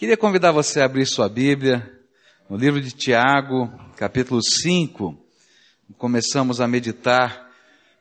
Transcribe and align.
Queria 0.00 0.16
convidar 0.16 0.50
você 0.50 0.80
a 0.80 0.86
abrir 0.86 1.04
sua 1.04 1.28
Bíblia 1.28 1.86
no 2.48 2.56
livro 2.56 2.80
de 2.80 2.90
Tiago, 2.90 3.70
capítulo 3.98 4.42
5. 4.42 5.14
Começamos 5.98 6.58
a 6.58 6.66
meditar 6.66 7.52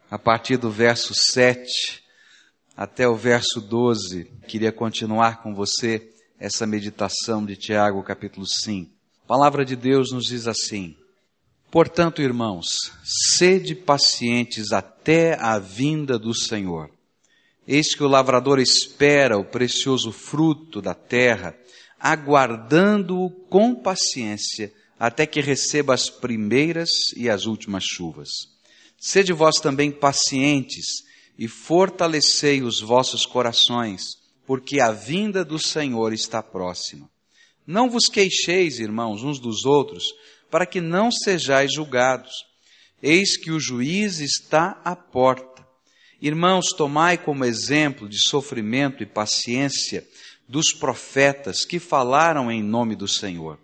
a 0.10 0.18
partir 0.18 0.56
do 0.56 0.72
verso 0.72 1.14
7 1.14 2.02
até 2.74 3.06
o 3.06 3.18
verso 3.18 3.60
12. 3.60 4.32
Queria 4.48 4.72
continuar 4.72 5.44
com 5.44 5.54
você 5.54 6.10
essa 6.40 6.66
meditação 6.66 7.46
de 7.46 7.58
Tiago, 7.58 8.02
capítulo 8.02 8.47
5. 8.47 8.89
A 9.25 9.27
palavra 9.27 9.66
de 9.66 9.75
Deus 9.75 10.13
nos 10.13 10.27
diz 10.27 10.47
assim: 10.47 10.95
Portanto, 11.70 12.21
irmãos, 12.21 12.93
sede 13.04 13.75
pacientes 13.75 14.71
até 14.71 15.38
a 15.38 15.59
vinda 15.59 16.18
do 16.18 16.34
Senhor. 16.34 16.89
Eis 17.68 17.93
que 17.93 18.04
o 18.04 18.07
lavrador 18.07 18.57
espera 18.57 19.38
o 19.38 19.43
precioso 19.43 20.13
fruto 20.13 20.81
da 20.81 20.95
terra, 20.95 21.54
aguardando-o 22.00 23.29
com 23.29 23.76
paciência, 23.76 24.71
até 24.98 25.26
que 25.26 25.41
receba 25.41 25.94
as 25.94 26.09
primeiras 26.09 26.90
e 27.16 27.30
as 27.30 27.45
últimas 27.45 27.84
chuvas. 27.84 28.30
Sede 28.98 29.34
vós 29.34 29.55
também 29.55 29.91
pacientes 29.91 30.85
e 31.38 31.48
fortalecei 31.48 32.62
os 32.62 32.81
vossos 32.81 33.26
corações, 33.26 34.04
porque 34.45 34.80
a 34.80 34.91
vinda 34.91 35.45
do 35.45 35.57
Senhor 35.57 36.12
está 36.12 36.43
próxima. 36.43 37.09
Não 37.66 37.90
vos 37.90 38.07
queixeis, 38.07 38.79
irmãos, 38.79 39.23
uns 39.23 39.40
dos 39.40 39.66
outros, 39.66 40.04
para 40.49 40.66
que 40.66 40.81
não 40.81 41.12
sejais 41.12 41.73
julgados. 41.73 42.34
Eis 43.02 43.38
que 43.38 43.52
o 43.52 43.59
juiz 43.59 44.20
está 44.20 44.81
à 44.84 44.95
porta. 44.95 45.66
Irmãos, 46.21 46.70
tomai 46.76 47.18
como 47.18 47.45
exemplo 47.45 48.09
de 48.09 48.18
sofrimento 48.20 49.02
e 49.02 49.05
paciência 49.05 50.05
dos 50.49 50.73
profetas 50.73 51.63
que 51.63 51.77
falaram 51.77 52.52
em 52.52 52.63
nome 52.63 52.95
do 52.95 53.07
Senhor. 53.07 53.59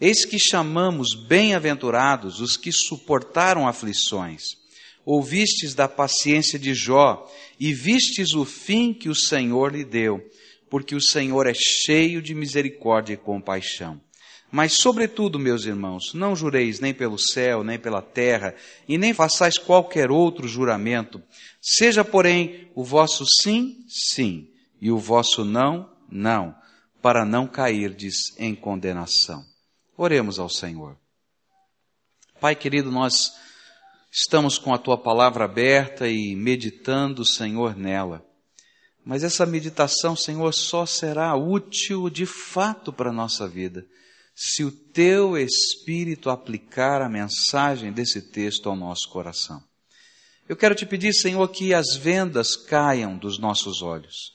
Eis 0.00 0.24
que 0.24 0.38
chamamos 0.38 1.14
bem-aventurados 1.14 2.40
os 2.40 2.56
que 2.56 2.72
suportaram 2.72 3.68
aflições. 3.68 4.56
Ouvistes 5.04 5.74
da 5.74 5.86
paciência 5.86 6.58
de 6.58 6.72
Jó 6.72 7.30
e 7.60 7.74
vistes 7.74 8.32
o 8.32 8.46
fim 8.46 8.94
que 8.94 9.10
o 9.10 9.14
Senhor 9.14 9.72
lhe 9.72 9.84
deu, 9.84 10.26
porque 10.70 10.94
o 10.94 11.00
Senhor 11.00 11.46
é 11.46 11.52
cheio 11.54 12.22
de 12.22 12.34
misericórdia 12.34 13.12
e 13.12 13.18
compaixão. 13.18 14.00
Mas, 14.50 14.74
sobretudo, 14.74 15.38
meus 15.38 15.66
irmãos, 15.66 16.14
não 16.14 16.34
jureis 16.34 16.80
nem 16.80 16.94
pelo 16.94 17.18
céu, 17.18 17.62
nem 17.62 17.78
pela 17.78 18.00
terra, 18.00 18.54
e 18.88 18.96
nem 18.96 19.12
façais 19.12 19.58
qualquer 19.58 20.10
outro 20.10 20.48
juramento. 20.48 21.20
Seja, 21.60 22.04
porém, 22.04 22.68
o 22.74 22.82
vosso 22.82 23.24
sim, 23.42 23.84
sim, 23.88 24.48
e 24.80 24.90
o 24.90 24.98
vosso 24.98 25.44
não, 25.44 25.93
não, 26.14 26.54
para 27.02 27.24
não 27.24 27.46
cairdes 27.46 28.32
em 28.38 28.54
condenação. 28.54 29.44
Oremos 29.96 30.38
ao 30.38 30.48
Senhor. 30.48 30.96
Pai 32.40 32.54
querido, 32.54 32.90
nós 32.90 33.34
estamos 34.10 34.56
com 34.56 34.72
a 34.72 34.78
tua 34.78 34.96
palavra 34.96 35.44
aberta 35.44 36.08
e 36.08 36.34
meditando, 36.36 37.24
Senhor, 37.24 37.76
nela. 37.76 38.24
Mas 39.04 39.22
essa 39.22 39.44
meditação, 39.44 40.16
Senhor, 40.16 40.52
só 40.54 40.86
será 40.86 41.34
útil 41.36 42.08
de 42.08 42.24
fato 42.24 42.92
para 42.92 43.10
a 43.10 43.12
nossa 43.12 43.46
vida 43.46 43.86
se 44.34 44.64
o 44.64 44.70
teu 44.72 45.36
Espírito 45.38 46.28
aplicar 46.28 47.00
a 47.00 47.08
mensagem 47.08 47.92
desse 47.92 48.20
texto 48.20 48.68
ao 48.68 48.74
nosso 48.74 49.08
coração. 49.08 49.62
Eu 50.48 50.56
quero 50.56 50.74
te 50.74 50.84
pedir, 50.84 51.12
Senhor, 51.12 51.46
que 51.48 51.72
as 51.72 51.94
vendas 51.96 52.56
caiam 52.56 53.16
dos 53.16 53.38
nossos 53.38 53.80
olhos, 53.80 54.34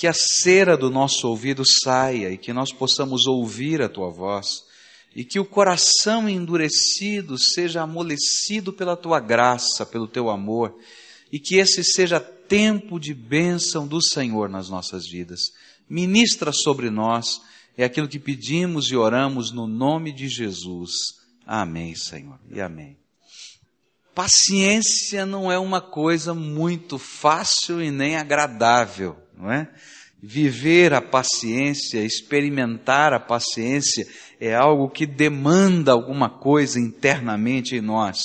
que 0.00 0.06
a 0.06 0.14
cera 0.14 0.78
do 0.78 0.90
nosso 0.90 1.28
ouvido 1.28 1.62
saia 1.62 2.30
e 2.30 2.38
que 2.38 2.54
nós 2.54 2.72
possamos 2.72 3.26
ouvir 3.26 3.82
a 3.82 3.88
tua 3.88 4.08
voz, 4.08 4.64
e 5.14 5.22
que 5.26 5.38
o 5.38 5.44
coração 5.44 6.26
endurecido 6.26 7.36
seja 7.36 7.82
amolecido 7.82 8.72
pela 8.72 8.96
tua 8.96 9.20
graça, 9.20 9.84
pelo 9.84 10.08
teu 10.08 10.30
amor, 10.30 10.74
e 11.30 11.38
que 11.38 11.56
esse 11.56 11.84
seja 11.84 12.18
tempo 12.18 12.98
de 12.98 13.12
bênção 13.12 13.86
do 13.86 14.00
Senhor 14.00 14.48
nas 14.48 14.70
nossas 14.70 15.06
vidas. 15.06 15.52
Ministra 15.86 16.50
sobre 16.50 16.88
nós 16.88 17.42
é 17.76 17.84
aquilo 17.84 18.08
que 18.08 18.18
pedimos 18.18 18.90
e 18.90 18.96
oramos 18.96 19.52
no 19.52 19.66
nome 19.66 20.12
de 20.14 20.28
Jesus. 20.28 20.92
Amém, 21.46 21.94
Senhor. 21.94 22.40
E 22.50 22.58
amém. 22.58 22.96
Paciência 24.14 25.26
não 25.26 25.52
é 25.52 25.58
uma 25.58 25.82
coisa 25.82 26.32
muito 26.32 26.98
fácil 26.98 27.82
e 27.82 27.90
nem 27.90 28.16
agradável, 28.16 29.16
não 29.36 29.50
é? 29.50 29.72
Viver 30.22 30.92
a 30.92 31.00
paciência, 31.00 32.04
experimentar 32.04 33.14
a 33.14 33.20
paciência 33.20 34.06
é 34.38 34.54
algo 34.54 34.90
que 34.90 35.06
demanda 35.06 35.92
alguma 35.92 36.28
coisa 36.28 36.78
internamente 36.78 37.76
em 37.76 37.80
nós. 37.80 38.18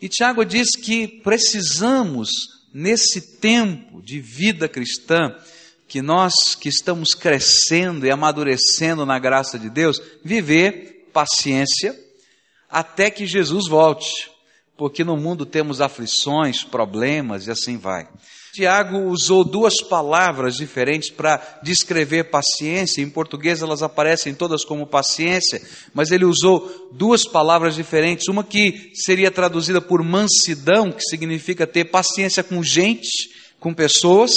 E 0.00 0.08
Tiago 0.08 0.44
diz 0.44 0.70
que 0.70 1.06
precisamos, 1.06 2.30
nesse 2.72 3.38
tempo 3.38 4.00
de 4.02 4.18
vida 4.18 4.66
cristã, 4.66 5.36
que 5.86 6.00
nós 6.00 6.54
que 6.54 6.68
estamos 6.68 7.14
crescendo 7.14 8.06
e 8.06 8.10
amadurecendo 8.10 9.04
na 9.04 9.18
graça 9.18 9.58
de 9.58 9.68
Deus, 9.68 10.00
viver 10.24 11.08
paciência 11.12 11.98
até 12.70 13.10
que 13.10 13.26
Jesus 13.26 13.68
volte, 13.68 14.30
porque 14.76 15.04
no 15.04 15.16
mundo 15.16 15.44
temos 15.44 15.80
aflições, 15.80 16.62
problemas 16.62 17.46
e 17.46 17.50
assim 17.50 17.76
vai. 17.76 18.08
Tiago 18.52 18.98
usou 19.08 19.44
duas 19.44 19.80
palavras 19.80 20.56
diferentes 20.56 21.08
para 21.10 21.60
descrever 21.62 22.24
paciência. 22.24 23.00
Em 23.00 23.08
português 23.08 23.62
elas 23.62 23.82
aparecem 23.82 24.34
todas 24.34 24.64
como 24.64 24.86
paciência, 24.86 25.62
mas 25.94 26.10
ele 26.10 26.24
usou 26.24 26.90
duas 26.92 27.24
palavras 27.24 27.76
diferentes. 27.76 28.28
Uma 28.28 28.42
que 28.42 28.90
seria 28.94 29.30
traduzida 29.30 29.80
por 29.80 30.02
mansidão, 30.02 30.90
que 30.90 31.02
significa 31.02 31.66
ter 31.66 31.84
paciência 31.86 32.42
com 32.42 32.62
gente, 32.62 33.30
com 33.60 33.72
pessoas, 33.72 34.32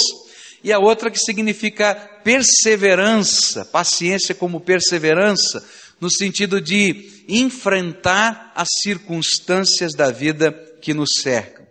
e 0.62 0.72
a 0.72 0.78
outra 0.78 1.10
que 1.10 1.18
significa 1.18 1.94
perseverança, 2.22 3.64
paciência 3.64 4.34
como 4.34 4.60
perseverança, 4.60 5.64
no 6.00 6.10
sentido 6.10 6.60
de 6.60 7.24
enfrentar 7.28 8.52
as 8.54 8.68
circunstâncias 8.82 9.92
da 9.94 10.10
vida 10.10 10.52
que 10.80 10.94
nos 10.94 11.10
cercam. 11.20 11.63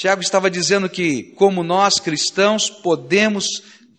Tiago 0.00 0.22
estava 0.22 0.50
dizendo 0.50 0.88
que, 0.88 1.24
como 1.36 1.62
nós 1.62 2.00
cristãos, 2.00 2.70
podemos, 2.70 3.44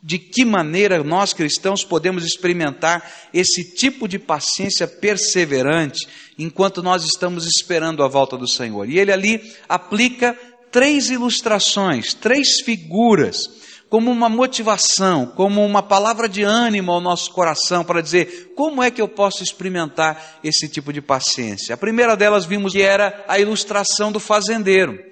de 0.02 0.18
que 0.18 0.44
maneira 0.44 1.04
nós 1.04 1.32
cristãos 1.32 1.84
podemos 1.84 2.26
experimentar 2.26 3.08
esse 3.32 3.76
tipo 3.76 4.08
de 4.08 4.18
paciência 4.18 4.88
perseverante 4.88 6.08
enquanto 6.40 6.82
nós 6.82 7.04
estamos 7.04 7.46
esperando 7.46 8.04
a 8.04 8.08
volta 8.08 8.36
do 8.36 8.48
Senhor. 8.48 8.90
E 8.90 8.98
ele 8.98 9.12
ali 9.12 9.54
aplica 9.70 10.36
três 10.72 11.12
ilustrações, 11.12 12.16
três 12.16 12.62
figuras 12.62 13.62
como 13.88 14.10
uma 14.10 14.28
motivação, 14.28 15.28
como 15.36 15.64
uma 15.64 15.84
palavra 15.84 16.28
de 16.28 16.42
ânimo 16.42 16.94
ao 16.94 17.02
nosso 17.02 17.30
coração 17.32 17.84
para 17.84 18.02
dizer 18.02 18.54
como 18.56 18.82
é 18.82 18.90
que 18.90 19.02
eu 19.02 19.08
posso 19.08 19.44
experimentar 19.44 20.40
esse 20.44 20.68
tipo 20.68 20.92
de 20.92 21.02
paciência. 21.02 21.76
A 21.76 21.78
primeira 21.78 22.18
delas 22.18 22.46
vimos 22.46 22.72
que 22.72 22.82
era 22.82 23.24
a 23.28 23.38
ilustração 23.38 24.12
do 24.12 24.20
fazendeiro. 24.20 25.11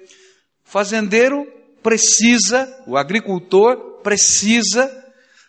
Fazendeiro 0.70 1.46
precisa, 1.82 2.68
o 2.86 2.96
agricultor 2.96 4.00
precisa 4.02 4.90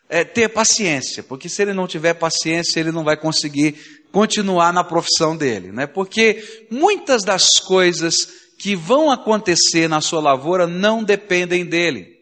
é, 0.10 0.24
ter 0.24 0.50
paciência, 0.50 1.24
porque 1.24 1.48
se 1.48 1.62
ele 1.62 1.74
não 1.74 1.88
tiver 1.88 2.14
paciência, 2.16 2.80
ele 2.80 2.92
não 2.92 3.04
vai 3.04 3.16
conseguir 3.16 3.76
continuar 4.12 4.74
na 4.74 4.84
profissão 4.84 5.38
dele, 5.38 5.72
né? 5.72 5.88
Porque 5.88 6.66
muitas 6.70 7.24
das 7.24 7.60
coisas 7.60 8.28
que 8.58 8.76
vão 8.76 9.10
acontecer 9.10 9.88
na 9.88 10.02
sua 10.02 10.22
lavoura 10.22 10.68
não 10.68 11.04
dependem 11.04 11.66
dele 11.66 12.22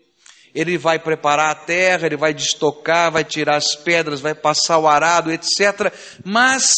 ele 0.54 0.78
vai 0.78 1.00
preparar 1.00 1.52
a 1.52 1.56
terra, 1.56 2.08
ele 2.08 2.18
vai 2.18 2.34
destocar, 2.34 3.12
vai 3.12 3.24
tirar 3.24 3.58
as 3.58 3.76
pedras, 3.76 4.20
vai 4.20 4.34
passar 4.34 4.78
o 4.80 4.88
arado, 4.88 5.32
etc. 5.32 5.94
Mas 6.26 6.74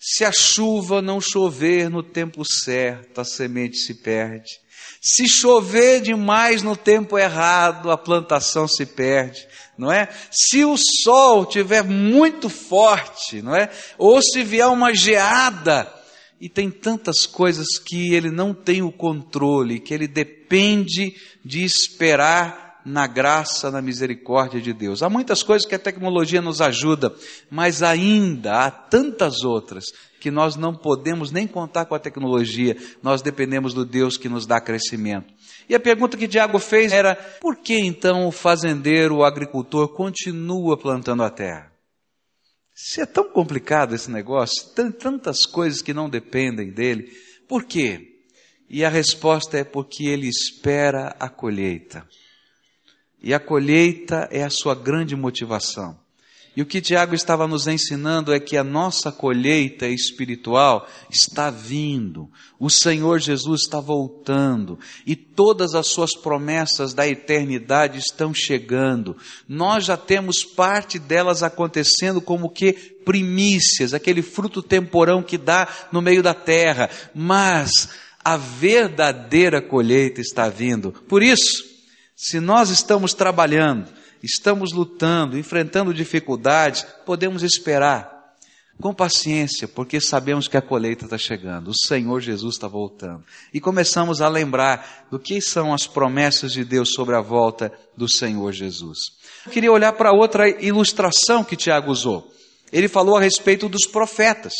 se 0.00 0.24
a 0.24 0.32
chuva 0.32 1.00
não 1.00 1.20
chover 1.20 1.88
no 1.88 2.02
tempo 2.02 2.44
certo, 2.44 3.20
a 3.20 3.24
semente 3.24 3.78
se 3.78 3.94
perde. 3.94 4.63
Se 5.06 5.28
chover 5.28 6.00
demais 6.00 6.62
no 6.62 6.74
tempo 6.74 7.18
errado, 7.18 7.90
a 7.90 7.98
plantação 7.98 8.66
se 8.66 8.86
perde, 8.86 9.46
não 9.76 9.92
é? 9.92 10.08
Se 10.30 10.64
o 10.64 10.78
sol 10.78 11.44
tiver 11.44 11.84
muito 11.84 12.48
forte, 12.48 13.42
não 13.42 13.54
é? 13.54 13.70
Ou 13.98 14.22
se 14.22 14.42
vier 14.42 14.66
uma 14.66 14.94
geada, 14.94 15.92
e 16.40 16.48
tem 16.48 16.70
tantas 16.70 17.26
coisas 17.26 17.78
que 17.78 18.14
ele 18.14 18.30
não 18.30 18.54
tem 18.54 18.80
o 18.80 18.90
controle, 18.90 19.78
que 19.78 19.92
ele 19.92 20.08
depende 20.08 21.14
de 21.44 21.62
esperar 21.62 22.80
na 22.82 23.06
graça, 23.06 23.70
na 23.70 23.82
misericórdia 23.82 24.58
de 24.58 24.72
Deus. 24.72 25.02
Há 25.02 25.10
muitas 25.10 25.42
coisas 25.42 25.68
que 25.68 25.74
a 25.74 25.78
tecnologia 25.78 26.40
nos 26.40 26.62
ajuda, 26.62 27.14
mas 27.50 27.82
ainda 27.82 28.64
há 28.64 28.70
tantas 28.70 29.44
outras 29.44 29.84
que 30.24 30.30
nós 30.30 30.56
não 30.56 30.74
podemos 30.74 31.30
nem 31.30 31.46
contar 31.46 31.84
com 31.84 31.94
a 31.94 31.98
tecnologia, 31.98 32.74
nós 33.02 33.20
dependemos 33.20 33.74
do 33.74 33.84
Deus 33.84 34.16
que 34.16 34.26
nos 34.26 34.46
dá 34.46 34.58
crescimento. 34.58 35.34
E 35.68 35.74
a 35.74 35.80
pergunta 35.80 36.16
que 36.16 36.26
Tiago 36.26 36.58
fez 36.58 36.92
era: 36.92 37.14
por 37.14 37.56
que 37.56 37.74
então 37.74 38.26
o 38.26 38.32
fazendeiro, 38.32 39.16
o 39.16 39.22
agricultor, 39.22 39.88
continua 39.88 40.78
plantando 40.78 41.22
a 41.22 41.28
terra? 41.28 41.70
Se 42.74 43.02
é 43.02 43.06
tão 43.06 43.28
complicado 43.28 43.94
esse 43.94 44.10
negócio, 44.10 44.72
tantas 44.98 45.44
coisas 45.44 45.82
que 45.82 45.92
não 45.92 46.08
dependem 46.08 46.70
dele, 46.70 47.12
por 47.46 47.64
quê? 47.64 48.22
E 48.66 48.82
a 48.82 48.88
resposta 48.88 49.58
é 49.58 49.62
porque 49.62 50.06
ele 50.06 50.26
espera 50.26 51.14
a 51.20 51.28
colheita. 51.28 52.08
E 53.22 53.34
a 53.34 53.38
colheita 53.38 54.26
é 54.32 54.42
a 54.42 54.48
sua 54.48 54.74
grande 54.74 55.14
motivação. 55.14 56.02
E 56.56 56.62
o 56.62 56.66
que 56.66 56.80
Tiago 56.80 57.16
estava 57.16 57.48
nos 57.48 57.66
ensinando 57.66 58.32
é 58.32 58.38
que 58.38 58.56
a 58.56 58.62
nossa 58.62 59.10
colheita 59.10 59.88
espiritual 59.88 60.88
está 61.10 61.50
vindo, 61.50 62.30
o 62.60 62.70
Senhor 62.70 63.18
Jesus 63.18 63.62
está 63.62 63.80
voltando 63.80 64.78
e 65.04 65.16
todas 65.16 65.74
as 65.74 65.88
suas 65.88 66.14
promessas 66.14 66.94
da 66.94 67.08
eternidade 67.08 67.98
estão 67.98 68.32
chegando. 68.32 69.16
Nós 69.48 69.84
já 69.84 69.96
temos 69.96 70.44
parte 70.44 70.96
delas 70.96 71.42
acontecendo 71.42 72.20
como 72.20 72.48
que 72.48 72.72
primícias, 72.72 73.92
aquele 73.92 74.22
fruto 74.22 74.62
temporão 74.62 75.24
que 75.24 75.36
dá 75.36 75.66
no 75.90 76.00
meio 76.00 76.22
da 76.22 76.34
terra, 76.34 76.88
mas 77.12 77.88
a 78.24 78.36
verdadeira 78.36 79.60
colheita 79.60 80.20
está 80.20 80.48
vindo. 80.48 80.92
Por 81.08 81.20
isso, 81.20 81.64
se 82.16 82.38
nós 82.38 82.70
estamos 82.70 83.12
trabalhando, 83.12 83.92
estamos 84.24 84.72
lutando, 84.72 85.38
enfrentando 85.38 85.92
dificuldades, 85.92 86.86
podemos 87.04 87.42
esperar 87.42 88.14
com 88.80 88.92
paciência, 88.92 89.68
porque 89.68 90.00
sabemos 90.00 90.48
que 90.48 90.56
a 90.56 90.62
colheita 90.62 91.04
está 91.04 91.16
chegando, 91.16 91.70
o 91.70 91.86
Senhor 91.86 92.20
Jesus 92.20 92.54
está 92.54 92.66
voltando. 92.66 93.24
E 93.52 93.60
começamos 93.60 94.20
a 94.20 94.28
lembrar 94.28 95.06
do 95.10 95.18
que 95.18 95.40
são 95.40 95.72
as 95.72 95.86
promessas 95.86 96.52
de 96.52 96.64
Deus 96.64 96.92
sobre 96.92 97.14
a 97.14 97.20
volta 97.20 97.72
do 97.96 98.08
Senhor 98.08 98.52
Jesus. 98.52 98.98
Eu 99.46 99.52
queria 99.52 99.70
olhar 99.70 99.92
para 99.92 100.12
outra 100.12 100.48
ilustração 100.48 101.44
que 101.44 101.56
Tiago 101.56 101.90
usou. 101.90 102.32
Ele 102.72 102.88
falou 102.88 103.16
a 103.16 103.20
respeito 103.20 103.68
dos 103.68 103.86
profetas. 103.86 104.54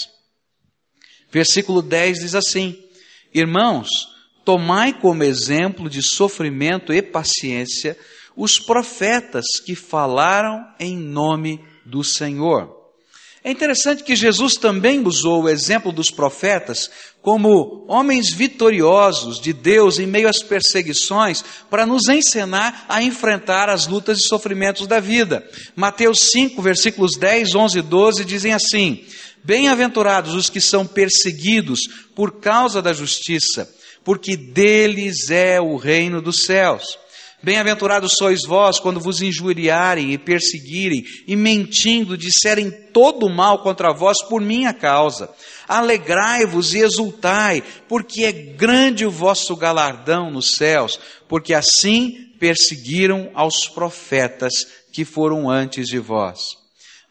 Versículo 1.32 1.82
10 1.82 2.20
diz 2.20 2.34
assim: 2.34 2.78
Irmãos, 3.34 3.88
tomai 4.44 4.93
como 4.93 5.25
exemplo 5.25 5.90
de 5.90 6.00
sofrimento 6.00 6.93
e 6.93 7.02
paciência 7.02 7.99
os 8.37 8.59
profetas 8.59 9.45
que 9.65 9.75
falaram 9.75 10.67
em 10.79 10.97
nome 10.97 11.61
do 11.85 12.03
Senhor. 12.03 12.85
É 13.47 13.51
interessante 13.51 14.03
que 14.03 14.17
Jesus 14.17 14.57
também 14.57 15.07
usou 15.07 15.43
o 15.43 15.49
exemplo 15.51 15.93
dos 15.93 16.11
profetas 16.11 16.91
como 17.21 17.85
homens 17.87 18.33
vitoriosos 18.33 19.39
de 19.39 19.53
Deus 19.53 19.99
em 19.99 20.07
meio 20.07 20.31
às 20.31 20.43
perseguições 20.43 21.45
para 21.69 21.85
nos 21.85 22.09
ensinar 22.09 22.87
a 22.89 23.03
enfrentar 23.03 23.69
as 23.69 23.87
lutas 23.87 24.19
e 24.19 24.27
sofrimentos 24.27 24.87
da 24.87 24.99
vida. 24.99 25.47
Mateus 25.77 26.21
5, 26.33 26.61
versículos 26.63 27.19
10, 27.19 27.55
11 27.55 27.79
e 27.79 27.83
12 27.83 28.25
dizem 28.25 28.55
assim: 28.55 29.05
Bem-aventurados 29.45 30.33
os 30.35 30.49
que 30.49 30.61
são 30.61 30.87
perseguidos 30.87 31.81
por 32.15 32.41
causa 32.41 32.81
da 32.81 32.95
justiça, 32.95 33.71
porque 34.03 34.39
deles 34.39 35.29
é 35.29 35.61
o 35.61 35.77
reino 35.77 36.23
dos 36.23 36.45
céus. 36.45 37.04
Bem-aventurados 37.44 38.14
sois 38.17 38.41
vós 38.46 38.81
quando 38.81 38.99
vos 38.99 39.20
injuriarem 39.20 40.14
e 40.14 40.17
perseguirem 40.17 41.05
e 41.26 41.37
mentindo 41.37 42.17
disserem 42.17 42.70
todo 42.70 43.29
mal 43.29 43.62
contra 43.62 43.93
vós 43.93 44.23
por 44.26 44.41
minha 44.41 44.73
causa. 44.73 45.29
Alegrai-vos 45.69 46.73
e 46.73 46.79
exultai, 46.79 47.62
porque 47.87 48.25
é 48.25 48.32
grande 48.32 49.05
o 49.05 49.11
vosso 49.11 49.55
galardão 49.56 50.31
nos 50.31 50.52
céus, 50.52 50.99
porque 51.29 51.52
assim 51.52 52.31
perseguiram 52.41 53.31
aos 53.35 53.69
profetas 53.69 54.67
que 54.90 55.05
foram 55.05 55.50
antes 55.50 55.87
de 55.88 55.99
vós. 55.99 56.56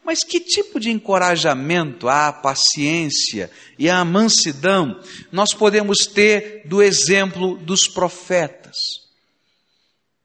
Mas 0.04 0.24
que 0.24 0.40
tipo 0.40 0.80
de 0.80 0.90
encorajamento 0.90 2.08
à 2.08 2.32
paciência 2.32 3.52
e 3.78 3.88
à 3.88 4.04
mansidão 4.04 4.98
nós 5.30 5.54
podemos 5.54 6.08
ter 6.08 6.62
do 6.66 6.82
exemplo 6.82 7.56
dos 7.56 7.86
profetas? 7.86 9.03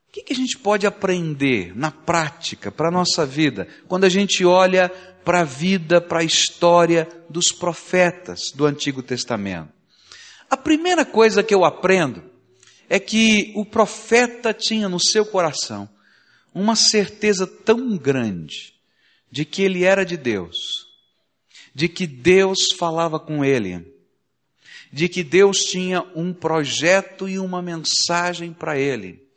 O 0.09 0.11
que, 0.11 0.23
que 0.23 0.33
a 0.33 0.35
gente 0.35 0.57
pode 0.57 0.87
aprender 0.87 1.77
na 1.77 1.91
prática 1.91 2.71
para 2.71 2.87
a 2.87 2.91
nossa 2.91 3.27
vida 3.27 3.67
quando 3.87 4.05
a 4.05 4.09
gente 4.09 4.43
olha 4.43 4.89
para 5.23 5.41
a 5.41 5.43
vida, 5.43 6.01
para 6.01 6.21
a 6.21 6.23
história 6.23 7.07
dos 7.29 7.51
profetas 7.51 8.51
do 8.55 8.65
Antigo 8.65 9.03
Testamento? 9.03 9.71
A 10.49 10.57
primeira 10.57 11.05
coisa 11.05 11.43
que 11.43 11.53
eu 11.53 11.63
aprendo 11.63 12.23
é 12.89 12.99
que 12.99 13.53
o 13.55 13.63
profeta 13.63 14.51
tinha 14.51 14.89
no 14.89 14.99
seu 14.99 15.23
coração 15.23 15.87
uma 16.55 16.75
certeza 16.75 17.45
tão 17.45 17.95
grande 17.95 18.73
de 19.29 19.45
que 19.45 19.61
ele 19.61 19.83
era 19.83 20.03
de 20.03 20.17
Deus, 20.17 20.57
de 21.71 21.87
que 21.87 22.07
Deus 22.07 22.69
falava 22.79 23.19
com 23.19 23.45
ele, 23.45 23.93
de 24.91 25.07
que 25.07 25.23
Deus 25.23 25.59
tinha 25.59 26.01
um 26.15 26.33
projeto 26.33 27.29
e 27.29 27.37
uma 27.37 27.61
mensagem 27.61 28.51
para 28.51 28.75
ele 28.75 29.28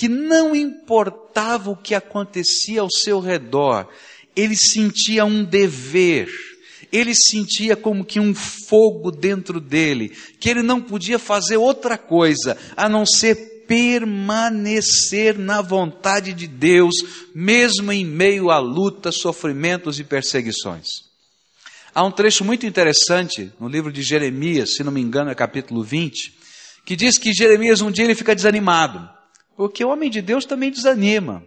que 0.00 0.08
não 0.08 0.56
importava 0.56 1.68
o 1.68 1.76
que 1.76 1.94
acontecia 1.94 2.80
ao 2.80 2.90
seu 2.90 3.20
redor, 3.20 3.86
ele 4.34 4.56
sentia 4.56 5.26
um 5.26 5.44
dever, 5.44 6.26
ele 6.90 7.14
sentia 7.14 7.76
como 7.76 8.02
que 8.02 8.18
um 8.18 8.34
fogo 8.34 9.10
dentro 9.10 9.60
dele, 9.60 10.16
que 10.40 10.48
ele 10.48 10.62
não 10.62 10.80
podia 10.80 11.18
fazer 11.18 11.58
outra 11.58 11.98
coisa 11.98 12.56
a 12.74 12.88
não 12.88 13.04
ser 13.04 13.66
permanecer 13.68 15.38
na 15.38 15.60
vontade 15.60 16.32
de 16.32 16.46
Deus, 16.46 16.94
mesmo 17.34 17.92
em 17.92 18.02
meio 18.02 18.50
a 18.50 18.58
lutas, 18.58 19.16
sofrimentos 19.16 20.00
e 20.00 20.04
perseguições. 20.04 20.86
Há 21.94 22.02
um 22.02 22.10
trecho 22.10 22.42
muito 22.42 22.64
interessante 22.64 23.52
no 23.60 23.68
livro 23.68 23.92
de 23.92 24.00
Jeremias, 24.00 24.76
se 24.76 24.82
não 24.82 24.92
me 24.92 25.02
engano 25.02 25.30
é 25.30 25.34
capítulo 25.34 25.84
20, 25.84 26.32
que 26.86 26.96
diz 26.96 27.18
que 27.18 27.34
Jeremias 27.34 27.82
um 27.82 27.90
dia 27.90 28.06
ele 28.06 28.14
fica 28.14 28.34
desanimado. 28.34 29.19
Porque 29.60 29.84
o 29.84 29.90
homem 29.90 30.08
de 30.08 30.22
Deus 30.22 30.46
também 30.46 30.70
desanima. 30.70 31.44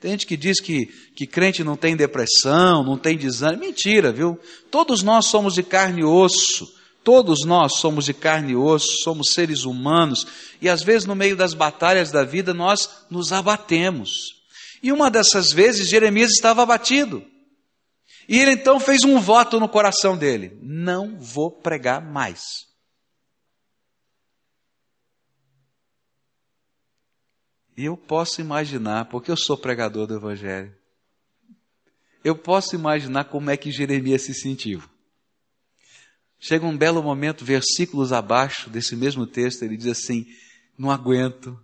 Tem 0.00 0.12
gente 0.12 0.24
que 0.24 0.36
diz 0.36 0.60
que, 0.60 0.86
que 1.16 1.26
crente 1.26 1.64
não 1.64 1.76
tem 1.76 1.96
depressão, 1.96 2.84
não 2.84 2.96
tem 2.96 3.18
desânimo. 3.18 3.64
Mentira, 3.64 4.12
viu? 4.12 4.38
Todos 4.70 5.02
nós 5.02 5.26
somos 5.26 5.52
de 5.52 5.64
carne 5.64 6.02
e 6.02 6.04
osso. 6.04 6.72
Todos 7.02 7.44
nós 7.44 7.78
somos 7.78 8.04
de 8.04 8.14
carne 8.14 8.52
e 8.52 8.56
osso, 8.56 9.02
somos 9.02 9.32
seres 9.32 9.64
humanos. 9.64 10.28
E 10.62 10.68
às 10.68 10.84
vezes, 10.84 11.08
no 11.08 11.16
meio 11.16 11.36
das 11.36 11.54
batalhas 11.54 12.12
da 12.12 12.22
vida, 12.22 12.54
nós 12.54 12.88
nos 13.10 13.32
abatemos. 13.32 14.36
E 14.80 14.92
uma 14.92 15.10
dessas 15.10 15.50
vezes, 15.50 15.88
Jeremias 15.88 16.30
estava 16.30 16.62
abatido. 16.62 17.24
E 18.28 18.38
ele 18.38 18.52
então 18.52 18.78
fez 18.78 19.02
um 19.02 19.18
voto 19.18 19.58
no 19.58 19.68
coração 19.68 20.16
dele: 20.16 20.56
Não 20.62 21.18
vou 21.18 21.50
pregar 21.50 22.00
mais. 22.00 22.65
E 27.76 27.84
eu 27.84 27.96
posso 27.96 28.40
imaginar, 28.40 29.04
porque 29.06 29.30
eu 29.30 29.36
sou 29.36 29.56
pregador 29.56 30.06
do 30.06 30.16
Evangelho, 30.16 30.74
eu 32.24 32.34
posso 32.34 32.74
imaginar 32.74 33.24
como 33.24 33.50
é 33.50 33.56
que 33.56 33.70
Jeremias 33.70 34.22
se 34.22 34.34
sentiu. 34.34 34.82
Chega 36.40 36.66
um 36.66 36.76
belo 36.76 37.02
momento, 37.02 37.44
versículos 37.44 38.12
abaixo 38.12 38.70
desse 38.70 38.96
mesmo 38.96 39.26
texto, 39.26 39.62
ele 39.62 39.76
diz 39.76 39.86
assim: 39.86 40.26
Não 40.76 40.90
aguento, 40.90 41.58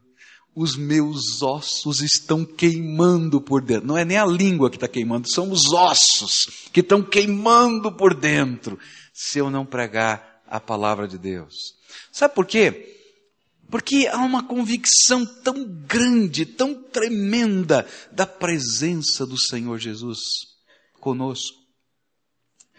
os 0.54 0.76
meus 0.76 1.42
ossos 1.42 2.00
estão 2.00 2.44
queimando 2.44 3.40
por 3.40 3.62
dentro. 3.62 3.86
Não 3.86 3.96
é 3.96 4.04
nem 4.04 4.18
a 4.18 4.26
língua 4.26 4.70
que 4.70 4.76
está 4.76 4.88
queimando, 4.88 5.28
são 5.32 5.50
os 5.50 5.72
ossos 5.72 6.68
que 6.72 6.80
estão 6.80 7.02
queimando 7.02 7.90
por 7.90 8.14
dentro, 8.14 8.78
se 9.12 9.38
eu 9.38 9.50
não 9.50 9.64
pregar 9.64 10.42
a 10.46 10.60
palavra 10.60 11.08
de 11.08 11.18
Deus. 11.18 11.54
Sabe 12.10 12.34
por 12.34 12.46
quê? 12.46 12.91
Porque 13.72 14.06
há 14.06 14.18
uma 14.18 14.42
convicção 14.42 15.24
tão 15.24 15.64
grande, 15.64 16.44
tão 16.44 16.74
tremenda 16.74 17.88
da 18.12 18.26
presença 18.26 19.24
do 19.24 19.38
Senhor 19.40 19.78
Jesus 19.78 20.18
conosco, 21.00 21.56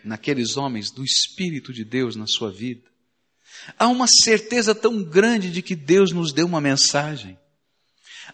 naqueles 0.04 0.56
homens, 0.56 0.92
do 0.92 1.04
Espírito 1.04 1.74
de 1.74 1.84
Deus 1.84 2.16
na 2.16 2.28
sua 2.28 2.52
vida. 2.52 2.84
Há 3.76 3.88
uma 3.88 4.06
certeza 4.06 4.76
tão 4.76 5.04
grande 5.04 5.50
de 5.50 5.64
que 5.64 5.76
Deus 5.76 6.12
nos 6.12 6.32
deu 6.32 6.46
uma 6.46 6.62
mensagem. 6.62 7.40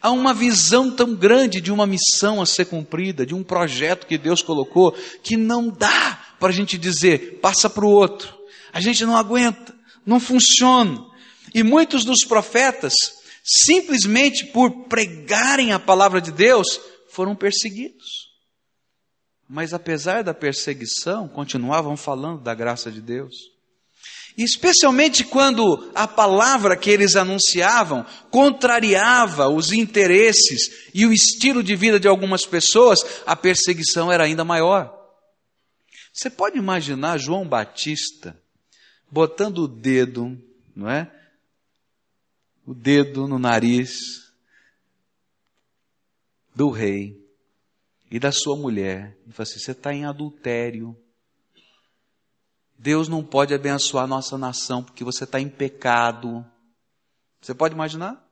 Há 0.02 0.12
uma 0.12 0.34
visão 0.34 0.94
tão 0.94 1.16
grande 1.16 1.62
de 1.62 1.72
uma 1.72 1.88
missão 1.88 2.42
a 2.42 2.46
ser 2.46 2.66
cumprida, 2.66 3.26
de 3.26 3.34
um 3.34 3.42
projeto 3.42 4.06
que 4.06 4.18
Deus 4.18 4.42
colocou, 4.42 4.92
que 5.24 5.38
não 5.38 5.70
dá 5.70 6.36
para 6.38 6.50
a 6.50 6.54
gente 6.54 6.78
dizer, 6.78 7.40
passa 7.40 7.70
para 7.70 7.86
o 7.86 7.90
outro. 7.90 8.38
A 8.74 8.82
gente 8.82 9.06
não 9.06 9.16
aguenta, 9.16 9.74
não 10.06 10.20
funciona. 10.20 11.09
E 11.54 11.64
muitos 11.64 12.04
dos 12.04 12.26
profetas, 12.26 12.94
simplesmente 13.44 14.46
por 14.46 14.86
pregarem 14.86 15.72
a 15.72 15.80
palavra 15.80 16.22
de 16.22 16.32
Deus, 16.32 16.80
foram 17.10 17.36
perseguidos. 17.36 18.30
Mas 19.48 19.74
apesar 19.74 20.24
da 20.24 20.34
perseguição, 20.34 21.28
continuavam 21.28 21.98
falando 21.98 22.42
da 22.42 22.54
graça 22.54 22.92
de 22.92 23.02
Deus. 23.02 23.36
E 24.38 24.44
especialmente 24.44 25.24
quando 25.24 25.92
a 25.94 26.08
palavra 26.08 26.78
que 26.78 26.90
eles 26.90 27.16
anunciavam 27.16 28.06
contrariava 28.30 29.50
os 29.50 29.74
interesses 29.74 30.90
e 30.94 31.06
o 31.06 31.12
estilo 31.12 31.64
de 31.64 31.76
vida 31.76 32.00
de 32.00 32.08
algumas 32.08 32.46
pessoas, 32.46 33.00
a 33.26 33.36
perseguição 33.36 34.12
era 34.12 34.24
ainda 34.24 34.46
maior. 34.46 34.96
Você 36.14 36.30
pode 36.30 36.58
imaginar 36.58 37.18
João 37.18 37.48
Batista 37.48 38.40
botando 39.12 39.60
o 39.60 39.68
dedo, 39.68 40.38
não 40.76 40.90
é? 40.90 41.12
O 42.70 42.74
dedo 42.76 43.28
no 43.28 43.40
nariz 43.40 44.32
do 46.54 46.70
rei 46.70 47.20
e 48.12 48.20
da 48.20 48.32
sua 48.32 48.56
mulher 48.56 49.18
e 49.26 49.32
fala 49.32 49.42
assim: 49.42 49.58
você 49.58 49.72
está 49.72 49.92
em 49.92 50.06
adultério. 50.06 50.96
Deus 52.78 53.08
não 53.08 53.24
pode 53.24 53.56
abençoar 53.56 54.04
a 54.04 54.08
nossa 54.08 54.38
nação 54.38 54.84
porque 54.84 55.04
você 55.04 55.24
está 55.24 55.40
em 55.40 55.50
pecado. 55.50 56.46
Você 57.42 57.56
pode 57.56 57.74
imaginar? 57.74 58.24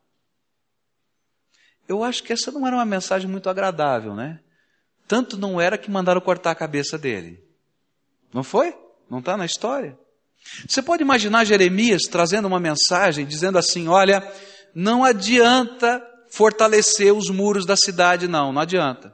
Eu 1.88 2.03
acho 2.03 2.22
que 2.22 2.32
essa 2.32 2.51
não 2.51 2.67
era 2.67 2.75
uma 2.75 2.86
mensagem 2.86 3.27
muito 3.27 3.50
agradável, 3.50 4.13
né? 4.13 4.39
Tanto 5.08 5.36
não 5.36 5.60
era 5.60 5.79
que 5.79 5.89
mandaram 5.89 6.22
cortar 6.22 6.51
a 6.51 6.56
cabeça 6.56 6.96
dele. 6.96 7.44
Não 8.32 8.44
foi? 8.44 8.77
Não 9.10 9.17
está 9.17 9.36
na 9.36 9.48
história? 9.48 9.98
Você 10.68 10.82
pode 10.82 11.01
imaginar 11.01 11.46
Jeremias 11.46 12.04
trazendo 12.04 12.48
uma 12.48 12.60
mensagem 12.60 13.25
dizendo 13.25 13.58
assim: 13.58 13.88
olha, 13.88 14.24
não 14.74 15.04
adianta 15.04 16.01
fortalecer 16.30 17.13
os 17.13 17.30
muros 17.30 17.66
da 17.66 17.75
cidade, 17.75 18.27
não, 18.27 18.51
não 18.51 18.62
adianta. 18.62 19.13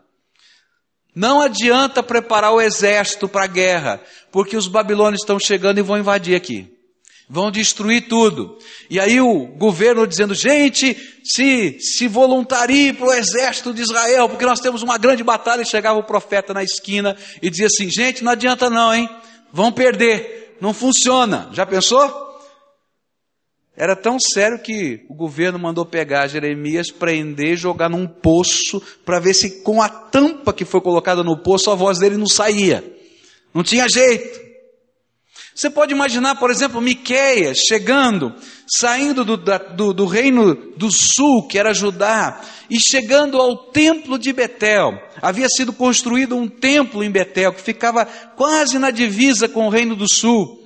Não 1.16 1.42
adianta 1.42 2.02
preparar 2.02 2.52
o 2.52 2.62
exército 2.62 3.30
para 3.30 3.44
a 3.44 3.48
guerra, 3.48 4.02
porque 4.32 4.58
os 4.58 4.68
babilônios 4.68 5.22
estão 5.22 5.40
chegando 5.40 5.78
e 5.78 5.84
vão 5.84 5.98
invadir 5.98 6.36
aqui. 6.36 6.74
Vão 7.30 7.50
destruir 7.50 8.08
tudo. 8.08 8.58
E 8.90 9.00
aí 9.00 9.22
o 9.22 9.46
governo 9.46 10.06
dizendo, 10.06 10.34
gente, 10.34 10.96
se, 11.24 11.80
se 11.80 12.08
voluntarie 12.08 12.94
para 12.94 13.08
o 13.08 13.14
exército 13.14 13.74
de 13.74 13.82
Israel, 13.82 14.28
porque 14.28 14.46
nós 14.46 14.60
temos 14.60 14.84
uma 14.84 14.98
grande 14.98 15.24
batalha. 15.24 15.62
E 15.62 15.66
chegava 15.66 15.98
o 15.98 16.04
profeta 16.04 16.54
na 16.54 16.64
esquina 16.64 17.16
e 17.42 17.50
dizia 17.50 17.68
assim, 17.68 17.90
gente, 17.90 18.24
não 18.24 18.32
adianta 18.32 18.70
não, 18.70 18.94
hein? 18.94 19.10
Vão 19.52 19.72
perder. 19.72 20.43
Não 20.60 20.74
funciona. 20.74 21.50
Já 21.52 21.66
pensou? 21.66 22.24
Era 23.76 23.96
tão 23.96 24.20
sério 24.20 24.60
que 24.60 25.04
o 25.10 25.16
governo 25.16 25.58
mandou 25.58 25.86
pegar 25.86 26.28
Jeremias, 26.28 26.92
prender, 26.92 27.58
jogar 27.58 27.90
num 27.90 28.08
poço, 28.08 28.82
para 29.04 29.20
ver 29.20 29.34
se 29.34 29.64
com 29.64 29.82
a 29.82 29.90
tampa 29.90 30.54
que 30.54 30.64
foi 30.64 30.80
colocada 30.80 31.24
no 31.24 31.42
poço 31.42 31.72
a 31.72 31.76
voz 31.76 31.98
dele 31.98 32.18
não 32.18 32.28
saía. 32.28 32.84
Não 33.54 33.64
tinha 33.64 33.88
jeito. 33.90 34.43
Você 35.56 35.70
pode 35.70 35.94
imaginar, 35.94 36.36
por 36.36 36.50
exemplo, 36.50 36.82
Miqueias 36.82 37.60
chegando, 37.68 38.34
saindo 38.68 39.24
do, 39.24 39.38
do, 39.38 39.94
do, 39.94 40.06
reino 40.06 40.56
do 40.76 40.90
sul, 40.92 41.48
que 41.48 41.60
era 41.60 41.74
Judá, 41.74 42.42
e 42.70 42.80
chegando 42.80 43.40
ao 43.40 43.56
templo 43.72 44.18
de 44.18 44.34
Betel. 44.34 45.00
Havia 45.22 45.48
sido 45.48 45.72
construído 45.72 46.36
um 46.36 46.48
templo 46.48 47.04
em 47.04 47.12
Betel, 47.12 47.54
que 47.54 47.62
ficava 47.62 48.06
quase 48.06 48.80
na 48.80 48.90
divisa 48.90 49.48
com 49.48 49.68
o 49.68 49.70
reino 49.70 49.96
do 49.96 50.12
sul. 50.12 50.64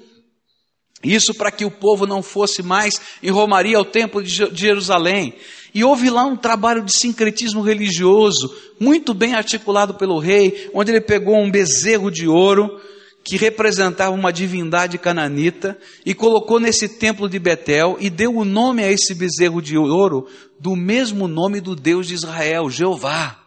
Isso 1.04 1.34
para 1.34 1.52
que 1.52 1.66
o 1.66 1.72
povo 1.72 2.08
não 2.08 2.24
fosse 2.24 2.64
mais 2.64 3.00
em 3.22 3.30
Romaria 3.30 3.78
ao 3.78 3.86
templo 3.86 4.24
de 4.24 4.50
Jerusalém. 4.54 5.36
E 5.74 5.84
houve 5.84 6.10
lá 6.10 6.26
um 6.26 6.36
trabalho 6.36 6.84
de 6.84 6.92
sincretismo 6.98 7.62
religioso, 7.62 8.52
muito 8.80 9.14
bem 9.14 9.36
articulado 9.36 9.94
pelo 9.94 10.18
rei, 10.18 10.72
onde 10.74 10.92
ele 10.92 11.02
pegou 11.02 11.38
um 11.38 11.52
bezerro 11.52 12.10
de 12.10 12.28
ouro, 12.28 12.82
que 13.28 13.36
representava 13.36 14.16
uma 14.16 14.32
divindade 14.32 14.98
cananita, 14.98 15.78
e 16.06 16.14
colocou 16.14 16.62
nesse 16.62 16.88
templo 16.88 17.28
de 17.28 17.38
Betel 17.38 17.98
e 18.00 18.10
deu 18.10 18.34
o 18.34 18.46
nome 18.46 18.82
a 18.82 18.90
esse 18.90 19.14
bezerro 19.14 19.62
de 19.62 19.78
ouro 19.78 20.30
do 20.58 20.78
mesmo 20.78 21.28
nome 21.28 21.60
do 21.60 21.76
Deus 21.76 22.08
de 22.08 22.14
Israel, 22.14 22.70
Jeová. 22.70 23.38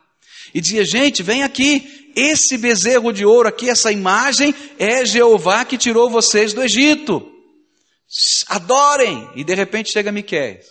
E 0.53 0.61
dizia: 0.61 0.85
gente, 0.85 1.23
vem 1.23 1.43
aqui, 1.43 2.13
esse 2.15 2.59
bezerro 2.59 3.11
de 3.11 3.25
ouro 3.25 3.49
aqui, 3.49 3.71
essa 3.71 3.91
imagem, 3.91 4.55
é 4.79 5.03
Jeová 5.07 5.65
que 5.65 5.79
tirou 5.79 6.11
vocês 6.11 6.53
do 6.53 6.63
Egito. 6.63 7.27
Adorem! 8.49 9.31
E 9.35 9.43
de 9.43 9.55
repente 9.55 9.91
chega 9.91 10.13
Miqués. 10.13 10.67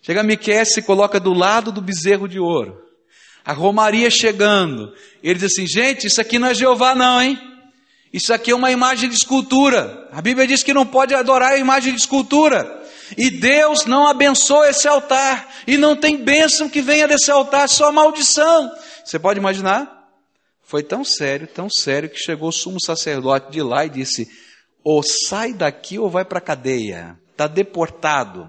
Chega 0.00 0.24
Miqués 0.24 0.74
se 0.74 0.82
coloca 0.82 1.20
do 1.20 1.32
lado 1.32 1.70
do 1.70 1.80
bezerro 1.80 2.26
de 2.26 2.40
ouro. 2.40 2.82
A 3.44 3.52
romaria 3.52 4.10
chegando. 4.10 4.92
Ele 5.22 5.38
diz 5.38 5.52
assim: 5.52 5.68
gente, 5.68 6.08
isso 6.08 6.20
aqui 6.20 6.36
não 6.36 6.48
é 6.48 6.54
Jeová, 6.54 6.96
não, 6.96 7.22
hein? 7.22 7.51
Isso 8.12 8.32
aqui 8.32 8.50
é 8.50 8.54
uma 8.54 8.70
imagem 8.70 9.08
de 9.08 9.16
escultura. 9.16 10.08
A 10.12 10.20
Bíblia 10.20 10.46
diz 10.46 10.62
que 10.62 10.74
não 10.74 10.86
pode 10.86 11.14
adorar 11.14 11.52
a 11.52 11.58
imagem 11.58 11.94
de 11.94 12.00
escultura. 12.00 12.82
E 13.16 13.30
Deus 13.30 13.86
não 13.86 14.06
abençoa 14.06 14.68
esse 14.68 14.86
altar. 14.86 15.48
E 15.66 15.78
não 15.78 15.96
tem 15.96 16.16
bênção 16.16 16.68
que 16.68 16.82
venha 16.82 17.08
desse 17.08 17.30
altar, 17.30 17.68
só 17.68 17.90
maldição. 17.90 18.70
Você 19.04 19.18
pode 19.18 19.38
imaginar? 19.38 20.10
Foi 20.62 20.82
tão 20.82 21.04
sério, 21.04 21.46
tão 21.46 21.70
sério, 21.70 22.10
que 22.10 22.18
chegou 22.18 22.50
o 22.50 22.52
sumo 22.52 22.80
sacerdote 22.80 23.50
de 23.50 23.62
lá 23.62 23.86
e 23.86 23.90
disse: 23.90 24.28
ou 24.84 25.02
sai 25.02 25.52
daqui 25.52 25.98
ou 25.98 26.10
vai 26.10 26.24
para 26.24 26.38
a 26.38 26.42
cadeia. 26.42 27.18
Está 27.30 27.46
deportado. 27.46 28.42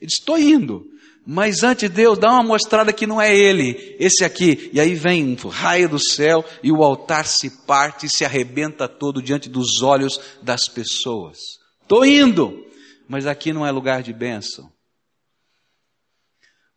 Ele 0.00 0.06
disse: 0.06 0.20
estou 0.20 0.38
indo. 0.38 0.91
Mas 1.24 1.62
antes 1.62 1.88
Deus 1.88 2.18
dá 2.18 2.32
uma 2.32 2.42
mostrada 2.42 2.92
que 2.92 3.06
não 3.06 3.20
é 3.20 3.34
ele, 3.34 3.96
esse 3.98 4.24
aqui. 4.24 4.70
E 4.72 4.80
aí 4.80 4.94
vem 4.94 5.36
um 5.44 5.48
raio 5.48 5.88
do 5.88 5.98
céu 5.98 6.44
e 6.62 6.72
o 6.72 6.82
altar 6.82 7.26
se 7.26 7.64
parte 7.64 8.06
e 8.06 8.10
se 8.10 8.24
arrebenta 8.24 8.88
todo 8.88 9.22
diante 9.22 9.48
dos 9.48 9.82
olhos 9.82 10.20
das 10.42 10.64
pessoas. 10.64 11.38
Estou 11.80 12.04
indo, 12.04 12.66
mas 13.08 13.26
aqui 13.26 13.52
não 13.52 13.64
é 13.64 13.70
lugar 13.70 14.02
de 14.02 14.12
bênção. 14.12 14.66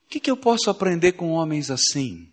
O 0.06 0.08
que, 0.08 0.20
que 0.20 0.30
eu 0.30 0.38
posso 0.38 0.70
aprender 0.70 1.14
com 1.14 1.32
homens 1.32 1.72
assim? 1.72 2.32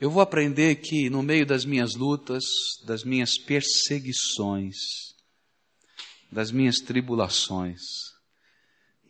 Eu 0.00 0.10
vou 0.10 0.20
aprender 0.20 0.76
que 0.76 1.08
no 1.08 1.22
meio 1.22 1.46
das 1.46 1.64
minhas 1.64 1.94
lutas, 1.94 2.44
das 2.84 3.04
minhas 3.04 3.38
perseguições, 3.38 4.76
das 6.30 6.50
minhas 6.50 6.78
tribulações, 6.78 7.80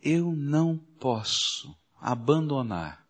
eu 0.07 0.31
não 0.31 0.77
posso 0.77 1.75
abandonar 1.99 3.05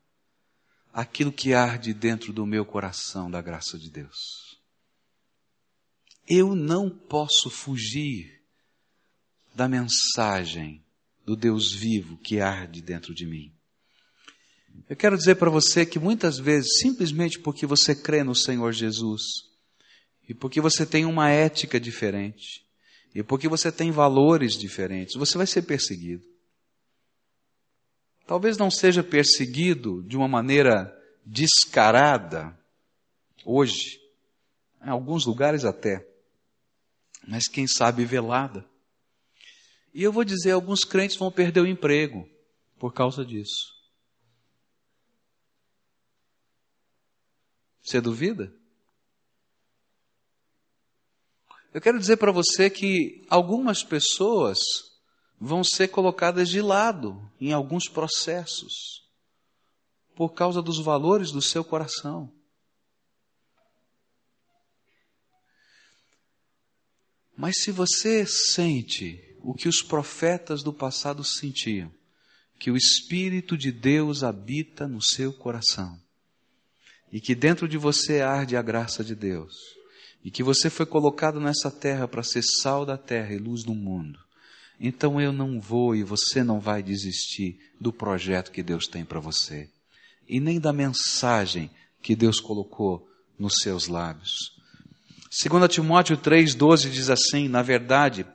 aquilo 0.92 1.32
que 1.32 1.54
arde 1.54 1.94
dentro 1.94 2.34
do 2.34 2.44
meu 2.44 2.66
coração 2.66 3.30
da 3.30 3.40
graça 3.40 3.78
de 3.78 3.92
Deus. 3.92 4.60
Eu 6.28 6.56
não 6.56 6.90
posso 6.90 7.52
fugir 7.52 8.42
da 9.54 9.68
mensagem 9.68 10.84
do 11.24 11.36
Deus 11.36 11.72
vivo 11.72 12.18
que 12.18 12.42
arde 12.42 12.82
dentro 12.82 13.14
de 13.14 13.28
mim. 13.28 13.54
Eu 14.90 14.96
quero 14.96 15.16
dizer 15.16 15.36
para 15.36 15.52
você 15.52 15.86
que 15.86 16.00
muitas 16.00 16.40
vezes, 16.40 16.80
simplesmente 16.80 17.38
porque 17.40 17.68
você 17.68 17.94
crê 17.94 18.24
no 18.24 18.34
Senhor 18.34 18.72
Jesus, 18.72 19.22
e 20.28 20.34
porque 20.34 20.60
você 20.60 20.84
tem 20.84 21.06
uma 21.06 21.30
ética 21.30 21.80
diferente, 21.80 22.66
e 23.14 23.22
porque 23.22 23.48
você 23.48 23.72
tem 23.72 23.92
valores 23.92 24.58
diferentes, 24.58 25.16
você 25.16 25.38
vai 25.38 25.46
ser 25.46 25.62
perseguido. 25.62 26.37
Talvez 28.28 28.58
não 28.58 28.70
seja 28.70 29.02
perseguido 29.02 30.04
de 30.04 30.18
uma 30.18 30.28
maneira 30.28 30.94
descarada, 31.26 32.58
hoje, 33.46 34.02
em 34.84 34.90
alguns 34.90 35.26
lugares 35.26 35.64
até, 35.64 36.06
mas 37.26 37.48
quem 37.48 37.66
sabe 37.66 38.04
velada. 38.04 38.70
E 39.94 40.04
eu 40.04 40.12
vou 40.12 40.26
dizer, 40.26 40.52
alguns 40.52 40.84
crentes 40.84 41.16
vão 41.16 41.32
perder 41.32 41.62
o 41.62 41.68
emprego 41.68 42.30
por 42.78 42.94
causa 42.94 43.26
disso. 43.26 43.74
Você 47.82 48.02
duvida? 48.02 48.54
Eu 51.74 51.80
quero 51.80 51.98
dizer 51.98 52.18
para 52.18 52.34
você 52.34 52.70
que 52.70 53.26
algumas 53.30 53.84
pessoas 53.84 54.60
vão 55.40 55.64
ser 55.64 55.90
colocadas 55.90 56.50
de 56.50 56.62
lado 56.62 57.22
em 57.40 57.54
alguns 57.54 57.88
processos 57.88 59.06
por 60.16 60.34
causa 60.34 60.62
dos 60.62 60.80
valores 60.80 61.32
do 61.32 61.42
seu 61.42 61.64
coração. 61.64 62.32
Mas 67.38 67.62
se 67.62 67.72
você 67.72 68.26
sente 68.26 69.38
o 69.44 69.54
que 69.54 69.70
os 69.70 69.84
profetas 69.84 70.64
do 70.64 70.74
passado 70.74 71.24
sentiam, 71.24 71.92
que 72.60 72.72
o 72.72 72.76
Espírito 72.76 73.56
de 73.56 73.72
Deus 73.72 74.24
habita 74.24 74.88
no 74.88 75.00
seu 75.00 75.32
coração, 75.32 76.02
e 77.12 77.22
que 77.22 77.36
dentro 77.36 77.68
de 77.68 77.78
você 77.78 78.22
arde 78.22 78.58
a 78.58 78.62
graça 78.64 79.04
de 79.04 79.14
Deus, 79.14 79.54
e 80.24 80.32
que 80.32 80.42
você 80.42 80.68
foi 80.68 80.88
colocado 80.88 81.40
nessa 81.40 81.70
terra 81.70 82.08
para 82.08 82.24
ser 82.24 82.42
sal 82.44 82.84
da 82.84 82.98
terra 82.98 83.34
e 83.34 83.38
luz 83.38 83.64
do 83.64 83.76
mundo, 83.76 84.20
então 84.80 85.20
eu 85.20 85.32
não 85.32 85.60
vou 85.60 85.96
e 85.96 86.04
você 86.04 86.44
não 86.44 86.60
vai 86.60 86.84
desistir 86.84 87.60
do 87.80 87.92
projeto 87.92 88.52
que 88.52 88.62
Deus 88.62 88.88
tem 88.88 89.04
para 89.04 89.20
você, 89.20 89.70
e 90.28 90.40
nem 90.40 90.60
da 90.60 90.74
mensagem 90.74 91.70
que 92.02 92.16
Deus 92.16 92.40
colocou 92.40 93.08
nos 93.38 93.56
seus 93.62 93.88
lábios. 93.88 94.56
2 95.30 95.74
Timóteo 95.74 96.18
3,12 96.18 96.90
diz 96.90 97.10
assim: 97.10 97.48
Na 97.48 97.62
verdade, 97.62 98.26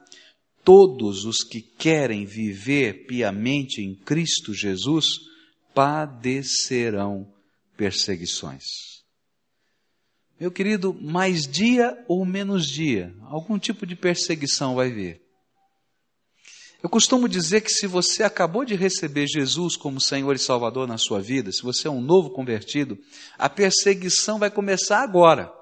todos 0.65 1.25
os 1.25 1.39
que 1.39 1.61
querem 1.61 2.25
viver 2.25 3.07
piamente 3.07 3.81
em 3.81 3.95
Cristo 3.95 4.53
Jesus 4.55 5.21
padecerão 5.75 7.27
perseguições. 7.77 9.03
meu 10.39 10.51
querido, 10.51 10.93
mais 10.93 11.43
dia 11.43 11.97
ou 12.07 12.25
menos 12.25 12.67
dia, 12.67 13.15
algum 13.23 13.59
tipo 13.59 13.87
de 13.87 13.97
perseguição 13.97 14.75
vai 14.75 14.91
vir. 14.91 15.21
Eu 16.83 16.91
costumo 16.91 17.29
dizer 17.29 17.61
que 17.61 17.71
se 17.71 17.87
você 17.87 18.25
acabou 18.25 18.65
de 18.65 18.75
receber 18.75 19.29
Jesus 19.29 19.77
como 19.77 20.01
Senhor 20.01 20.35
e 20.35 20.39
Salvador 20.39 20.89
na 20.89 20.99
sua 20.99 21.21
vida, 21.21 21.53
se 21.53 21.63
você 21.63 21.87
é 21.87 21.91
um 21.91 22.01
novo 22.01 22.31
convertido, 22.31 22.99
a 23.39 23.49
perseguição 23.49 24.37
vai 24.39 24.51
começar 24.51 25.01
agora. 25.01 25.53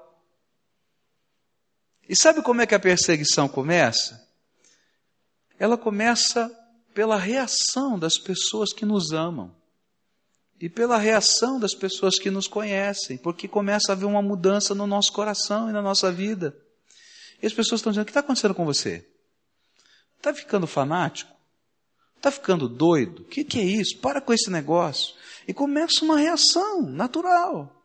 E 2.09 2.15
sabe 2.15 2.41
como 2.41 2.61
é 2.61 2.65
que 2.65 2.73
a 2.73 2.79
perseguição 2.79 3.47
começa? 3.47 4.27
Ela 5.59 5.77
começa 5.77 6.49
pela 6.91 7.17
reação 7.17 7.99
das 7.99 8.17
pessoas 8.17 8.73
que 8.73 8.83
nos 8.83 9.11
amam 9.11 9.55
e 10.59 10.67
pela 10.67 10.97
reação 10.97 11.59
das 11.59 11.75
pessoas 11.75 12.17
que 12.17 12.31
nos 12.31 12.47
conhecem, 12.47 13.17
porque 13.17 13.47
começa 13.47 13.91
a 13.91 13.93
haver 13.93 14.05
uma 14.05 14.23
mudança 14.23 14.73
no 14.73 14.87
nosso 14.87 15.13
coração 15.13 15.69
e 15.69 15.71
na 15.71 15.83
nossa 15.83 16.11
vida. 16.11 16.57
E 17.41 17.45
as 17.45 17.53
pessoas 17.53 17.79
estão 17.79 17.91
dizendo: 17.91 18.03
o 18.03 18.05
que 18.05 18.11
está 18.11 18.21
acontecendo 18.21 18.55
com 18.55 18.65
você? 18.65 19.10
Está 20.21 20.31
ficando 20.35 20.67
fanático? 20.67 21.31
Está 22.15 22.29
ficando 22.29 22.69
doido? 22.69 23.23
O 23.23 23.25
que, 23.25 23.43
que 23.43 23.59
é 23.59 23.63
isso? 23.63 23.97
Para 23.97 24.21
com 24.21 24.31
esse 24.31 24.51
negócio. 24.51 25.15
E 25.47 25.53
começa 25.53 26.05
uma 26.05 26.19
reação 26.19 26.83
natural. 26.83 27.83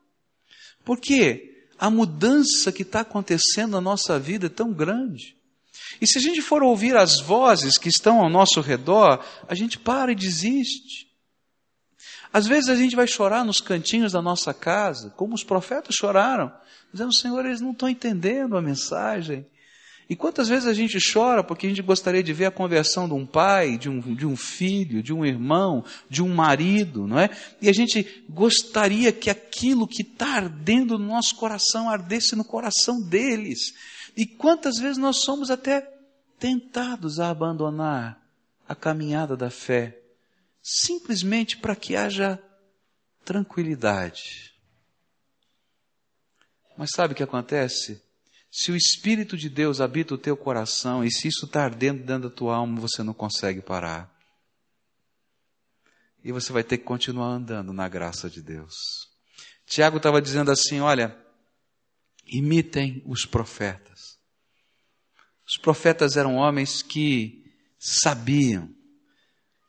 Porque 0.84 1.66
a 1.78 1.88
mudança 1.88 2.70
que 2.70 2.82
está 2.82 3.00
acontecendo 3.00 3.72
na 3.72 3.80
nossa 3.80 4.18
vida 4.18 4.46
é 4.46 4.50
tão 4.50 4.70
grande. 4.70 5.34
E 5.98 6.06
se 6.06 6.18
a 6.18 6.20
gente 6.20 6.42
for 6.42 6.62
ouvir 6.62 6.94
as 6.94 7.20
vozes 7.22 7.78
que 7.78 7.88
estão 7.88 8.20
ao 8.20 8.28
nosso 8.28 8.60
redor, 8.60 9.24
a 9.48 9.54
gente 9.54 9.78
para 9.78 10.12
e 10.12 10.14
desiste. 10.14 11.10
Às 12.30 12.46
vezes 12.46 12.68
a 12.68 12.76
gente 12.76 12.94
vai 12.94 13.06
chorar 13.06 13.46
nos 13.46 13.62
cantinhos 13.62 14.12
da 14.12 14.20
nossa 14.20 14.52
casa, 14.52 15.08
como 15.16 15.34
os 15.34 15.42
profetas 15.42 15.94
choraram, 15.94 16.52
dizendo: 16.92 17.14
Senhor, 17.14 17.46
eles 17.46 17.62
não 17.62 17.70
estão 17.70 17.88
entendendo 17.88 18.58
a 18.58 18.60
mensagem. 18.60 19.46
E 20.08 20.14
quantas 20.14 20.48
vezes 20.48 20.68
a 20.68 20.72
gente 20.72 20.98
chora 21.12 21.42
porque 21.42 21.66
a 21.66 21.68
gente 21.68 21.82
gostaria 21.82 22.22
de 22.22 22.32
ver 22.32 22.46
a 22.46 22.50
conversão 22.50 23.08
de 23.08 23.14
um 23.14 23.26
pai, 23.26 23.76
de 23.76 23.88
um, 23.88 24.00
de 24.14 24.24
um 24.24 24.36
filho, 24.36 25.02
de 25.02 25.12
um 25.12 25.24
irmão, 25.24 25.84
de 26.08 26.22
um 26.22 26.32
marido, 26.32 27.08
não 27.08 27.18
é? 27.18 27.28
E 27.60 27.68
a 27.68 27.72
gente 27.72 28.24
gostaria 28.28 29.10
que 29.10 29.28
aquilo 29.28 29.86
que 29.86 30.02
está 30.02 30.36
ardendo 30.36 30.96
no 30.96 31.06
nosso 31.06 31.34
coração 31.34 31.90
ardesse 31.90 32.36
no 32.36 32.44
coração 32.44 33.02
deles. 33.02 33.74
E 34.16 34.24
quantas 34.24 34.78
vezes 34.78 34.96
nós 34.96 35.22
somos 35.22 35.50
até 35.50 35.80
tentados 36.38 37.18
a 37.18 37.28
abandonar 37.28 38.22
a 38.68 38.76
caminhada 38.76 39.36
da 39.36 39.50
fé, 39.50 39.98
simplesmente 40.62 41.56
para 41.56 41.74
que 41.74 41.96
haja 41.96 42.40
tranquilidade. 43.24 44.54
Mas 46.76 46.90
sabe 46.94 47.12
o 47.12 47.16
que 47.16 47.22
acontece? 47.22 48.05
Se 48.50 48.72
o 48.72 48.76
Espírito 48.76 49.36
de 49.36 49.48
Deus 49.48 49.80
habita 49.80 50.14
o 50.14 50.18
teu 50.18 50.36
coração 50.36 51.04
e 51.04 51.10
se 51.10 51.28
isso 51.28 51.46
está 51.46 51.64
ardendo 51.64 52.04
dentro 52.04 52.28
da 52.28 52.34
tua 52.34 52.56
alma, 52.56 52.80
você 52.80 53.02
não 53.02 53.12
consegue 53.12 53.60
parar. 53.60 54.14
E 56.24 56.32
você 56.32 56.52
vai 56.52 56.64
ter 56.64 56.78
que 56.78 56.84
continuar 56.84 57.28
andando 57.28 57.72
na 57.72 57.88
graça 57.88 58.28
de 58.28 58.42
Deus. 58.42 58.74
Tiago 59.66 59.98
estava 59.98 60.22
dizendo 60.22 60.50
assim: 60.50 60.80
olha, 60.80 61.16
imitem 62.26 63.02
os 63.06 63.24
profetas. 63.24 64.18
Os 65.46 65.56
profetas 65.56 66.16
eram 66.16 66.36
homens 66.36 66.82
que 66.82 67.44
sabiam 67.78 68.74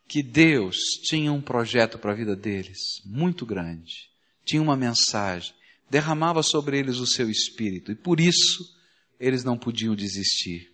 que 0.08 0.24
Deus 0.24 0.78
tinha 1.04 1.32
um 1.32 1.42
projeto 1.42 2.00
para 2.00 2.12
a 2.12 2.16
vida 2.16 2.36
deles, 2.36 3.02
muito 3.06 3.46
grande, 3.46 4.10
tinha 4.46 4.62
uma 4.62 4.78
mensagem, 4.78 5.54
derramava 5.90 6.44
sobre 6.44 6.78
eles 6.78 6.98
o 6.98 7.08
seu 7.08 7.30
espírito, 7.30 7.92
e 7.92 7.96
por 7.96 8.20
isso 8.20 8.76
eles 9.20 9.44
não 9.44 9.58
podiam 9.58 9.96
desistir. 9.96 10.72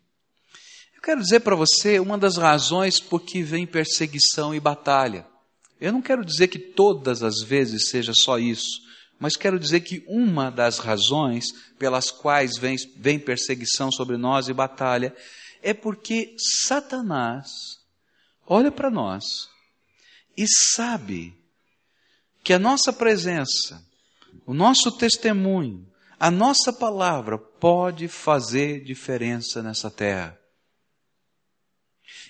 Eu 0.96 1.02
quero 1.02 1.22
dizer 1.22 1.42
para 1.42 1.56
você 1.56 2.00
uma 2.00 2.18
das 2.18 2.38
razões 2.38 3.00
por 3.00 3.22
que 3.22 3.44
vem 3.44 3.66
perseguição 3.66 4.54
e 4.56 4.60
batalha. 4.60 5.28
Eu 5.80 5.92
não 5.92 6.02
quero 6.02 6.24
dizer 6.24 6.48
que 6.48 6.60
todas 6.60 7.24
as 7.24 7.42
vezes 7.42 7.90
seja 7.90 8.14
só 8.14 8.40
isso, 8.40 8.82
mas 9.20 9.36
quero 9.36 9.60
dizer 9.60 9.82
que 9.82 10.04
uma 10.08 10.50
das 10.50 10.80
razões 10.80 11.46
pelas 11.78 12.12
quais 12.12 12.58
vem, 12.58 12.76
vem 12.96 13.20
perseguição 13.20 13.92
sobre 13.92 14.18
nós 14.18 14.48
e 14.48 14.54
batalha 14.54 15.16
é 15.62 15.74
porque 15.74 16.36
Satanás 16.38 17.50
olha 18.46 18.72
para 18.72 18.90
nós 18.90 19.24
e 20.36 20.46
sabe 20.48 21.34
que 22.44 22.52
a 22.52 22.60
nossa 22.60 22.92
presença, 22.92 23.82
o 24.46 24.54
nosso 24.54 24.92
testemunho, 24.92 25.88
a 26.20 26.30
nossa 26.32 26.72
palavra 26.72 27.38
pode 27.38 28.08
fazer 28.08 28.84
diferença 28.84 29.62
nessa 29.62 29.90
terra. 29.90 30.38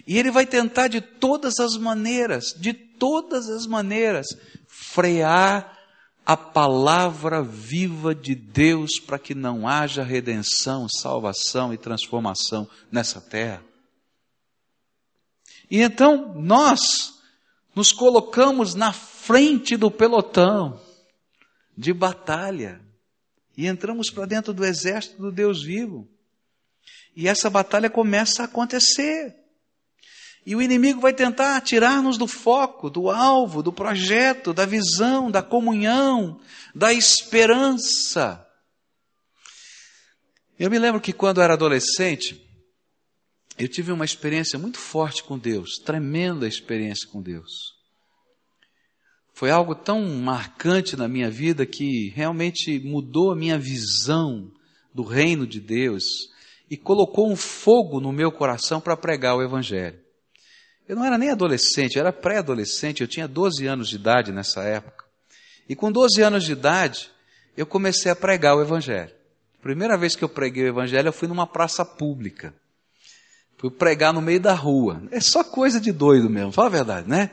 E 0.06 0.18
ele 0.18 0.32
vai 0.32 0.46
tentar 0.46 0.88
de 0.88 1.02
todas 1.02 1.60
as 1.60 1.78
maneiras, 1.78 2.54
de 2.58 2.74
todas 2.74 3.50
as 3.50 3.66
maneiras, 3.66 4.28
frear 4.68 5.78
a 6.26 6.38
palavra 6.38 7.44
viva 7.44 8.16
de 8.16 8.34
Deus 8.34 9.00
para 9.00 9.20
que 9.20 9.36
não 9.36 9.68
haja 9.68 10.04
redenção, 10.04 10.88
salvação 10.90 11.74
e 11.74 11.78
transformação 11.78 12.68
nessa 12.92 13.20
terra. 13.20 13.64
E 15.70 15.82
então 15.82 16.34
nós 16.36 17.14
nos 17.76 17.92
colocamos 17.92 18.74
na 18.74 18.94
frente 18.94 19.76
do 19.76 19.92
pelotão 19.92 20.80
de 21.78 21.94
batalha 21.94 22.82
e 23.56 23.68
entramos 23.68 24.10
para 24.10 24.26
dentro 24.26 24.54
do 24.54 24.66
exército 24.66 25.22
do 25.22 25.32
Deus 25.32 25.62
vivo. 25.64 26.08
E 27.16 27.28
essa 27.28 27.50
batalha 27.50 27.90
começa 27.90 28.42
a 28.42 28.46
acontecer. 28.46 29.36
E 30.46 30.56
o 30.56 30.62
inimigo 30.62 31.00
vai 31.00 31.14
tentar 31.14 31.62
tirar-nos 31.62 32.18
do 32.18 32.28
foco, 32.28 32.90
do 32.90 33.10
alvo, 33.10 33.64
do 33.64 33.72
projeto, 33.72 34.54
da 34.54 34.66
visão, 34.66 35.32
da 35.32 35.42
comunhão, 35.42 36.42
da 36.76 36.92
esperança. 36.92 38.46
Eu 40.60 40.70
me 40.70 40.78
lembro 40.78 41.00
que 41.00 41.14
quando 41.14 41.38
eu 41.38 41.44
era 41.44 41.54
adolescente, 41.54 42.44
eu 43.58 43.68
tive 43.68 43.92
uma 43.92 44.06
experiência 44.06 44.60
muito 44.60 44.80
forte 44.80 45.24
com 45.24 45.38
Deus, 45.38 45.76
tremenda 45.86 46.48
experiência 46.48 47.08
com 47.08 47.22
Deus. 47.22 47.73
Foi 49.34 49.50
algo 49.50 49.74
tão 49.74 50.02
marcante 50.18 50.96
na 50.96 51.08
minha 51.08 51.30
vida 51.30 51.66
que 51.66 52.10
realmente 52.16 52.80
mudou 52.80 53.32
a 53.32 53.36
minha 53.36 53.58
visão 53.58 54.52
do 54.94 55.02
reino 55.02 55.48
de 55.48 55.60
Deus 55.60 56.04
e 56.70 56.78
colocou 56.78 57.32
um 57.32 57.36
fogo 57.36 58.00
no 58.00 58.12
meu 58.12 58.32
coração 58.32 58.80
para 58.80 58.96
pregar 58.96 59.36
o 59.36 59.42
Evangelho. 59.42 60.00
Eu 60.88 60.96
não 60.96 61.04
era 61.04 61.18
nem 61.18 61.32
adolescente, 61.32 61.96
eu 61.96 62.02
era 62.02 62.14
pré-adolescente, 62.14 63.02
eu 63.02 63.08
tinha 63.08 63.28
12 63.28 63.66
anos 63.66 63.90
de 63.90 63.96
idade 63.96 64.32
nessa 64.32 64.64
época. 64.64 65.04
E 65.68 65.76
com 65.76 65.92
12 65.92 66.22
anos 66.22 66.44
de 66.44 66.52
idade, 66.52 67.10
eu 67.58 67.66
comecei 67.66 68.12
a 68.12 68.16
pregar 68.16 68.56
o 68.56 68.62
Evangelho. 68.62 69.12
Primeira 69.62 69.98
vez 69.98 70.16
que 70.16 70.24
eu 70.24 70.30
preguei 70.30 70.66
o 70.66 70.68
Evangelho, 70.68 71.08
eu 71.08 71.14
fui 71.14 71.28
numa 71.28 71.48
praça 71.48 71.84
pública. 71.84 72.54
Fui 73.58 73.72
pregar 73.72 74.14
no 74.14 74.22
meio 74.22 74.42
da 74.42 74.54
rua. 74.54 75.02
É 75.10 75.22
só 75.22 75.44
coisa 75.44 75.80
de 75.80 75.92
doido 75.92 76.30
mesmo, 76.30 76.52
fala 76.52 76.68
a 76.68 76.72
verdade, 76.72 77.10
né? 77.10 77.32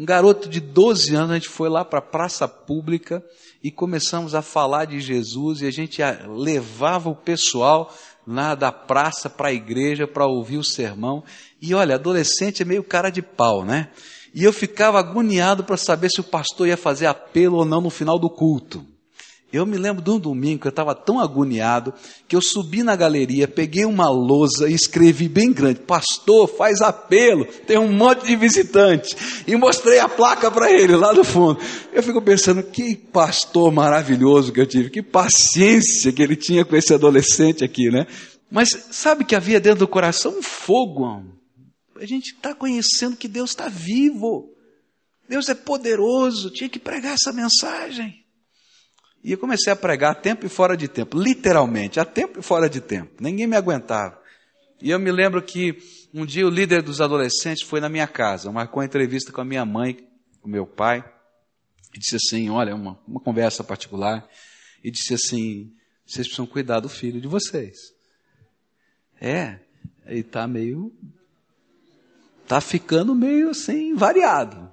Um 0.00 0.04
garoto 0.06 0.48
de 0.48 0.60
12 0.60 1.14
anos, 1.14 1.30
a 1.32 1.34
gente 1.34 1.50
foi 1.50 1.68
lá 1.68 1.84
para 1.84 1.98
a 1.98 2.02
praça 2.02 2.48
pública 2.48 3.22
e 3.62 3.70
começamos 3.70 4.34
a 4.34 4.40
falar 4.40 4.86
de 4.86 4.98
Jesus 4.98 5.60
e 5.60 5.66
a 5.66 5.70
gente 5.70 6.00
levava 6.26 7.10
o 7.10 7.14
pessoal 7.14 7.94
lá 8.26 8.54
da 8.54 8.72
praça 8.72 9.28
para 9.28 9.48
a 9.48 9.52
igreja 9.52 10.08
para 10.08 10.26
ouvir 10.26 10.56
o 10.56 10.64
sermão. 10.64 11.22
E 11.60 11.74
olha, 11.74 11.96
adolescente 11.96 12.62
é 12.62 12.64
meio 12.64 12.82
cara 12.82 13.10
de 13.10 13.20
pau, 13.20 13.62
né? 13.62 13.90
E 14.34 14.42
eu 14.42 14.54
ficava 14.54 14.98
agoniado 14.98 15.64
para 15.64 15.76
saber 15.76 16.08
se 16.08 16.22
o 16.22 16.24
pastor 16.24 16.66
ia 16.66 16.78
fazer 16.78 17.04
apelo 17.04 17.58
ou 17.58 17.66
não 17.66 17.82
no 17.82 17.90
final 17.90 18.18
do 18.18 18.30
culto. 18.30 18.82
Eu 19.52 19.66
me 19.66 19.76
lembro 19.76 20.02
de 20.02 20.10
um 20.10 20.18
domingo 20.18 20.60
que 20.60 20.66
eu 20.68 20.70
estava 20.70 20.94
tão 20.94 21.18
agoniado 21.18 21.92
que 22.28 22.36
eu 22.36 22.40
subi 22.40 22.84
na 22.84 22.94
galeria, 22.94 23.48
peguei 23.48 23.84
uma 23.84 24.08
lousa 24.08 24.68
e 24.68 24.74
escrevi 24.74 25.28
bem 25.28 25.52
grande: 25.52 25.80
Pastor, 25.80 26.46
faz 26.46 26.80
apelo, 26.80 27.44
tem 27.66 27.76
um 27.76 27.92
monte 27.92 28.26
de 28.26 28.36
visitante. 28.36 29.16
E 29.46 29.56
mostrei 29.56 29.98
a 29.98 30.08
placa 30.08 30.50
para 30.50 30.70
ele 30.70 30.94
lá 30.94 31.12
do 31.12 31.24
fundo. 31.24 31.58
Eu 31.92 32.02
fico 32.02 32.22
pensando: 32.22 32.62
que 32.62 32.94
pastor 32.94 33.72
maravilhoso 33.72 34.52
que 34.52 34.60
eu 34.60 34.66
tive, 34.66 34.90
que 34.90 35.02
paciência 35.02 36.12
que 36.12 36.22
ele 36.22 36.36
tinha 36.36 36.64
com 36.64 36.76
esse 36.76 36.94
adolescente 36.94 37.64
aqui, 37.64 37.90
né? 37.90 38.06
Mas 38.48 38.68
sabe 38.92 39.24
que 39.24 39.34
havia 39.34 39.60
dentro 39.60 39.80
do 39.80 39.88
coração 39.88 40.38
um 40.38 40.42
fogo. 40.42 41.24
A 41.96 42.06
gente 42.06 42.34
está 42.34 42.54
conhecendo 42.54 43.16
que 43.16 43.28
Deus 43.28 43.50
está 43.50 43.68
vivo. 43.68 44.54
Deus 45.28 45.48
é 45.48 45.54
poderoso. 45.54 46.50
Tinha 46.50 46.68
que 46.68 46.78
pregar 46.78 47.14
essa 47.14 47.32
mensagem. 47.32 48.19
E 49.22 49.32
eu 49.32 49.38
comecei 49.38 49.72
a 49.72 49.76
pregar 49.76 50.12
a 50.12 50.14
tempo 50.14 50.46
e 50.46 50.48
fora 50.48 50.76
de 50.76 50.88
tempo, 50.88 51.18
literalmente, 51.18 52.00
a 52.00 52.04
tempo 52.04 52.40
e 52.40 52.42
fora 52.42 52.68
de 52.68 52.80
tempo. 52.80 53.12
Ninguém 53.20 53.46
me 53.46 53.56
aguentava. 53.56 54.20
E 54.80 54.90
eu 54.90 54.98
me 54.98 55.12
lembro 55.12 55.42
que 55.42 55.76
um 56.12 56.24
dia 56.24 56.46
o 56.46 56.50
líder 56.50 56.82
dos 56.82 57.00
adolescentes 57.00 57.62
foi 57.62 57.80
na 57.80 57.88
minha 57.88 58.06
casa, 58.06 58.50
marcou 58.50 58.80
uma 58.80 58.86
entrevista 58.86 59.30
com 59.30 59.40
a 59.40 59.44
minha 59.44 59.64
mãe, 59.64 60.08
com 60.40 60.48
meu 60.48 60.66
pai, 60.66 61.04
e 61.94 61.98
disse 61.98 62.16
assim: 62.16 62.48
Olha, 62.48 62.74
uma, 62.74 62.98
uma 63.06 63.20
conversa 63.20 63.62
particular, 63.62 64.26
e 64.82 64.90
disse 64.90 65.12
assim: 65.12 65.70
vocês 66.10 66.26
precisam 66.26 66.46
cuidar 66.46 66.80
do 66.80 66.88
filho 66.88 67.20
de 67.20 67.28
vocês. 67.28 67.94
É, 69.20 69.60
ele 70.06 70.20
está 70.20 70.46
meio. 70.48 70.92
Está 72.42 72.60
ficando 72.60 73.14
meio 73.14 73.50
assim, 73.50 73.94
variado. 73.94 74.69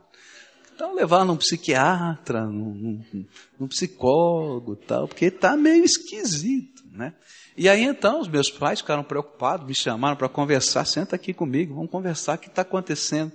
Então 0.77 0.93
levar 0.93 1.25
num 1.25 1.35
psiquiatra, 1.35 2.45
num, 2.45 3.03
num, 3.11 3.25
num 3.59 3.67
psicólogo 3.67 4.75
tal, 4.75 5.07
porque 5.07 5.25
está 5.25 5.57
meio 5.57 5.83
esquisito, 5.83 6.83
né? 6.91 7.15
E 7.57 7.67
aí 7.67 7.81
então 7.81 8.21
os 8.21 8.27
meus 8.27 8.51
pais 8.51 8.79
ficaram 8.79 9.03
preocupados, 9.03 9.65
me 9.65 9.73
chamaram 9.73 10.15
para 10.15 10.29
conversar, 10.29 10.85
senta 10.85 11.15
aqui 11.15 11.33
comigo, 11.33 11.73
vamos 11.73 11.89
conversar, 11.89 12.35
o 12.35 12.37
que 12.37 12.47
está 12.47 12.61
acontecendo? 12.61 13.31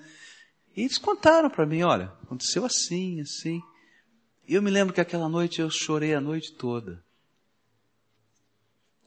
E 0.76 0.82
eles 0.82 0.98
contaram 0.98 1.50
para 1.50 1.66
mim, 1.66 1.82
olha, 1.82 2.12
aconteceu 2.22 2.64
assim, 2.64 3.20
assim. 3.20 3.60
E 4.46 4.54
eu 4.54 4.62
me 4.62 4.70
lembro 4.70 4.94
que 4.94 5.00
aquela 5.00 5.28
noite 5.28 5.60
eu 5.60 5.68
chorei 5.68 6.14
a 6.14 6.20
noite 6.20 6.52
toda. 6.52 7.04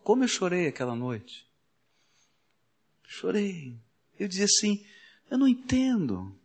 Como 0.04 0.26
eu 0.26 0.28
chorei 0.28 0.68
aquela 0.68 0.94
noite? 0.94 1.48
Chorei. 3.08 3.80
Eu 4.20 4.28
dizia 4.28 4.44
assim, 4.44 4.86
eu 5.32 5.38
não 5.38 5.48
entendo. 5.48 6.38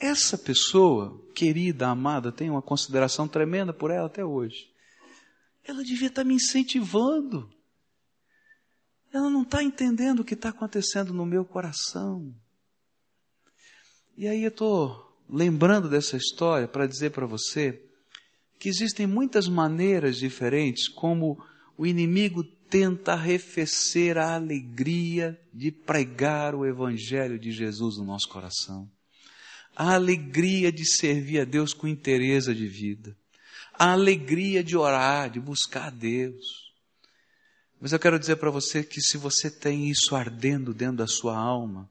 Essa 0.00 0.38
pessoa, 0.38 1.20
querida, 1.34 1.88
amada, 1.88 2.30
tenho 2.30 2.52
uma 2.52 2.62
consideração 2.62 3.26
tremenda 3.26 3.72
por 3.72 3.90
ela 3.90 4.06
até 4.06 4.24
hoje. 4.24 4.70
Ela 5.64 5.82
devia 5.82 6.06
estar 6.06 6.22
me 6.22 6.34
incentivando. 6.34 7.50
Ela 9.12 9.28
não 9.28 9.42
está 9.42 9.60
entendendo 9.60 10.20
o 10.20 10.24
que 10.24 10.34
está 10.34 10.50
acontecendo 10.50 11.12
no 11.12 11.26
meu 11.26 11.44
coração. 11.44 12.32
E 14.16 14.28
aí 14.28 14.44
eu 14.44 14.50
estou 14.50 15.20
lembrando 15.28 15.88
dessa 15.88 16.16
história 16.16 16.68
para 16.68 16.86
dizer 16.86 17.10
para 17.10 17.26
você 17.26 17.84
que 18.60 18.68
existem 18.68 19.04
muitas 19.04 19.48
maneiras 19.48 20.16
diferentes 20.16 20.88
como 20.88 21.44
o 21.76 21.84
inimigo 21.84 22.44
tenta 22.44 23.14
arrefecer 23.14 24.16
a 24.16 24.36
alegria 24.36 25.40
de 25.52 25.72
pregar 25.72 26.54
o 26.54 26.64
Evangelho 26.64 27.36
de 27.36 27.50
Jesus 27.50 27.98
no 27.98 28.04
nosso 28.04 28.28
coração 28.28 28.88
a 29.78 29.94
alegria 29.94 30.72
de 30.72 30.84
servir 30.84 31.38
a 31.38 31.44
Deus 31.44 31.72
com 31.72 31.86
interesse 31.86 32.52
de 32.52 32.66
vida, 32.66 33.16
a 33.72 33.92
alegria 33.92 34.64
de 34.64 34.76
orar, 34.76 35.30
de 35.30 35.38
buscar 35.38 35.86
a 35.86 35.90
Deus. 35.90 36.74
Mas 37.80 37.92
eu 37.92 38.00
quero 38.00 38.18
dizer 38.18 38.34
para 38.36 38.50
você 38.50 38.82
que 38.82 39.00
se 39.00 39.16
você 39.16 39.48
tem 39.48 39.88
isso 39.88 40.16
ardendo 40.16 40.74
dentro 40.74 40.96
da 40.96 41.06
sua 41.06 41.38
alma, 41.38 41.88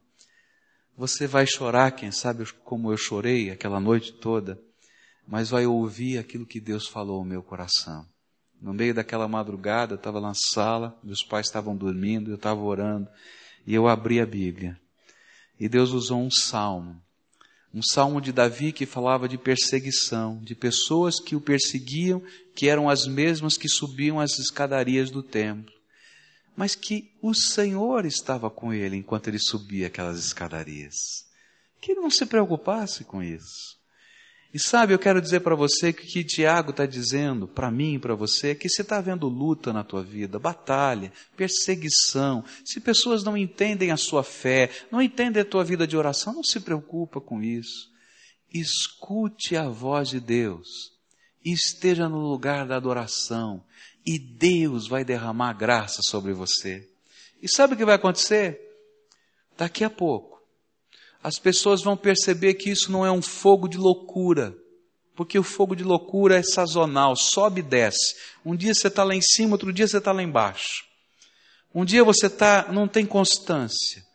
você 0.98 1.26
vai 1.26 1.46
chorar, 1.46 1.92
quem 1.92 2.12
sabe 2.12 2.44
como 2.62 2.92
eu 2.92 2.96
chorei 2.98 3.50
aquela 3.50 3.80
noite 3.80 4.12
toda, 4.12 4.60
mas 5.26 5.48
vai 5.48 5.64
ouvir 5.64 6.18
aquilo 6.18 6.44
que 6.44 6.60
Deus 6.60 6.86
falou 6.86 7.20
ao 7.20 7.24
meu 7.24 7.42
coração. 7.42 8.06
No 8.60 8.74
meio 8.74 8.92
daquela 8.92 9.26
madrugada, 9.26 9.94
eu 9.94 9.96
estava 9.96 10.20
na 10.20 10.34
sala, 10.34 10.94
meus 11.02 11.22
pais 11.22 11.46
estavam 11.46 11.74
dormindo, 11.74 12.30
eu 12.30 12.36
estava 12.36 12.60
orando, 12.60 13.08
e 13.66 13.72
eu 13.72 13.88
abri 13.88 14.20
a 14.20 14.26
Bíblia. 14.26 14.78
E 15.58 15.70
Deus 15.70 15.92
usou 15.92 16.20
um 16.20 16.30
salmo 16.30 17.02
um 17.72 17.82
salmo 17.82 18.20
de 18.20 18.32
Davi 18.32 18.72
que 18.72 18.86
falava 18.86 19.28
de 19.28 19.36
perseguição, 19.36 20.40
de 20.42 20.54
pessoas 20.54 21.20
que 21.20 21.36
o 21.36 21.40
perseguiam, 21.40 22.22
que 22.54 22.68
eram 22.68 22.88
as 22.88 23.06
mesmas 23.06 23.56
que 23.56 23.68
subiam 23.68 24.18
as 24.18 24.38
escadarias 24.38 25.10
do 25.10 25.22
templo. 25.22 25.72
Mas 26.56 26.74
que 26.74 27.12
o 27.22 27.34
Senhor 27.34 28.04
estava 28.04 28.50
com 28.50 28.72
ele 28.72 28.96
enquanto 28.96 29.28
ele 29.28 29.38
subia 29.38 29.86
aquelas 29.86 30.18
escadarias. 30.18 30.94
Que 31.80 31.92
ele 31.92 32.00
não 32.00 32.10
se 32.10 32.26
preocupasse 32.26 33.04
com 33.04 33.22
isso. 33.22 33.77
E 34.52 34.58
sabe, 34.58 34.94
eu 34.94 34.98
quero 34.98 35.20
dizer 35.20 35.40
para 35.40 35.54
você 35.54 35.92
que 35.92 36.04
o 36.04 36.06
que 36.06 36.24
Tiago 36.24 36.70
está 36.70 36.86
dizendo, 36.86 37.46
para 37.46 37.70
mim 37.70 37.94
e 37.94 37.98
para 37.98 38.14
você, 38.14 38.48
é 38.48 38.54
que 38.54 38.68
se 38.68 38.80
está 38.80 38.96
havendo 38.96 39.28
luta 39.28 39.74
na 39.74 39.84
tua 39.84 40.02
vida, 40.02 40.38
batalha, 40.38 41.12
perseguição, 41.36 42.42
se 42.64 42.80
pessoas 42.80 43.22
não 43.22 43.36
entendem 43.36 43.90
a 43.90 43.96
sua 43.96 44.24
fé, 44.24 44.70
não 44.90 45.02
entendem 45.02 45.42
a 45.42 45.44
tua 45.44 45.62
vida 45.62 45.86
de 45.86 45.96
oração, 45.98 46.32
não 46.32 46.42
se 46.42 46.60
preocupa 46.60 47.20
com 47.20 47.42
isso. 47.42 47.90
Escute 48.52 49.54
a 49.54 49.68
voz 49.68 50.08
de 50.08 50.18
Deus, 50.18 50.92
esteja 51.44 52.08
no 52.08 52.18
lugar 52.18 52.66
da 52.66 52.76
adoração, 52.76 53.62
e 54.06 54.18
Deus 54.18 54.88
vai 54.88 55.04
derramar 55.04 55.52
graça 55.52 56.00
sobre 56.02 56.32
você. 56.32 56.88
E 57.42 57.48
sabe 57.48 57.74
o 57.74 57.76
que 57.76 57.84
vai 57.84 57.96
acontecer? 57.96 58.58
Daqui 59.58 59.84
a 59.84 59.90
pouco, 59.90 60.37
as 61.22 61.38
pessoas 61.38 61.82
vão 61.82 61.96
perceber 61.96 62.54
que 62.54 62.70
isso 62.70 62.92
não 62.92 63.04
é 63.04 63.10
um 63.10 63.22
fogo 63.22 63.68
de 63.68 63.76
loucura, 63.76 64.54
porque 65.16 65.38
o 65.38 65.42
fogo 65.42 65.74
de 65.74 65.82
loucura 65.82 66.36
é 66.36 66.42
sazonal, 66.42 67.16
sobe 67.16 67.60
e 67.60 67.64
desce. 67.64 68.14
Um 68.44 68.54
dia 68.54 68.72
você 68.72 68.86
está 68.86 69.02
lá 69.02 69.14
em 69.14 69.20
cima, 69.20 69.52
outro 69.52 69.72
dia 69.72 69.86
você 69.86 69.98
está 69.98 70.12
lá 70.12 70.22
embaixo. 70.22 70.84
Um 71.74 71.84
dia 71.84 72.04
você 72.04 72.30
tá, 72.30 72.68
não 72.72 72.86
tem 72.86 73.04
constância. 73.04 74.06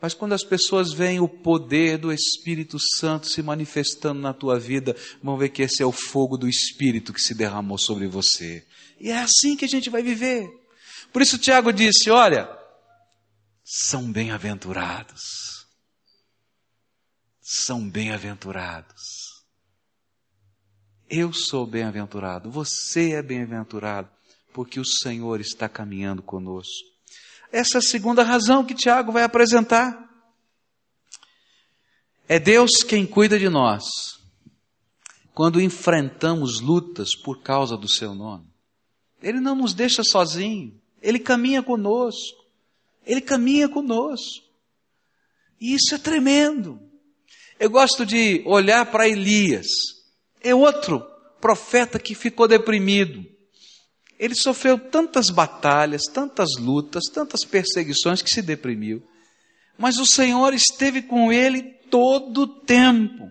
Mas 0.00 0.14
quando 0.14 0.32
as 0.32 0.44
pessoas 0.44 0.92
veem 0.92 1.20
o 1.20 1.28
poder 1.28 1.98
do 1.98 2.12
Espírito 2.12 2.76
Santo 2.96 3.28
se 3.28 3.42
manifestando 3.42 4.20
na 4.20 4.32
tua 4.32 4.58
vida, 4.58 4.96
vão 5.22 5.36
ver 5.36 5.48
que 5.48 5.62
esse 5.62 5.82
é 5.82 5.86
o 5.86 5.92
fogo 5.92 6.36
do 6.36 6.48
Espírito 6.48 7.12
que 7.12 7.20
se 7.20 7.34
derramou 7.34 7.78
sobre 7.78 8.06
você. 8.06 8.64
E 9.00 9.10
é 9.10 9.18
assim 9.18 9.56
que 9.56 9.64
a 9.64 9.68
gente 9.68 9.90
vai 9.90 10.02
viver. 10.02 10.48
Por 11.12 11.22
isso 11.22 11.38
Tiago 11.38 11.72
disse: 11.72 12.10
olha, 12.10 12.48
são 13.64 14.10
bem-aventurados 14.10 15.57
são 17.50 17.88
bem-aventurados. 17.88 19.42
Eu 21.08 21.32
sou 21.32 21.66
bem-aventurado, 21.66 22.50
você 22.50 23.12
é 23.12 23.22
bem-aventurado, 23.22 24.10
porque 24.52 24.78
o 24.78 24.84
Senhor 24.84 25.40
está 25.40 25.66
caminhando 25.66 26.22
conosco. 26.22 26.86
Essa 27.50 27.78
é 27.78 27.80
a 27.80 27.82
segunda 27.82 28.22
razão 28.22 28.66
que 28.66 28.74
Tiago 28.74 29.10
vai 29.10 29.22
apresentar. 29.22 30.06
É 32.28 32.38
Deus 32.38 32.82
quem 32.82 33.06
cuida 33.06 33.38
de 33.38 33.48
nós 33.48 33.86
quando 35.32 35.58
enfrentamos 35.58 36.60
lutas 36.60 37.14
por 37.14 37.42
causa 37.42 37.78
do 37.78 37.88
seu 37.88 38.14
nome. 38.14 38.44
Ele 39.22 39.40
não 39.40 39.54
nos 39.54 39.72
deixa 39.72 40.02
sozinho, 40.04 40.78
ele 41.00 41.18
caminha 41.18 41.62
conosco. 41.62 42.44
Ele 43.06 43.22
caminha 43.22 43.70
conosco. 43.70 44.44
E 45.58 45.72
isso 45.72 45.94
é 45.94 45.98
tremendo. 45.98 46.87
Eu 47.58 47.70
gosto 47.70 48.06
de 48.06 48.42
olhar 48.46 48.86
para 48.86 49.08
Elias. 49.08 49.66
É 50.40 50.54
outro 50.54 51.04
profeta 51.40 51.98
que 51.98 52.14
ficou 52.14 52.46
deprimido. 52.46 53.24
Ele 54.18 54.34
sofreu 54.34 54.78
tantas 54.78 55.30
batalhas, 55.30 56.02
tantas 56.12 56.50
lutas, 56.58 57.04
tantas 57.12 57.44
perseguições 57.44 58.22
que 58.22 58.30
se 58.30 58.42
deprimiu. 58.42 59.02
Mas 59.76 59.98
o 59.98 60.06
Senhor 60.06 60.54
esteve 60.54 61.02
com 61.02 61.32
ele 61.32 61.62
todo 61.90 62.42
o 62.42 62.46
tempo. 62.46 63.28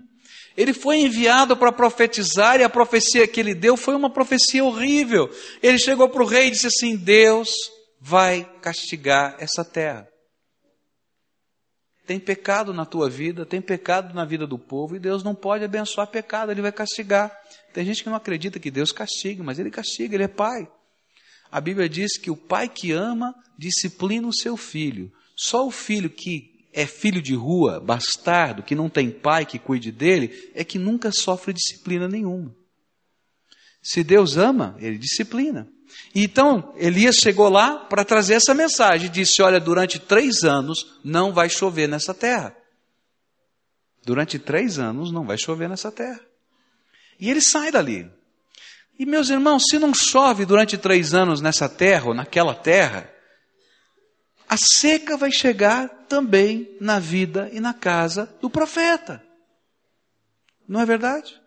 Ele 0.55 0.73
foi 0.73 1.01
enviado 1.01 1.55
para 1.55 1.71
profetizar 1.71 2.59
e 2.59 2.63
a 2.63 2.69
profecia 2.69 3.27
que 3.27 3.39
ele 3.39 3.53
deu 3.53 3.77
foi 3.77 3.95
uma 3.95 4.09
profecia 4.09 4.63
horrível. 4.63 5.29
Ele 5.61 5.77
chegou 5.77 6.09
para 6.09 6.23
o 6.23 6.25
rei 6.25 6.47
e 6.47 6.51
disse 6.51 6.67
assim: 6.67 6.95
Deus 6.95 7.49
vai 8.01 8.49
castigar 8.61 9.35
essa 9.39 9.63
terra. 9.63 10.07
Tem 12.07 12.17
pecado 12.17 12.73
na 12.73 12.85
tua 12.85 13.09
vida, 13.09 13.45
tem 13.45 13.61
pecado 13.61 14.15
na 14.15 14.23
vida 14.23 14.47
do 14.47 14.57
povo 14.57 14.95
e 14.95 14.99
Deus 14.99 15.25
não 15.25 15.35
pode 15.35 15.65
abençoar 15.65 16.07
pecado, 16.07 16.49
Ele 16.49 16.61
vai 16.61 16.71
castigar. 16.71 17.37
Tem 17.73 17.83
gente 17.83 18.01
que 18.01 18.09
não 18.09 18.15
acredita 18.15 18.59
que 18.59 18.71
Deus 18.71 18.93
castiga, 18.93 19.43
mas 19.43 19.59
Ele 19.59 19.69
castiga, 19.69 20.15
Ele 20.15 20.23
é 20.23 20.27
Pai. 20.29 20.67
A 21.51 21.59
Bíblia 21.59 21.89
diz 21.89 22.17
que 22.17 22.31
o 22.31 22.37
pai 22.37 22.69
que 22.69 22.93
ama 22.93 23.35
disciplina 23.57 24.25
o 24.25 24.33
seu 24.33 24.55
filho. 24.55 25.11
Só 25.35 25.67
o 25.67 25.71
filho 25.71 26.09
que 26.09 26.57
é 26.73 26.85
filho 26.85 27.21
de 27.21 27.35
rua, 27.35 27.79
bastardo, 27.79 28.63
que 28.63 28.75
não 28.75 28.89
tem 28.89 29.11
pai 29.11 29.45
que 29.45 29.59
cuide 29.59 29.91
dele, 29.91 30.51
é 30.53 30.63
que 30.63 30.79
nunca 30.79 31.11
sofre 31.11 31.53
disciplina 31.53 32.07
nenhuma. 32.07 32.55
Se 33.87 34.03
Deus 34.03 34.35
ama, 34.35 34.75
Ele 34.79 34.97
disciplina. 34.97 35.65
Então, 36.13 36.73
Elias 36.75 37.15
chegou 37.15 37.47
lá 37.47 37.85
para 37.85 38.03
trazer 38.03 38.33
essa 38.33 38.53
mensagem. 38.53 39.09
Disse: 39.09 39.41
Olha, 39.41 39.61
durante 39.61 39.97
três 39.97 40.43
anos 40.43 40.99
não 41.05 41.31
vai 41.31 41.47
chover 41.47 41.87
nessa 41.87 42.13
terra. 42.13 42.53
Durante 44.03 44.37
três 44.37 44.77
anos 44.77 45.09
não 45.09 45.25
vai 45.25 45.37
chover 45.37 45.69
nessa 45.69 45.89
terra. 45.89 46.19
E 47.17 47.29
ele 47.29 47.39
sai 47.39 47.71
dali. 47.71 48.11
E 48.99 49.05
meus 49.05 49.29
irmãos, 49.29 49.63
se 49.69 49.79
não 49.79 49.93
chove 49.93 50.45
durante 50.45 50.77
três 50.77 51.13
anos 51.13 51.39
nessa 51.39 51.69
terra 51.69 52.07
ou 52.07 52.13
naquela 52.13 52.53
terra, 52.53 53.09
a 54.49 54.57
seca 54.57 55.15
vai 55.15 55.31
chegar 55.31 55.87
também 56.09 56.75
na 56.81 56.99
vida 56.99 57.49
e 57.53 57.61
na 57.61 57.73
casa 57.73 58.25
do 58.41 58.49
profeta. 58.49 59.23
Não 60.67 60.81
é 60.81 60.85
verdade? 60.85 61.39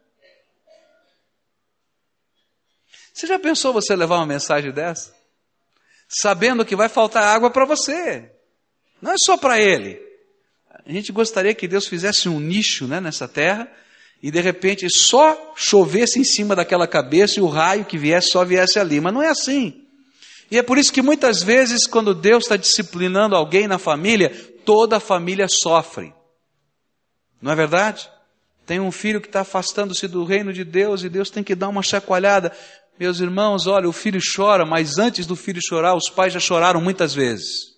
Você 3.20 3.26
já 3.26 3.38
pensou 3.38 3.70
você 3.70 3.94
levar 3.94 4.16
uma 4.16 4.24
mensagem 4.24 4.72
dessa? 4.72 5.14
Sabendo 6.08 6.64
que 6.64 6.74
vai 6.74 6.88
faltar 6.88 7.22
água 7.22 7.50
para 7.50 7.66
você. 7.66 8.32
Não 9.02 9.12
é 9.12 9.16
só 9.22 9.36
para 9.36 9.60
ele. 9.60 10.00
A 10.86 10.90
gente 10.90 11.12
gostaria 11.12 11.54
que 11.54 11.68
Deus 11.68 11.86
fizesse 11.86 12.30
um 12.30 12.40
nicho 12.40 12.86
né, 12.86 12.98
nessa 12.98 13.28
terra 13.28 13.70
e 14.22 14.30
de 14.30 14.40
repente 14.40 14.88
só 14.88 15.52
chovesse 15.54 16.18
em 16.18 16.24
cima 16.24 16.56
daquela 16.56 16.86
cabeça 16.86 17.38
e 17.38 17.42
o 17.42 17.46
raio 17.46 17.84
que 17.84 17.98
viesse 17.98 18.30
só 18.30 18.42
viesse 18.42 18.78
ali. 18.78 19.02
Mas 19.02 19.12
não 19.12 19.22
é 19.22 19.28
assim. 19.28 19.86
E 20.50 20.56
é 20.56 20.62
por 20.62 20.78
isso 20.78 20.90
que 20.90 21.02
muitas 21.02 21.42
vezes, 21.42 21.86
quando 21.86 22.14
Deus 22.14 22.44
está 22.44 22.56
disciplinando 22.56 23.36
alguém 23.36 23.68
na 23.68 23.78
família, 23.78 24.30
toda 24.64 24.96
a 24.96 25.00
família 25.00 25.46
sofre. 25.46 26.14
Não 27.42 27.52
é 27.52 27.54
verdade? 27.54 28.08
Tem 28.64 28.80
um 28.80 28.90
filho 28.90 29.20
que 29.20 29.26
está 29.26 29.40
afastando-se 29.40 30.08
do 30.08 30.24
reino 30.24 30.54
de 30.54 30.64
Deus 30.64 31.04
e 31.04 31.10
Deus 31.10 31.28
tem 31.28 31.44
que 31.44 31.54
dar 31.54 31.68
uma 31.68 31.82
chacoalhada. 31.82 32.50
Meus 33.00 33.18
irmãos, 33.18 33.66
olha, 33.66 33.88
o 33.88 33.94
filho 33.94 34.20
chora, 34.20 34.66
mas 34.66 34.98
antes 34.98 35.24
do 35.24 35.34
filho 35.34 35.58
chorar, 35.66 35.94
os 35.94 36.10
pais 36.10 36.34
já 36.34 36.38
choraram 36.38 36.82
muitas 36.82 37.14
vezes. 37.14 37.74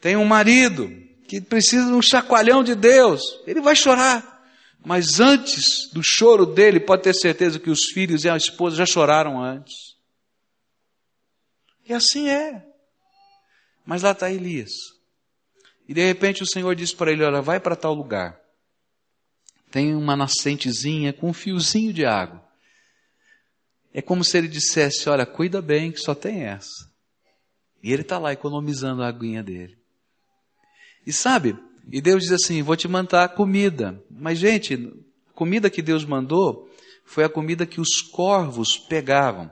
Tem 0.00 0.16
um 0.16 0.24
marido 0.24 0.90
que 1.28 1.40
precisa 1.40 1.86
de 1.86 1.92
um 1.92 2.02
chacoalhão 2.02 2.64
de 2.64 2.74
Deus, 2.74 3.22
ele 3.46 3.60
vai 3.60 3.76
chorar. 3.76 4.36
Mas 4.84 5.20
antes 5.20 5.88
do 5.92 6.02
choro 6.02 6.44
dele, 6.44 6.80
pode 6.80 7.04
ter 7.04 7.14
certeza 7.14 7.60
que 7.60 7.70
os 7.70 7.84
filhos 7.94 8.24
e 8.24 8.28
a 8.28 8.36
esposa 8.36 8.74
já 8.74 8.86
choraram 8.86 9.40
antes. 9.40 9.96
E 11.88 11.94
assim 11.94 12.28
é. 12.28 12.66
Mas 13.86 14.02
lá 14.02 14.10
está 14.10 14.28
Elias. 14.28 14.72
E 15.88 15.94
de 15.94 16.04
repente 16.04 16.42
o 16.42 16.46
Senhor 16.46 16.74
diz 16.74 16.92
para 16.92 17.12
ele: 17.12 17.22
Olha, 17.22 17.40
vai 17.40 17.60
para 17.60 17.76
tal 17.76 17.94
lugar. 17.94 18.47
Tem 19.70 19.94
uma 19.94 20.16
nascentezinha 20.16 21.12
com 21.12 21.30
um 21.30 21.32
fiozinho 21.32 21.92
de 21.92 22.04
água. 22.06 22.42
É 23.92 24.00
como 24.00 24.24
se 24.24 24.36
ele 24.38 24.48
dissesse: 24.48 25.08
Olha, 25.08 25.26
cuida 25.26 25.60
bem 25.60 25.92
que 25.92 26.00
só 26.00 26.14
tem 26.14 26.44
essa. 26.44 26.88
E 27.82 27.92
ele 27.92 28.02
está 28.02 28.18
lá 28.18 28.32
economizando 28.32 29.02
a 29.02 29.08
aguinha 29.08 29.42
dele. 29.42 29.76
E 31.06 31.12
sabe, 31.12 31.56
e 31.90 32.00
Deus 32.00 32.24
diz 32.24 32.32
assim: 32.32 32.62
Vou 32.62 32.76
te 32.76 32.88
mandar 32.88 33.28
comida. 33.30 34.02
Mas, 34.10 34.38
gente, 34.38 34.74
a 35.28 35.32
comida 35.32 35.70
que 35.70 35.82
Deus 35.82 36.04
mandou 36.04 36.68
foi 37.04 37.24
a 37.24 37.28
comida 37.28 37.66
que 37.66 37.80
os 37.80 38.00
corvos 38.02 38.76
pegavam. 38.76 39.50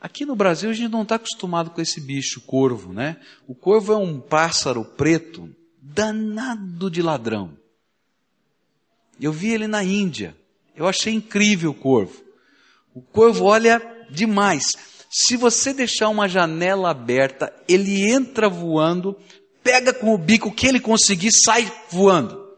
Aqui 0.00 0.24
no 0.24 0.34
Brasil 0.34 0.70
a 0.70 0.72
gente 0.72 0.90
não 0.90 1.02
está 1.02 1.16
acostumado 1.16 1.70
com 1.70 1.80
esse 1.80 2.00
bicho, 2.00 2.40
corvo, 2.42 2.92
né? 2.92 3.20
O 3.46 3.54
corvo 3.54 3.92
é 3.92 3.96
um 3.96 4.18
pássaro 4.18 4.82
preto, 4.82 5.54
danado 5.80 6.90
de 6.90 7.02
ladrão. 7.02 7.59
Eu 9.20 9.32
vi 9.32 9.52
ele 9.52 9.66
na 9.66 9.84
Índia. 9.84 10.36
Eu 10.74 10.88
achei 10.88 11.12
incrível 11.12 11.70
o 11.70 11.74
corvo. 11.74 12.22
O 12.94 13.02
corvo 13.02 13.44
olha 13.44 13.80
demais. 14.10 14.64
Se 15.10 15.36
você 15.36 15.72
deixar 15.72 16.08
uma 16.08 16.28
janela 16.28 16.90
aberta, 16.90 17.52
ele 17.68 18.10
entra 18.10 18.48
voando, 18.48 19.16
pega 19.62 19.92
com 19.92 20.14
o 20.14 20.18
bico 20.18 20.52
que 20.52 20.66
ele 20.66 20.80
conseguir, 20.80 21.32
sai 21.32 21.70
voando. 21.90 22.48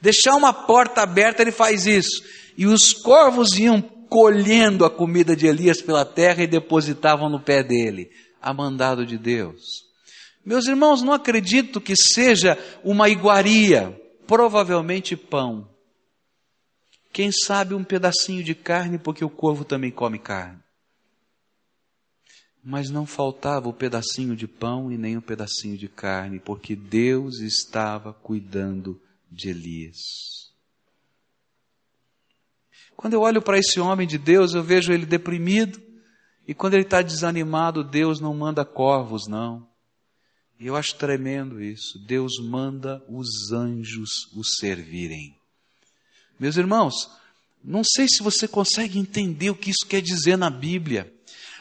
Deixar 0.00 0.34
uma 0.34 0.52
porta 0.52 1.02
aberta, 1.02 1.42
ele 1.42 1.52
faz 1.52 1.86
isso. 1.86 2.22
E 2.56 2.66
os 2.66 2.92
corvos 2.92 3.58
iam 3.58 3.80
colhendo 3.80 4.84
a 4.84 4.90
comida 4.90 5.36
de 5.36 5.46
Elias 5.46 5.82
pela 5.82 6.04
terra 6.04 6.42
e 6.42 6.46
depositavam 6.46 7.28
no 7.28 7.40
pé 7.40 7.62
dele, 7.62 8.10
a 8.40 8.52
mandado 8.54 9.04
de 9.04 9.18
Deus. 9.18 9.86
Meus 10.44 10.66
irmãos, 10.66 11.02
não 11.02 11.12
acredito 11.12 11.80
que 11.80 11.94
seja 11.94 12.56
uma 12.82 13.08
iguaria, 13.08 13.94
provavelmente 14.28 15.16
pão. 15.16 15.66
Quem 17.10 17.32
sabe 17.32 17.74
um 17.74 17.82
pedacinho 17.82 18.44
de 18.44 18.54
carne, 18.54 18.98
porque 18.98 19.24
o 19.24 19.30
corvo 19.30 19.64
também 19.64 19.90
come 19.90 20.18
carne. 20.18 20.62
Mas 22.62 22.90
não 22.90 23.06
faltava 23.06 23.70
o 23.70 23.72
pedacinho 23.72 24.36
de 24.36 24.46
pão 24.46 24.92
e 24.92 24.98
nem 24.98 25.16
o 25.16 25.22
pedacinho 25.22 25.78
de 25.78 25.88
carne, 25.88 26.38
porque 26.38 26.76
Deus 26.76 27.40
estava 27.40 28.12
cuidando 28.12 29.00
de 29.30 29.48
Elias. 29.48 29.96
Quando 32.94 33.14
eu 33.14 33.22
olho 33.22 33.40
para 33.40 33.58
esse 33.58 33.80
homem 33.80 34.06
de 34.06 34.18
Deus, 34.18 34.52
eu 34.52 34.62
vejo 34.62 34.92
ele 34.92 35.06
deprimido, 35.06 35.80
e 36.46 36.52
quando 36.52 36.74
ele 36.74 36.82
está 36.82 37.00
desanimado, 37.00 37.82
Deus 37.82 38.20
não 38.20 38.34
manda 38.34 38.64
corvos, 38.64 39.26
não. 39.26 39.67
E 40.60 40.66
eu 40.66 40.76
acho 40.76 40.96
tremendo 40.96 41.62
isso. 41.62 41.98
Deus 41.98 42.38
manda 42.40 43.02
os 43.08 43.52
anjos 43.52 44.28
o 44.34 44.42
servirem. 44.42 45.34
Meus 46.38 46.56
irmãos, 46.56 47.10
não 47.64 47.82
sei 47.84 48.08
se 48.08 48.22
você 48.22 48.48
consegue 48.48 48.98
entender 48.98 49.50
o 49.50 49.54
que 49.54 49.70
isso 49.70 49.86
quer 49.88 50.02
dizer 50.02 50.36
na 50.36 50.50
Bíblia. 50.50 51.12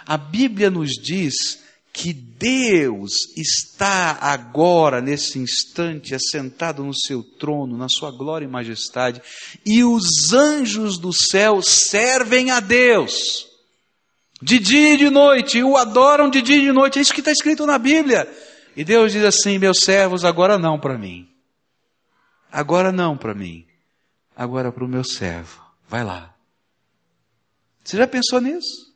A 0.06 0.18
Bíblia 0.18 0.70
nos 0.70 0.92
diz 0.92 1.60
que 1.92 2.14
Deus 2.14 3.12
está 3.36 4.20
agora, 4.22 5.02
nesse 5.02 5.40
instante, 5.40 6.14
assentado 6.14 6.84
no 6.84 6.94
seu 6.94 7.24
trono, 7.24 7.76
na 7.76 7.90
sua 7.90 8.12
glória 8.12 8.46
e 8.46 8.50
majestade, 8.50 9.22
e 9.66 9.84
os 9.84 10.32
anjos 10.32 11.00
do 11.00 11.12
céu 11.12 11.62
servem 11.62 12.52
a 12.52 12.60
Deus. 12.60 13.48
De 14.40 14.60
dia 14.60 14.94
e 14.94 14.98
de 14.98 15.10
noite, 15.10 15.64
o 15.64 15.76
adoram 15.76 16.30
de 16.30 16.42
dia 16.44 16.58
e 16.58 16.62
de 16.62 16.72
noite. 16.72 17.00
É 17.00 17.02
isso 17.02 17.14
que 17.14 17.22
está 17.22 17.32
escrito 17.32 17.66
na 17.66 17.80
Bíblia. 17.80 18.32
E 18.78 18.86
Deus 18.86 19.12
diz 19.12 19.26
assim: 19.26 19.58
Meus 19.58 19.80
servos, 19.80 20.24
agora 20.24 20.60
não 20.60 20.80
para 20.80 21.00
mim. 21.00 21.28
Agora 22.52 22.92
não 22.92 23.18
para 23.18 23.34
mim. 23.34 23.66
Agora 24.36 24.72
para 24.72 24.86
o 24.86 24.88
meu 24.88 25.04
servo. 25.04 25.60
Vai 25.90 26.04
lá. 26.04 26.36
Você 27.84 27.98
já 27.98 28.06
pensou 28.06 28.40
nisso? 28.40 28.94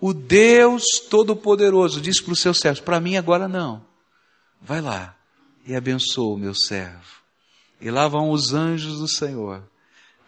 O 0.00 0.14
Deus 0.14 0.84
Todo-Poderoso 1.10 2.00
diz 2.00 2.20
para 2.20 2.34
os 2.34 2.40
seus 2.40 2.58
servos: 2.58 2.78
para 2.78 3.00
mim 3.00 3.16
agora 3.16 3.48
não. 3.48 3.84
Vai 4.62 4.80
lá 4.80 5.16
e 5.66 5.74
abençoa 5.74 6.36
o 6.36 6.38
meu 6.38 6.54
servo. 6.54 7.24
E 7.80 7.90
lá 7.90 8.06
vão 8.06 8.30
os 8.30 8.54
anjos 8.54 9.00
do 9.00 9.08
Senhor 9.08 9.68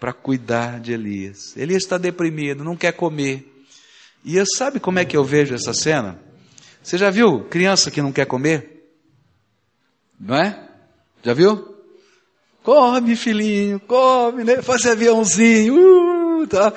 para 0.01 0.13
cuidar 0.13 0.81
de 0.81 0.93
Elias. 0.93 1.57
Elias 1.57 1.85
está 1.85 1.99
deprimido, 1.99 2.65
não 2.65 2.77
quer 2.77 2.93
comer. 2.93 3.65
E 4.25 4.45
sabe 4.57 4.81
como 4.81 4.99
é 4.99 5.05
que 5.05 5.17
eu 5.17 5.23
vejo 5.23 5.55
essa 5.55 5.73
cena? 5.73 6.21
Você 6.87 6.97
já 6.97 7.11
viu 7.11 7.41
criança 7.51 7.91
que 7.91 8.01
não 8.01 8.13
quer 8.13 8.27
comer? 8.27 8.93
Não 10.21 10.37
é? 10.37 10.57
Já 11.21 11.35
viu? 11.35 11.75
Come, 12.63 13.17
filhinho, 13.17 13.81
come, 13.81 14.45
né? 14.45 14.63
Faz 14.63 14.87
aviãozinho. 14.87 15.75
Uh, 15.75 16.47
tá. 16.47 16.73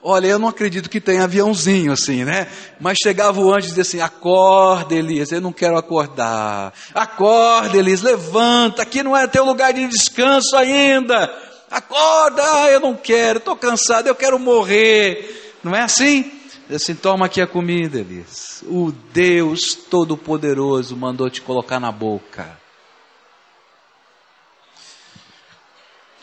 Olha, 0.00 0.28
eu 0.28 0.38
não 0.38 0.46
acredito 0.46 0.88
que 0.88 1.00
tenha 1.00 1.24
aviãozinho 1.24 1.90
assim, 1.90 2.24
né? 2.24 2.46
Mas 2.80 2.98
chegava 3.02 3.40
o 3.40 3.52
anjo 3.52 3.66
e 3.66 3.70
dizia 3.70 3.82
assim: 3.82 4.00
acorda, 4.00 4.94
Elias, 4.94 5.32
eu 5.32 5.40
não 5.40 5.52
quero 5.52 5.76
acordar. 5.76 6.72
Acorda, 6.94 7.76
Elias, 7.76 8.02
levanta, 8.02 8.82
aqui 8.82 9.02
não 9.02 9.16
é 9.16 9.26
teu 9.26 9.44
lugar 9.44 9.72
de 9.72 9.88
descanso 9.88 10.54
ainda. 10.54 11.28
Acorda, 11.68 12.44
eu 12.70 12.78
não 12.78 12.94
quero, 12.94 13.38
estou 13.38 13.56
cansado, 13.56 14.06
eu 14.06 14.14
quero 14.14 14.38
morrer. 14.38 15.56
Não 15.64 15.74
é 15.74 15.80
assim? 15.80 16.39
Assim, 16.72 16.94
toma 16.94 17.26
aqui 17.26 17.40
a 17.40 17.48
comida, 17.48 17.98
Elias. 17.98 18.62
O 18.66 18.92
Deus 19.12 19.74
Todo-Poderoso 19.74 20.96
mandou 20.96 21.28
te 21.28 21.42
colocar 21.42 21.80
na 21.80 21.90
boca. 21.90 22.56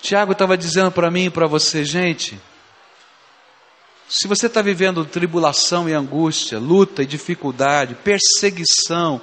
Tiago 0.01 0.31
estava 0.31 0.57
dizendo 0.57 0.89
para 0.89 1.12
mim 1.12 1.25
e 1.25 1.29
para 1.29 1.47
você, 1.47 1.83
gente, 1.83 2.39
se 4.07 4.25
você 4.25 4.47
está 4.47 4.62
vivendo 4.62 5.03
tribulação 5.03 5.89
e 5.89 5.93
angústia, 5.93 6.57
luta 6.60 7.03
e 7.03 7.05
dificuldade, 7.05 7.95
perseguição, 7.95 9.19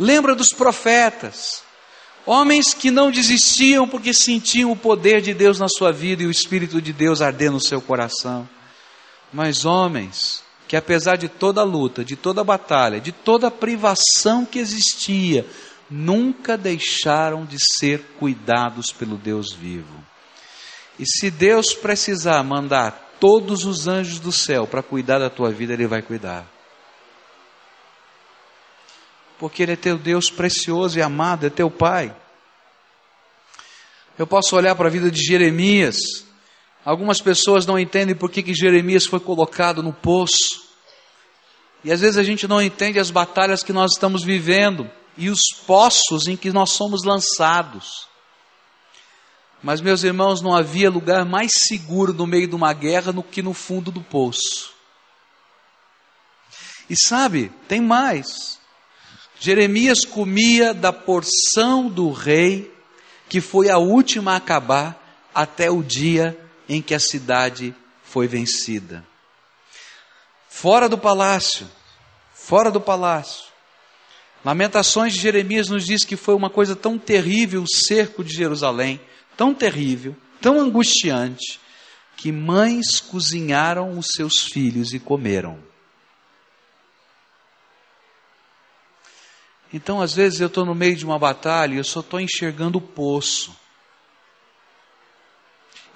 lembra 0.00 0.34
dos 0.34 0.54
profetas. 0.54 1.62
Homens 2.24 2.72
que 2.72 2.90
não 2.90 3.10
desistiam 3.10 3.86
porque 3.86 4.14
sentiam 4.14 4.72
o 4.72 4.76
poder 4.76 5.20
de 5.20 5.34
Deus 5.34 5.60
na 5.60 5.68
sua 5.68 5.92
vida 5.92 6.22
e 6.22 6.26
o 6.26 6.30
Espírito 6.30 6.80
de 6.80 6.94
Deus 6.94 7.20
arder 7.20 7.50
no 7.50 7.60
seu 7.60 7.80
coração. 7.82 8.48
Mas 9.30 9.66
homens 9.66 10.45
que, 10.68 10.76
apesar 10.76 11.16
de 11.16 11.28
toda 11.28 11.60
a 11.60 11.64
luta, 11.64 12.04
de 12.04 12.16
toda 12.16 12.40
a 12.40 12.44
batalha, 12.44 13.00
de 13.00 13.12
toda 13.12 13.48
a 13.48 13.50
privação 13.50 14.44
que 14.44 14.58
existia, 14.58 15.46
nunca 15.88 16.56
deixaram 16.56 17.44
de 17.44 17.56
ser 17.58 18.02
cuidados 18.18 18.92
pelo 18.92 19.16
Deus 19.16 19.52
vivo. 19.52 20.04
E 20.98 21.04
se 21.06 21.30
Deus 21.30 21.74
precisar 21.74 22.42
mandar 22.42 23.16
todos 23.20 23.64
os 23.64 23.86
anjos 23.86 24.18
do 24.18 24.32
céu 24.32 24.66
para 24.66 24.82
cuidar 24.82 25.18
da 25.18 25.30
tua 25.30 25.50
vida, 25.50 25.72
Ele 25.72 25.86
vai 25.86 26.02
cuidar. 26.02 26.46
Porque 29.38 29.62
Ele 29.62 29.72
é 29.72 29.76
teu 29.76 29.98
Deus 29.98 30.30
precioso 30.30 30.98
e 30.98 31.02
amado, 31.02 31.46
é 31.46 31.50
teu 31.50 31.70
Pai. 31.70 32.14
Eu 34.18 34.26
posso 34.26 34.56
olhar 34.56 34.74
para 34.74 34.88
a 34.88 34.90
vida 34.90 35.10
de 35.10 35.22
Jeremias. 35.22 35.96
Algumas 36.86 37.20
pessoas 37.20 37.66
não 37.66 37.76
entendem 37.76 38.14
por 38.14 38.30
que, 38.30 38.54
Jeremias 38.54 39.06
foi 39.06 39.18
colocado 39.18 39.82
no 39.82 39.92
poço. 39.92 40.62
E 41.82 41.90
às 41.90 42.00
vezes 42.00 42.16
a 42.16 42.22
gente 42.22 42.46
não 42.46 42.62
entende 42.62 43.00
as 43.00 43.10
batalhas 43.10 43.64
que 43.64 43.72
nós 43.72 43.90
estamos 43.94 44.22
vivendo 44.22 44.88
e 45.18 45.28
os 45.28 45.40
poços 45.66 46.28
em 46.28 46.36
que 46.36 46.52
nós 46.52 46.70
somos 46.70 47.02
lançados. 47.02 48.06
Mas, 49.60 49.80
meus 49.80 50.04
irmãos, 50.04 50.40
não 50.40 50.54
havia 50.54 50.88
lugar 50.88 51.24
mais 51.24 51.50
seguro 51.66 52.14
no 52.14 52.24
meio 52.24 52.46
de 52.46 52.54
uma 52.54 52.72
guerra 52.72 53.12
do 53.12 53.20
que 53.20 53.42
no 53.42 53.52
fundo 53.52 53.90
do 53.90 54.00
poço. 54.00 54.72
E 56.88 56.94
sabe, 56.96 57.50
tem 57.66 57.80
mais. 57.80 58.60
Jeremias 59.40 60.04
comia 60.04 60.72
da 60.72 60.92
porção 60.92 61.88
do 61.88 62.12
rei, 62.12 62.72
que 63.28 63.40
foi 63.40 63.70
a 63.70 63.76
última 63.76 64.34
a 64.34 64.36
acabar, 64.36 65.28
até 65.34 65.68
o 65.68 65.82
dia 65.82 66.45
em 66.68 66.82
que 66.82 66.94
a 66.94 67.00
cidade 67.00 67.74
foi 68.02 68.26
vencida. 68.26 69.04
fora 70.48 70.88
do 70.88 70.96
palácio, 70.96 71.68
fora 72.32 72.70
do 72.70 72.80
palácio. 72.80 73.44
Lamentações 74.44 75.12
de 75.12 75.20
Jeremias 75.20 75.68
nos 75.68 75.84
diz 75.84 76.04
que 76.04 76.16
foi 76.16 76.34
uma 76.34 76.48
coisa 76.48 76.74
tão 76.74 76.98
terrível 76.98 77.62
o 77.62 77.68
cerco 77.68 78.24
de 78.24 78.32
Jerusalém, 78.32 79.00
tão 79.36 79.52
terrível, 79.52 80.16
tão 80.40 80.58
angustiante, 80.60 81.60
que 82.16 82.32
mães 82.32 83.00
cozinharam 83.00 83.98
os 83.98 84.06
seus 84.14 84.44
filhos 84.44 84.94
e 84.94 84.98
comeram. 84.98 85.58
Então, 89.72 90.00
às 90.00 90.14
vezes, 90.14 90.40
eu 90.40 90.46
estou 90.46 90.64
no 90.64 90.74
meio 90.74 90.96
de 90.96 91.04
uma 91.04 91.18
batalha 91.18 91.74
e 91.74 91.78
eu 91.78 91.84
só 91.84 92.00
estou 92.00 92.20
enxergando 92.20 92.78
o 92.78 92.80
poço. 92.80 93.54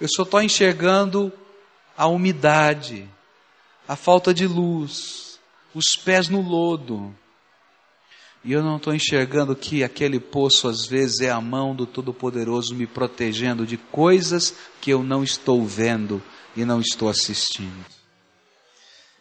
Eu 0.01 0.09
só 0.09 0.23
estou 0.23 0.41
enxergando 0.43 1.33
a 1.97 2.07
umidade, 2.07 3.09
a 3.87 3.97
falta 3.97 4.33
de 4.33 4.47
luz, 4.47 5.39
os 5.75 5.97
pés 5.97 6.29
no 6.29 6.41
lodo. 6.41 7.15
E 8.43 8.53
eu 8.53 8.63
não 8.63 8.79
estou 8.79 8.95
enxergando 8.95 9.55
que 9.55 9.85
aquele 9.85 10.19
poço 10.19 10.67
às 10.67 10.87
vezes 10.87 11.21
é 11.21 11.31
a 11.31 11.41
mão 11.41 11.75
do 11.75 11.85
Todo-Poderoso 11.85 12.75
me 12.75 12.87
protegendo 12.87 13.67
de 13.67 13.77
coisas 13.77 14.55
que 14.81 14.91
eu 14.91 15.03
não 15.03 15.23
estou 15.23 15.65
vendo 15.67 16.23
e 16.57 16.65
não 16.65 16.81
estou 16.81 17.09
assistindo. 17.09 17.85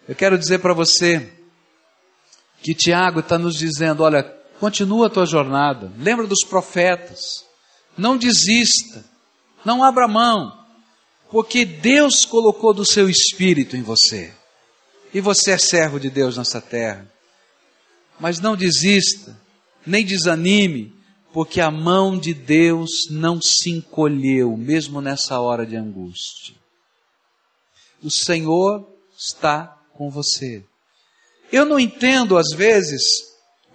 Eu 0.08 0.16
quero 0.16 0.38
dizer 0.38 0.60
para 0.60 0.74
você 0.74 1.34
que 2.64 2.74
Tiago 2.74 3.20
está 3.20 3.38
nos 3.38 3.56
dizendo: 3.56 4.04
olha, 4.04 4.40
Continua 4.60 5.08
a 5.08 5.10
tua 5.10 5.26
jornada. 5.26 5.92
Lembra 5.98 6.28
dos 6.28 6.44
profetas. 6.48 7.46
Não 7.98 8.18
desista. 8.18 9.06
Não 9.64 9.84
abra 9.84 10.08
mão. 10.08 10.59
Porque 11.32 11.66
Deus 11.66 12.26
colocou 12.26 12.74
do 12.74 12.86
seu 12.86 13.10
espírito 13.10 13.76
em 13.76 13.82
você. 13.82 14.34
E 15.14 15.22
você 15.22 15.52
é 15.52 15.58
servo 15.58 16.00
de 16.00 16.10
Deus 16.10 16.38
nessa 16.38 16.62
terra. 16.62 17.12
Mas 18.20 18.40
não 18.40 18.56
desista, 18.56 19.40
nem 19.86 20.06
desanime, 20.06 20.94
porque 21.32 21.62
a 21.62 21.72
mão 21.72 22.18
de 22.18 22.34
Deus 22.34 23.08
não 23.10 23.40
se 23.42 23.70
encolheu, 23.70 24.58
mesmo 24.58 25.02
nessa 25.02 25.40
hora 25.40 25.66
de 25.66 25.76
angústia. 25.76 26.56
O 28.04 28.10
Senhor 28.10 28.88
está 29.18 29.78
com 29.94 30.10
você. 30.10 30.64
Eu 31.52 31.66
não 31.66 31.80
entendo, 31.80 32.38
às 32.38 32.50
vezes, 32.56 33.02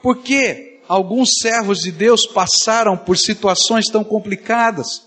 por 0.02 0.22
que 0.22 0.80
alguns 0.88 1.30
servos 1.40 1.80
de 1.80 1.90
Deus 1.90 2.26
passaram 2.26 2.96
por 2.96 3.16
situações 3.16 3.86
tão 3.86 4.04
complicadas. 4.04 5.02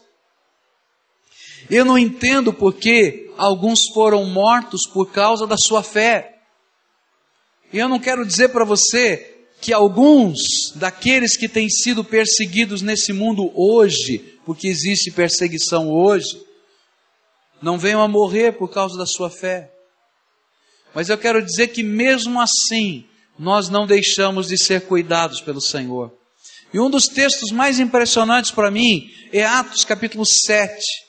Eu 1.70 1.84
não 1.84 1.98
entendo 1.98 2.54
porque 2.54 3.32
alguns 3.38 3.90
foram 3.94 4.26
mortos 4.26 4.82
por 4.92 5.12
causa 5.12 5.46
da 5.46 5.58
sua 5.58 5.84
fé. 5.84 6.40
E 7.72 7.78
eu 7.78 7.90
não 7.90 8.00
quero 8.00 8.26
dizer 8.26 8.50
para 8.50 8.64
você 8.64 9.36
que 9.60 9.74
alguns 9.74 10.72
daqueles 10.76 11.36
que 11.36 11.50
têm 11.50 11.70
sido 11.70 12.04
perseguidos 12.04 12.82
nesse 12.82 13.12
mundo 13.12 13.52
hoje, 13.54 14.40
porque 14.46 14.68
existe 14.68 15.12
perseguição 15.12 15.92
hoje, 15.92 16.42
não 17.62 17.78
venham 17.78 18.02
a 18.02 18.08
morrer 18.08 18.54
por 18.54 18.70
causa 18.70 18.98
da 18.98 19.06
sua 19.06 19.30
fé. 19.30 19.72
Mas 20.94 21.10
eu 21.10 21.18
quero 21.18 21.44
dizer 21.44 21.68
que 21.68 21.84
mesmo 21.84 22.40
assim, 22.40 23.06
nós 23.38 23.68
não 23.68 23.86
deixamos 23.86 24.48
de 24.48 24.58
ser 24.58 24.82
cuidados 24.82 25.42
pelo 25.42 25.60
Senhor. 25.60 26.14
E 26.74 26.80
um 26.80 26.90
dos 26.90 27.08
textos 27.08 27.52
mais 27.52 27.80
impressionantes 27.80 28.52
para 28.52 28.72
mim 28.72 29.10
é 29.32 29.44
Atos 29.44 29.84
capítulo 29.84 30.26
7. 30.26 31.07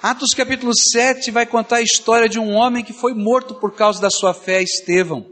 Atos 0.00 0.30
capítulo 0.30 0.72
7 0.72 1.32
vai 1.32 1.44
contar 1.44 1.78
a 1.78 1.82
história 1.82 2.28
de 2.28 2.38
um 2.38 2.52
homem 2.52 2.84
que 2.84 2.92
foi 2.92 3.14
morto 3.14 3.56
por 3.56 3.74
causa 3.74 4.00
da 4.00 4.08
sua 4.08 4.32
fé, 4.32 4.62
Estevão. 4.62 5.26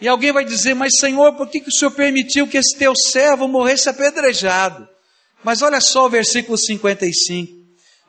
E 0.00 0.06
alguém 0.06 0.30
vai 0.30 0.44
dizer, 0.44 0.74
mas 0.74 0.96
Senhor, 1.00 1.32
por 1.32 1.48
que, 1.48 1.58
que 1.58 1.68
o 1.68 1.72
Senhor 1.72 1.90
permitiu 1.90 2.46
que 2.46 2.56
esse 2.56 2.78
teu 2.78 2.94
servo 2.94 3.48
morresse 3.48 3.88
apedrejado? 3.88 4.86
Mas 5.42 5.60
olha 5.60 5.80
só 5.80 6.06
o 6.06 6.08
versículo 6.08 6.56
55. 6.56 7.52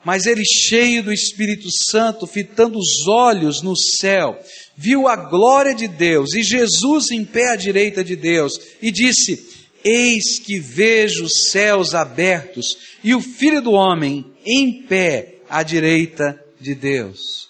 Mas 0.06 0.28
ele, 0.28 0.44
cheio 0.46 1.02
do 1.02 1.12
Espírito 1.12 1.68
Santo, 1.90 2.28
fitando 2.28 2.78
os 2.78 3.08
olhos 3.08 3.64
no 3.64 3.76
céu, 3.76 4.40
viu 4.76 5.08
a 5.08 5.16
glória 5.16 5.74
de 5.74 5.88
Deus 5.88 6.36
e 6.36 6.44
Jesus 6.44 7.10
em 7.10 7.26
pé 7.26 7.50
à 7.50 7.56
direita 7.56 8.04
de 8.04 8.16
Deus 8.16 8.54
e 8.80 8.92
disse: 8.92 9.50
Eis 9.84 10.38
que 10.38 10.60
vejo 10.60 11.24
os 11.24 11.50
céus 11.50 11.96
abertos 11.96 12.78
e 13.04 13.16
o 13.16 13.20
Filho 13.20 13.62
do 13.64 13.72
Homem 13.72 14.37
em 14.48 14.82
pé 14.84 15.40
à 15.50 15.62
direita 15.62 16.42
de 16.60 16.74
Deus. 16.74 17.50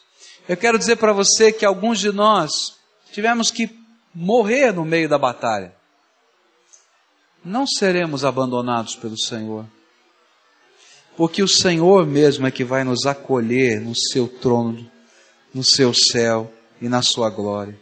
Eu 0.50 0.58
quero 0.58 0.80
dizer 0.80 0.96
para 0.96 1.14
você 1.14 1.52
que 1.52 1.64
alguns 1.64 2.00
de 2.00 2.12
nós 2.12 2.76
tivemos 3.14 3.52
que 3.52 3.70
morrer 4.14 4.74
no 4.74 4.84
meio 4.84 5.08
da 5.08 5.18
batalha. 5.18 5.76
Não 7.46 7.68
seremos 7.68 8.26
abandonados 8.26 8.96
pelo 8.96 9.18
Senhor. 9.18 9.66
Porque 11.16 11.44
o 11.44 11.48
Senhor 11.48 12.06
mesmo 12.06 12.48
é 12.48 12.52
que 12.52 12.64
vai 12.64 12.84
nos 12.84 13.06
acolher 13.06 13.80
no 13.80 13.96
seu 13.96 14.28
trono, 14.28 14.90
no 15.54 15.64
seu 15.64 15.94
céu 15.94 16.52
e 16.82 16.90
na 16.90 17.02
sua 17.02 17.30
glória. 17.30 17.78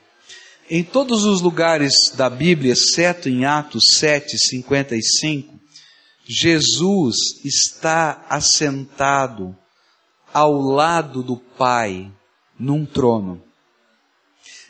Em 0.69 0.83
todos 0.83 1.23
os 1.25 1.41
lugares 1.41 1.93
da 2.15 2.29
Bíblia, 2.29 2.73
exceto 2.73 3.29
em 3.29 3.45
Atos 3.45 3.83
7, 3.93 4.37
55, 4.37 5.54
Jesus 6.27 7.15
está 7.43 8.25
assentado 8.27 9.55
ao 10.33 10.59
lado 10.59 11.21
do 11.21 11.37
Pai 11.37 12.11
num 12.59 12.85
trono. 12.85 13.41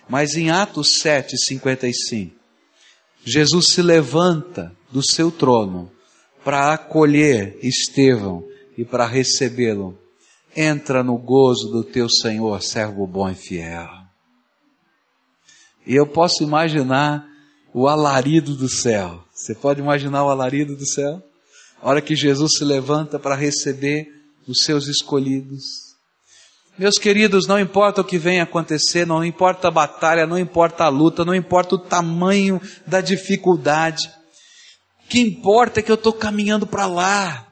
Mas 0.08 0.36
em 0.36 0.52
Atos 0.52 1.00
7, 1.00 1.38
55, 1.38 2.36
Jesus 3.24 3.68
se 3.68 3.82
levanta 3.82 4.76
do 4.91 5.02
seu 5.02 5.32
trono 5.32 5.91
para 6.44 6.74
acolher 6.74 7.58
Estevão 7.63 8.44
e 8.78 8.84
para 8.84 9.08
recebê-lo. 9.08 9.98
Entra 10.56 11.04
no 11.04 11.18
gozo 11.18 11.70
do 11.70 11.84
teu 11.84 12.10
Senhor, 12.10 12.62
servo 12.62 13.08
bom 13.08 13.30
e 13.30 13.36
fiel. 13.36 13.89
E 15.88 15.96
eu 15.96 16.06
posso 16.06 16.44
imaginar 16.44 17.28
o 17.74 17.88
alarido 17.88 18.56
do 18.56 18.70
céu. 18.70 19.24
Você 19.34 19.56
pode 19.56 19.82
imaginar 19.82 20.24
o 20.24 20.30
alarido 20.30 20.76
do 20.76 20.86
céu? 20.86 21.22
A 21.82 21.90
hora 21.90 22.02
que 22.02 22.16
Jesus 22.16 22.54
se 22.58 22.64
levanta 22.64 23.20
para 23.20 23.36
receber 23.36 24.08
os 24.48 24.64
seus 24.64 24.88
escolhidos. 24.88 25.86
Meus 26.78 26.98
queridos, 26.98 27.48
não 27.48 27.58
importa 27.58 28.02
o 28.02 28.04
que 28.04 28.18
venha 28.18 28.44
acontecer, 28.44 29.08
não 29.08 29.24
importa 29.24 29.70
a 29.70 29.72
batalha, 29.72 30.28
não 30.28 30.38
importa 30.38 30.84
a 30.84 30.90
luta, 30.90 31.24
não 31.24 31.34
importa 31.34 31.76
o 31.76 31.80
tamanho 31.80 32.62
da 32.86 33.00
dificuldade. 33.00 34.10
O 35.06 35.08
que 35.08 35.22
importa 35.22 35.80
é 35.80 35.84
que 35.84 35.90
eu 35.90 35.96
estou 35.96 36.12
caminhando 36.12 36.68
para 36.68 36.86
lá. 36.86 37.48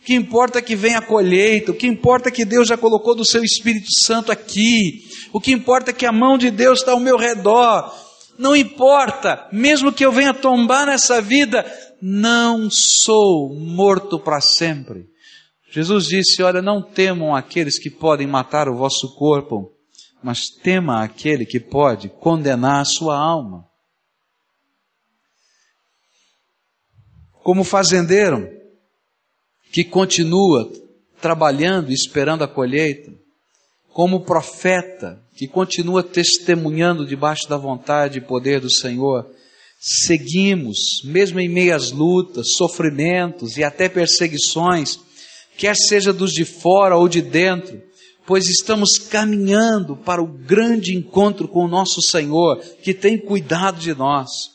O 0.00 0.04
que 0.04 0.14
importa 0.14 0.60
é 0.60 0.62
que 0.62 0.76
venha 0.76 0.98
a 0.98 1.02
colheita, 1.02 1.72
o 1.72 1.74
que 1.74 1.86
importa 1.86 2.28
é 2.28 2.32
que 2.32 2.44
Deus 2.44 2.68
já 2.68 2.76
colocou 2.76 3.14
do 3.14 3.24
seu 3.24 3.42
Espírito 3.42 3.88
Santo 4.06 4.30
aqui, 4.30 5.02
o 5.32 5.40
que 5.40 5.52
importa 5.52 5.90
é 5.90 5.94
que 5.94 6.06
a 6.06 6.12
mão 6.12 6.38
de 6.38 6.50
Deus 6.50 6.78
está 6.78 6.92
ao 6.92 7.00
meu 7.00 7.16
redor. 7.16 7.92
Não 8.38 8.56
importa, 8.56 9.46
mesmo 9.52 9.92
que 9.92 10.04
eu 10.04 10.12
venha 10.12 10.32
tombar 10.32 10.86
nessa 10.86 11.20
vida, 11.20 11.66
não 12.00 12.68
sou 12.70 13.54
morto 13.54 14.18
para 14.18 14.40
sempre. 14.40 15.08
Jesus 15.70 16.06
disse: 16.06 16.42
Olha, 16.42 16.60
não 16.60 16.82
temam 16.82 17.34
aqueles 17.34 17.78
que 17.78 17.90
podem 17.90 18.26
matar 18.26 18.68
o 18.68 18.76
vosso 18.76 19.14
corpo, 19.14 19.72
mas 20.22 20.48
tema 20.48 21.02
aquele 21.02 21.46
que 21.46 21.60
pode 21.60 22.08
condenar 22.08 22.80
a 22.80 22.84
sua 22.84 23.16
alma. 23.16 23.64
Como 27.42 27.64
fazendeiro, 27.64 28.48
que 29.72 29.84
continua 29.84 30.70
trabalhando 31.20 31.90
e 31.90 31.94
esperando 31.94 32.42
a 32.42 32.48
colheita, 32.48 33.12
como 33.92 34.24
profeta 34.24 35.22
que 35.34 35.46
continua 35.46 36.02
testemunhando 36.02 37.06
debaixo 37.06 37.48
da 37.48 37.56
vontade 37.56 38.18
e 38.18 38.22
poder 38.22 38.60
do 38.60 38.70
Senhor, 38.70 39.30
seguimos, 39.80 41.02
mesmo 41.02 41.40
em 41.40 41.48
meio 41.48 41.74
às 41.74 41.90
lutas, 41.90 42.52
sofrimentos 42.52 43.56
e 43.56 43.64
até 43.64 43.88
perseguições, 43.88 45.00
quer 45.56 45.74
seja 45.74 46.12
dos 46.12 46.32
de 46.32 46.44
fora 46.44 46.98
ou 46.98 47.08
de 47.08 47.22
dentro, 47.22 47.82
pois 48.26 48.50
estamos 48.50 48.98
caminhando 48.98 49.96
para 49.96 50.22
o 50.22 50.26
grande 50.26 50.94
encontro 50.94 51.48
com 51.48 51.64
o 51.64 51.68
nosso 51.68 52.02
Senhor, 52.02 52.58
que 52.82 52.92
tem 52.92 53.16
cuidado 53.16 53.80
de 53.80 53.94
nós. 53.94 54.50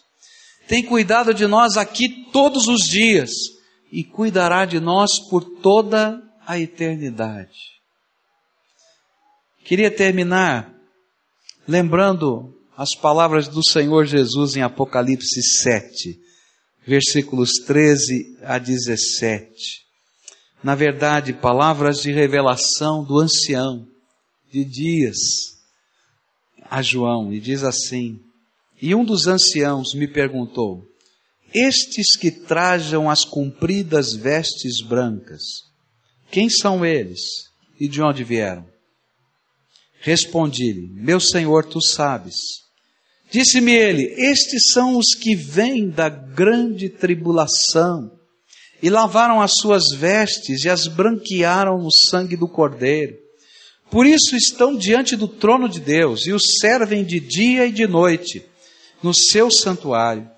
Tem 0.67 0.83
cuidado 0.83 1.33
de 1.33 1.47
nós 1.47 1.75
aqui 1.75 2.27
todos 2.31 2.67
os 2.67 2.87
dias 2.87 3.31
e 3.91 4.03
cuidará 4.03 4.65
de 4.65 4.79
nós 4.79 5.19
por 5.19 5.43
toda 5.43 6.21
a 6.45 6.59
eternidade. 6.59 7.75
Queria 9.63 9.89
terminar 9.89 10.71
lembrando 11.67 12.54
as 12.77 12.93
palavras 12.93 13.47
do 13.47 13.63
Senhor 13.63 14.05
Jesus 14.05 14.55
em 14.55 14.61
Apocalipse 14.61 15.41
7, 15.41 16.19
versículos 16.85 17.51
13 17.65 18.37
a 18.43 18.57
17. 18.57 19.85
Na 20.61 20.75
verdade, 20.75 21.31
palavras 21.31 22.01
de 22.01 22.11
revelação 22.11 23.03
do 23.03 23.19
ancião 23.19 23.87
de 24.51 24.65
dias, 24.65 25.17
a 26.69 26.81
João 26.81 27.31
e 27.31 27.39
diz 27.39 27.63
assim: 27.63 28.19
E 28.81 28.93
um 28.93 29.05
dos 29.05 29.25
anciãos 29.27 29.93
me 29.93 30.07
perguntou: 30.07 30.83
Estes 31.53 32.17
que 32.17 32.29
trajam 32.29 33.09
as 33.09 33.23
compridas 33.23 34.13
vestes 34.13 34.81
brancas, 34.81 35.43
quem 36.29 36.49
são 36.49 36.85
eles 36.85 37.21
e 37.79 37.87
de 37.87 38.01
onde 38.01 38.23
vieram? 38.23 38.65
Respondi-lhe: 40.01 40.89
Meu 40.89 41.19
senhor, 41.19 41.65
tu 41.65 41.81
sabes. 41.81 42.64
Disse-me 43.35 43.73
ele: 43.73 44.15
Estes 44.17 44.71
são 44.71 44.97
os 44.97 45.13
que 45.13 45.35
vêm 45.35 45.89
da 45.89 46.07
grande 46.07 46.87
tribulação 46.87 48.09
e 48.81 48.89
lavaram 48.89 49.41
as 49.41 49.55
suas 49.55 49.91
vestes 49.93 50.63
e 50.63 50.69
as 50.69 50.87
branquearam 50.87 51.77
no 51.77 51.91
sangue 51.91 52.37
do 52.37 52.47
Cordeiro. 52.47 53.17
Por 53.91 54.05
isso 54.05 54.37
estão 54.37 54.73
diante 54.73 55.17
do 55.17 55.27
trono 55.27 55.67
de 55.67 55.81
Deus 55.81 56.25
e 56.25 56.31
os 56.31 56.43
servem 56.61 57.03
de 57.03 57.19
dia 57.19 57.65
e 57.65 57.73
de 57.73 57.85
noite 57.85 58.41
no 59.03 59.13
seu 59.13 59.51
santuário. 59.51 60.29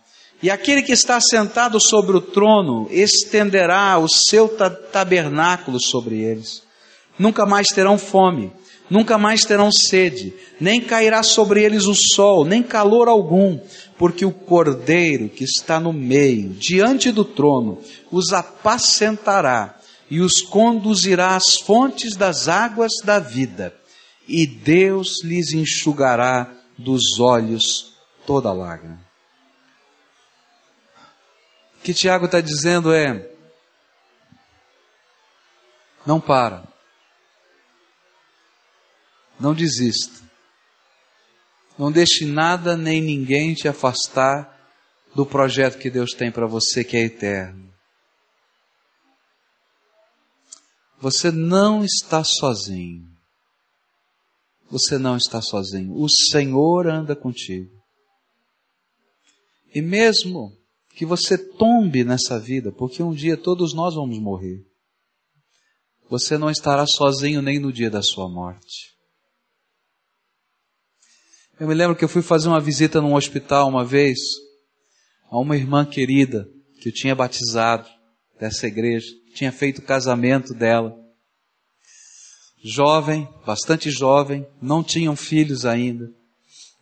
E 0.42 0.50
aquele 0.50 0.82
que 0.82 0.92
está 0.92 1.22
sentado 1.22 1.80
sobre 1.80 2.18
o 2.18 2.22
trono 2.22 2.88
estenderá 2.90 4.00
o 4.00 4.08
seu 4.08 4.50
tabernáculo 4.92 5.80
sobre 5.80 6.24
eles. 6.24 6.64
Nunca 7.20 7.46
mais 7.46 7.68
terão 7.68 7.96
fome 7.96 8.52
Nunca 8.90 9.18
mais 9.18 9.44
terão 9.44 9.70
sede, 9.72 10.34
nem 10.60 10.80
cairá 10.80 11.22
sobre 11.22 11.62
eles 11.62 11.86
o 11.86 11.94
sol, 11.94 12.46
nem 12.46 12.64
calor 12.64 13.10
algum, 13.10 13.60
porque 13.98 14.26
o 14.26 14.32
Cordeiro 14.32 15.28
que 15.28 15.44
está 15.44 15.80
no 15.80 15.92
meio, 15.92 16.50
diante 16.52 17.12
do 17.12 17.26
trono, 17.26 17.82
os 18.10 18.32
apacentará 18.32 19.78
e 20.10 20.22
os 20.22 20.42
conduzirá 20.42 21.36
às 21.36 21.56
fontes 21.56 22.16
das 22.16 22.48
águas 22.48 22.94
da 23.04 23.20
vida, 23.20 23.76
e 24.26 24.48
Deus 24.48 25.22
lhes 25.22 25.52
enxugará 25.52 26.50
dos 26.78 27.20
olhos 27.20 27.94
toda 28.26 28.54
lágrima. 28.54 29.06
O 31.80 31.84
que 31.84 31.94
Tiago 31.94 32.26
está 32.26 32.40
dizendo 32.40 32.94
é: 32.94 33.30
não 36.06 36.22
para 36.22 36.77
não 39.40 39.54
desista. 39.54 40.26
Não 41.78 41.92
deixe 41.92 42.26
nada 42.26 42.76
nem 42.76 43.02
ninguém 43.02 43.54
te 43.54 43.68
afastar 43.68 44.56
do 45.14 45.26
projeto 45.26 45.78
que 45.78 45.90
Deus 45.90 46.12
tem 46.12 46.32
para 46.32 46.48
você, 46.48 46.84
que 46.84 46.98
é 46.98 47.02
eterno. 47.02 47.72
Você 51.00 51.32
não 51.32 51.86
está 51.86 52.24
sozinho. 52.24 53.08
Você 54.70 54.98
não 54.98 55.16
está 55.16 55.42
sozinho. 55.42 55.96
O 55.96 56.10
Senhor 56.10 56.88
anda 56.88 57.16
contigo. 57.16 57.72
E 59.74 59.82
mesmo 59.82 60.58
que 60.96 61.06
você 61.06 61.38
tombe 61.38 62.04
nessa 62.04 62.40
vida, 62.40 62.72
porque 62.72 63.04
um 63.04 63.14
dia 63.14 63.38
todos 63.38 63.74
nós 63.74 63.94
vamos 63.94 64.18
morrer, 64.20 64.66
você 66.10 66.38
não 66.38 66.50
estará 66.50 66.86
sozinho 66.88 67.42
nem 67.42 67.60
no 67.60 67.72
dia 67.72 67.90
da 67.90 68.02
sua 68.02 68.28
morte. 68.28 68.97
Eu 71.60 71.68
me 71.68 71.74
lembro 71.74 71.96
que 71.96 72.06
eu 72.06 72.10
fui 72.10 72.22
fazer 72.22 72.50
uma 72.50 72.62
visita 72.62 73.02
num 73.02 73.16
hospital 73.16 73.68
uma 73.68 73.84
vez 73.84 74.20
a 75.28 75.40
uma 75.40 75.56
irmã 75.58 75.84
querida 75.84 76.48
que 76.80 76.90
eu 76.90 76.94
tinha 76.94 77.16
batizado 77.16 77.90
dessa 78.40 78.68
igreja, 78.68 79.08
tinha 79.34 79.52
feito 79.52 79.80
o 79.80 79.82
casamento 79.84 80.54
dela. 80.54 80.96
Jovem, 82.64 83.28
bastante 83.44 83.90
jovem, 83.90 84.46
não 84.62 84.84
tinham 84.84 85.16
filhos 85.16 85.66
ainda. 85.66 86.12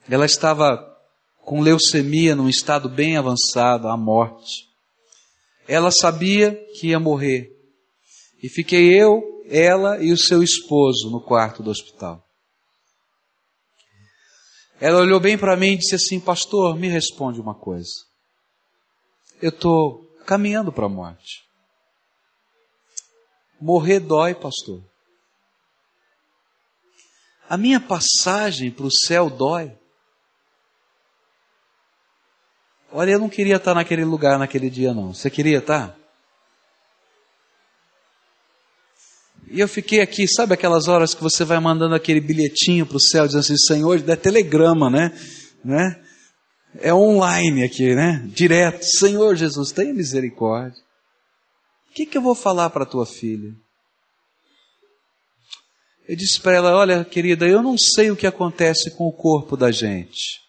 Ela 0.09 0.26
estava 0.26 0.86
com 1.38 1.61
leucemia 1.61 2.36
num 2.36 2.49
estado 2.49 2.89
bem 2.89 3.15
avançado, 3.15 3.88
à 3.88 3.95
morte. 3.95 4.67
Ela 5.69 5.89
sabia 5.89 6.53
que 6.78 6.88
ia 6.88 6.99
morrer. 6.99 7.49
E 8.43 8.49
fiquei 8.49 8.93
eu, 8.93 9.23
ela 9.47 10.03
e 10.03 10.11
o 10.11 10.17
seu 10.17 10.43
esposo 10.43 11.09
no 11.09 11.21
quarto 11.21 11.63
do 11.63 11.71
hospital. 11.71 12.24
Ela 14.86 14.99
olhou 14.99 15.19
bem 15.19 15.36
para 15.36 15.57
mim 15.57 15.71
e 15.71 15.77
disse 15.77 15.95
assim: 15.95 16.19
Pastor, 16.19 16.77
me 16.77 16.88
responde 16.88 17.41
uma 17.41 17.55
coisa. 17.55 17.89
Eu 19.41 19.49
estou 19.49 20.05
caminhando 20.27 20.71
para 20.71 20.86
a 20.86 20.89
morte. 20.89 21.43
Morrer 23.59 23.99
dói, 23.99 24.36
pastor. 24.36 24.83
A 27.49 27.57
minha 27.57 27.79
passagem 27.79 28.69
para 28.69 28.86
o 28.86 28.91
céu 28.91 29.27
dói. 29.27 29.75
Olha, 32.91 33.09
eu 33.09 33.19
não 33.19 33.27
queria 33.27 33.55
estar 33.55 33.73
naquele 33.73 34.05
lugar 34.05 34.38
naquele 34.38 34.69
dia, 34.69 34.93
não. 34.93 35.15
Você 35.15 35.31
queria 35.31 35.57
estar? 35.57 35.97
E 39.56 39.62
eu 39.62 39.70
fiquei 39.70 40.01
aqui, 40.01 40.28
sabe 40.28 40.53
aquelas 40.53 40.89
horas 40.89 41.14
que 41.14 41.24
você 41.24 41.45
vai 41.45 41.58
mandando 41.62 41.95
aquele 41.95 42.20
bilhetinho 42.20 42.86
para 42.86 42.97
o 42.97 42.99
céu, 42.99 43.26
dizendo 43.26 43.39
assim, 43.39 43.56
Senhor, 43.56 44.03
é 44.06 44.16
telegrama, 44.18 44.89
né? 44.89 45.18
né? 45.64 46.03
É 46.82 46.93
online 46.93 47.64
aqui, 47.64 47.95
né? 47.95 48.22
Direto. 48.34 48.84
Senhor 48.84 49.34
Jesus, 49.34 49.72
tenha 49.72 49.93
misericórdia. 49.93 50.78
O 51.89 51.93
que, 51.93 52.06
que 52.06 52.18
eu 52.18 52.22
vou 52.22 52.36
falar 52.36 52.70
para 52.70 52.86
tua 52.86 53.06
filha? 53.06 53.56
Eu 56.06 56.18
disse 56.18 56.41
para 56.41 56.56
ela: 56.56 56.76
Olha, 56.76 57.06
querida, 57.06 57.47
eu 57.47 57.64
não 57.64 57.78
sei 57.78 58.12
o 58.12 58.16
que 58.18 58.28
acontece 58.28 58.91
com 58.91 59.08
o 59.08 59.14
corpo 59.14 59.56
da 59.56 59.72
gente. 59.72 60.41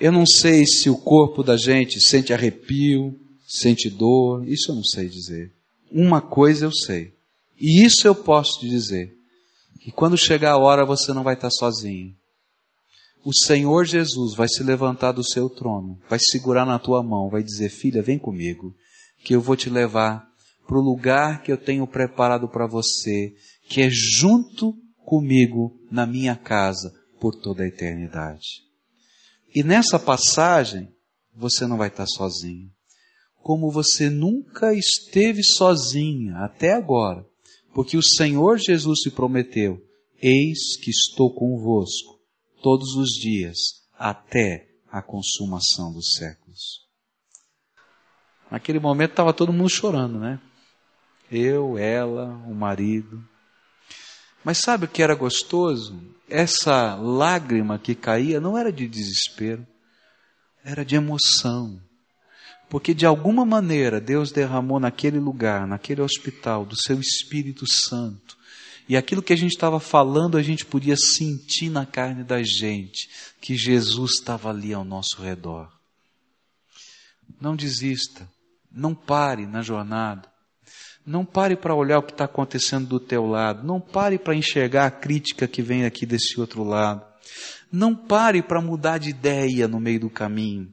Eu 0.00 0.10
não 0.10 0.26
sei 0.26 0.66
se 0.66 0.90
o 0.90 0.98
corpo 0.98 1.44
da 1.44 1.56
gente 1.56 2.00
sente 2.00 2.32
arrepio, 2.32 3.14
sente 3.46 3.88
dor, 3.88 4.44
isso 4.48 4.72
eu 4.72 4.74
não 4.74 4.82
sei 4.82 5.08
dizer. 5.08 5.52
Uma 5.92 6.20
coisa 6.20 6.64
eu 6.64 6.72
sei: 6.72 7.16
e 7.60 7.84
isso 7.84 8.06
eu 8.06 8.14
posso 8.14 8.60
te 8.60 8.68
dizer: 8.68 9.18
que 9.88 9.92
quando 9.92 10.18
chegar 10.18 10.52
a 10.52 10.58
hora 10.58 10.84
você 10.84 11.12
não 11.12 11.22
vai 11.22 11.34
estar 11.34 11.50
sozinho. 11.50 12.14
O 13.24 13.32
Senhor 13.34 13.84
Jesus 13.84 14.34
vai 14.34 14.48
se 14.48 14.62
levantar 14.62 15.12
do 15.12 15.24
seu 15.24 15.48
trono, 15.48 15.98
vai 16.08 16.18
segurar 16.20 16.64
na 16.66 16.78
tua 16.78 17.02
mão, 17.02 17.30
vai 17.30 17.42
dizer: 17.42 17.70
Filha, 17.70 18.02
vem 18.02 18.18
comigo, 18.18 18.74
que 19.24 19.34
eu 19.34 19.40
vou 19.40 19.56
te 19.56 19.70
levar 19.70 20.26
para 20.66 20.78
o 20.78 20.82
lugar 20.82 21.42
que 21.42 21.50
eu 21.50 21.56
tenho 21.56 21.86
preparado 21.86 22.48
para 22.48 22.66
você, 22.66 23.34
que 23.68 23.80
é 23.80 23.88
junto 23.90 24.74
comigo 25.06 25.74
na 25.90 26.06
minha 26.06 26.36
casa 26.36 26.92
por 27.18 27.34
toda 27.34 27.62
a 27.62 27.66
eternidade. 27.66 28.62
E 29.54 29.62
nessa 29.62 29.98
passagem, 29.98 30.92
você 31.34 31.66
não 31.66 31.78
vai 31.78 31.88
estar 31.88 32.06
sozinho. 32.06 32.70
Como 33.42 33.70
você 33.70 34.10
nunca 34.10 34.74
esteve 34.74 35.42
sozinha 35.42 36.36
até 36.40 36.74
agora, 36.74 37.24
porque 37.78 37.96
o 37.96 38.02
Senhor 38.02 38.58
Jesus 38.58 38.98
te 38.98 39.08
prometeu: 39.08 39.80
Eis 40.20 40.76
que 40.82 40.90
estou 40.90 41.32
convosco 41.32 42.18
todos 42.60 42.96
os 42.96 43.10
dias, 43.10 43.56
até 43.96 44.66
a 44.90 45.00
consumação 45.00 45.92
dos 45.92 46.14
séculos. 46.14 46.80
Naquele 48.50 48.80
momento 48.80 49.12
estava 49.12 49.32
todo 49.32 49.52
mundo 49.52 49.70
chorando, 49.70 50.18
né? 50.18 50.40
Eu, 51.30 51.78
ela, 51.78 52.24
o 52.48 52.52
marido. 52.52 53.24
Mas 54.42 54.58
sabe 54.58 54.86
o 54.86 54.88
que 54.88 55.00
era 55.00 55.14
gostoso? 55.14 56.02
Essa 56.28 56.96
lágrima 56.96 57.78
que 57.78 57.94
caía 57.94 58.40
não 58.40 58.58
era 58.58 58.72
de 58.72 58.88
desespero, 58.88 59.64
era 60.64 60.84
de 60.84 60.96
emoção. 60.96 61.80
Porque 62.68 62.92
de 62.92 63.06
alguma 63.06 63.44
maneira 63.44 64.00
Deus 64.00 64.30
derramou 64.30 64.78
naquele 64.78 65.18
lugar, 65.18 65.66
naquele 65.66 66.02
hospital, 66.02 66.64
do 66.66 66.76
seu 66.76 67.00
Espírito 67.00 67.66
Santo. 67.66 68.36
E 68.88 68.96
aquilo 68.96 69.22
que 69.22 69.32
a 69.32 69.36
gente 69.36 69.52
estava 69.52 69.78
falando, 69.78 70.36
a 70.36 70.42
gente 70.42 70.64
podia 70.64 70.96
sentir 70.96 71.68
na 71.68 71.84
carne 71.84 72.24
da 72.24 72.42
gente, 72.42 73.08
que 73.40 73.54
Jesus 73.54 74.12
estava 74.14 74.48
ali 74.48 74.72
ao 74.72 74.84
nosso 74.84 75.20
redor. 75.20 75.70
Não 77.40 77.54
desista, 77.54 78.28
não 78.70 78.94
pare 78.94 79.46
na 79.46 79.62
jornada. 79.62 80.28
Não 81.04 81.24
pare 81.24 81.56
para 81.56 81.74
olhar 81.74 81.98
o 81.98 82.02
que 82.02 82.12
está 82.12 82.24
acontecendo 82.24 82.86
do 82.86 83.00
teu 83.00 83.26
lado. 83.26 83.66
Não 83.66 83.80
pare 83.80 84.18
para 84.18 84.34
enxergar 84.34 84.86
a 84.86 84.90
crítica 84.90 85.48
que 85.48 85.62
vem 85.62 85.86
aqui 85.86 86.04
desse 86.04 86.38
outro 86.38 86.62
lado. 86.62 87.02
Não 87.72 87.94
pare 87.94 88.42
para 88.42 88.60
mudar 88.60 88.98
de 88.98 89.08
ideia 89.08 89.66
no 89.66 89.80
meio 89.80 90.00
do 90.00 90.10
caminho. 90.10 90.70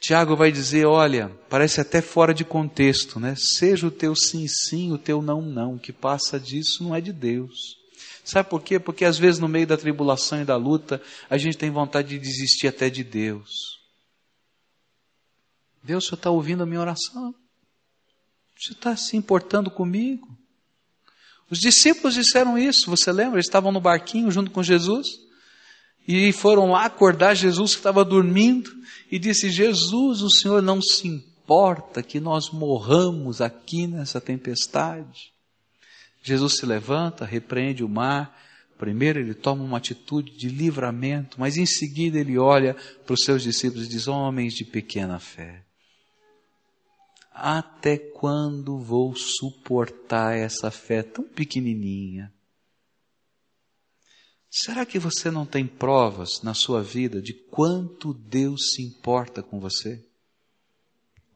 Tiago 0.00 0.36
vai 0.36 0.52
dizer: 0.52 0.86
olha, 0.86 1.30
parece 1.48 1.80
até 1.80 2.00
fora 2.00 2.32
de 2.32 2.44
contexto, 2.44 3.18
né? 3.18 3.34
Seja 3.36 3.86
o 3.86 3.90
teu 3.90 4.14
sim, 4.14 4.46
sim, 4.46 4.92
o 4.92 4.98
teu 4.98 5.20
não, 5.20 5.42
não. 5.42 5.74
O 5.74 5.78
que 5.78 5.92
passa 5.92 6.38
disso 6.38 6.82
não 6.82 6.94
é 6.94 7.00
de 7.00 7.12
Deus. 7.12 7.76
Sabe 8.24 8.48
por 8.48 8.62
quê? 8.62 8.78
Porque 8.78 9.04
às 9.04 9.18
vezes 9.18 9.40
no 9.40 9.48
meio 9.48 9.66
da 9.66 9.76
tribulação 9.76 10.40
e 10.40 10.44
da 10.44 10.56
luta, 10.56 11.02
a 11.28 11.38
gente 11.38 11.56
tem 11.56 11.70
vontade 11.70 12.08
de 12.08 12.18
desistir 12.18 12.68
até 12.68 12.90
de 12.90 13.02
Deus. 13.02 13.78
Deus, 15.82 16.04
o 16.04 16.06
Senhor 16.08 16.18
está 16.18 16.30
ouvindo 16.30 16.62
a 16.62 16.66
minha 16.66 16.80
oração? 16.80 17.34
Você 18.56 18.72
está 18.72 18.96
se 18.96 19.16
importando 19.16 19.70
comigo? 19.70 20.28
Os 21.50 21.58
discípulos 21.58 22.14
disseram 22.14 22.58
isso, 22.58 22.90
você 22.90 23.10
lembra? 23.10 23.36
Eles 23.36 23.46
estavam 23.46 23.72
no 23.72 23.80
barquinho 23.80 24.30
junto 24.30 24.50
com 24.50 24.62
Jesus 24.62 25.27
e 26.08 26.32
foram 26.32 26.70
lá 26.70 26.86
acordar 26.86 27.34
Jesus 27.34 27.72
que 27.72 27.80
estava 27.80 28.02
dormindo 28.02 28.70
e 29.12 29.18
disse: 29.18 29.50
Jesus, 29.50 30.22
o 30.22 30.30
Senhor 30.30 30.62
não 30.62 30.80
se 30.80 31.06
importa 31.06 32.02
que 32.02 32.18
nós 32.18 32.50
morramos 32.50 33.42
aqui 33.42 33.86
nessa 33.86 34.18
tempestade. 34.18 35.30
Jesus 36.22 36.56
se 36.56 36.64
levanta, 36.64 37.26
repreende 37.26 37.84
o 37.84 37.88
mar. 37.88 38.34
Primeiro 38.78 39.18
ele 39.18 39.34
toma 39.34 39.62
uma 39.62 39.76
atitude 39.76 40.34
de 40.36 40.48
livramento, 40.48 41.38
mas 41.38 41.58
em 41.58 41.66
seguida 41.66 42.18
ele 42.18 42.38
olha 42.38 42.74
para 43.04 43.12
os 43.12 43.20
seus 43.22 43.42
discípulos 43.42 43.86
e 43.86 43.90
diz: 43.90 44.08
Homens 44.08 44.54
de 44.54 44.64
pequena 44.64 45.18
fé, 45.18 45.62
até 47.34 47.98
quando 47.98 48.78
vou 48.78 49.14
suportar 49.14 50.38
essa 50.38 50.70
fé 50.70 51.02
tão 51.02 51.24
pequenininha? 51.24 52.32
Será 54.50 54.86
que 54.86 54.98
você 54.98 55.30
não 55.30 55.44
tem 55.44 55.66
provas 55.66 56.40
na 56.42 56.54
sua 56.54 56.82
vida 56.82 57.20
de 57.20 57.34
quanto 57.34 58.14
Deus 58.14 58.70
se 58.70 58.82
importa 58.82 59.42
com 59.42 59.60
você? 59.60 60.02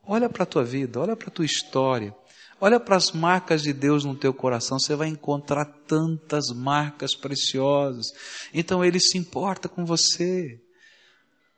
Olha 0.03 0.29
para 0.29 0.45
a 0.45 0.47
tua 0.47 0.65
vida, 0.65 0.99
olha 0.99 1.15
para 1.15 1.29
a 1.29 1.31
tua 1.31 1.45
história, 1.45 2.15
olha 2.61 2.81
para 2.81 2.97
as 2.97 3.13
marcas 3.13 3.63
de 3.63 3.73
Deus 3.73 4.05
no 4.05 4.17
teu 4.17 4.33
coração, 4.33 4.79
você 4.81 4.97
vai 4.97 5.09
encontrar 5.09 5.67
tantas 5.87 6.49
marcas 6.49 7.15
preciosas. 7.15 8.07
Então 8.53 8.85
Ele 8.85 8.99
se 8.99 9.19
importa 9.19 9.69
com 9.69 9.85
você. 9.85 10.61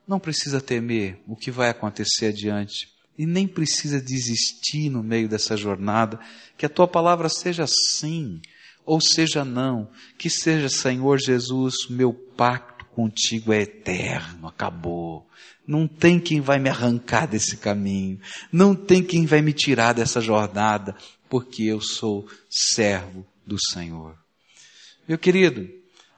Não 0.06 0.18
precisa 0.18 0.60
temer 0.60 1.22
o 1.26 1.36
que 1.36 1.50
vai 1.50 1.70
acontecer 1.70 2.26
adiante 2.26 2.92
e 3.16 3.24
nem 3.24 3.46
precisa 3.46 4.00
desistir 4.00 4.90
no 4.90 5.02
meio 5.02 5.28
dessa 5.28 5.56
jornada. 5.56 6.18
Que 6.58 6.66
a 6.66 6.68
tua 6.68 6.86
palavra 6.86 7.28
seja 7.28 7.64
sim 7.66 8.42
ou 8.84 9.00
seja 9.00 9.44
não. 9.44 9.88
Que 10.18 10.28
seja, 10.28 10.68
Senhor 10.68 11.18
Jesus, 11.18 11.88
meu 11.88 12.12
pacto 12.12 12.84
contigo 12.86 13.52
é 13.52 13.62
eterno, 13.62 14.48
acabou. 14.48 15.28
Não 15.66 15.88
tem 15.88 16.20
quem 16.20 16.40
vai 16.40 16.58
me 16.58 16.68
arrancar 16.68 17.26
desse 17.26 17.56
caminho. 17.56 18.20
Não 18.52 18.74
tem 18.74 19.02
quem 19.02 19.26
vai 19.26 19.40
me 19.40 19.52
tirar 19.52 19.92
dessa 19.92 20.20
jornada, 20.20 20.96
porque 21.28 21.62
eu 21.64 21.80
sou 21.80 22.28
servo 22.50 23.26
do 23.46 23.56
Senhor. 23.70 24.16
Meu 25.08 25.18
querido, 25.18 25.68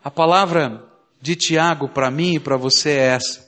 a 0.02 0.10
palavra 0.10 0.84
de 1.20 1.34
Tiago 1.34 1.88
para 1.88 2.10
mim 2.10 2.34
e 2.34 2.40
para 2.40 2.56
você 2.56 2.90
é 2.90 3.06
essa 3.06 3.46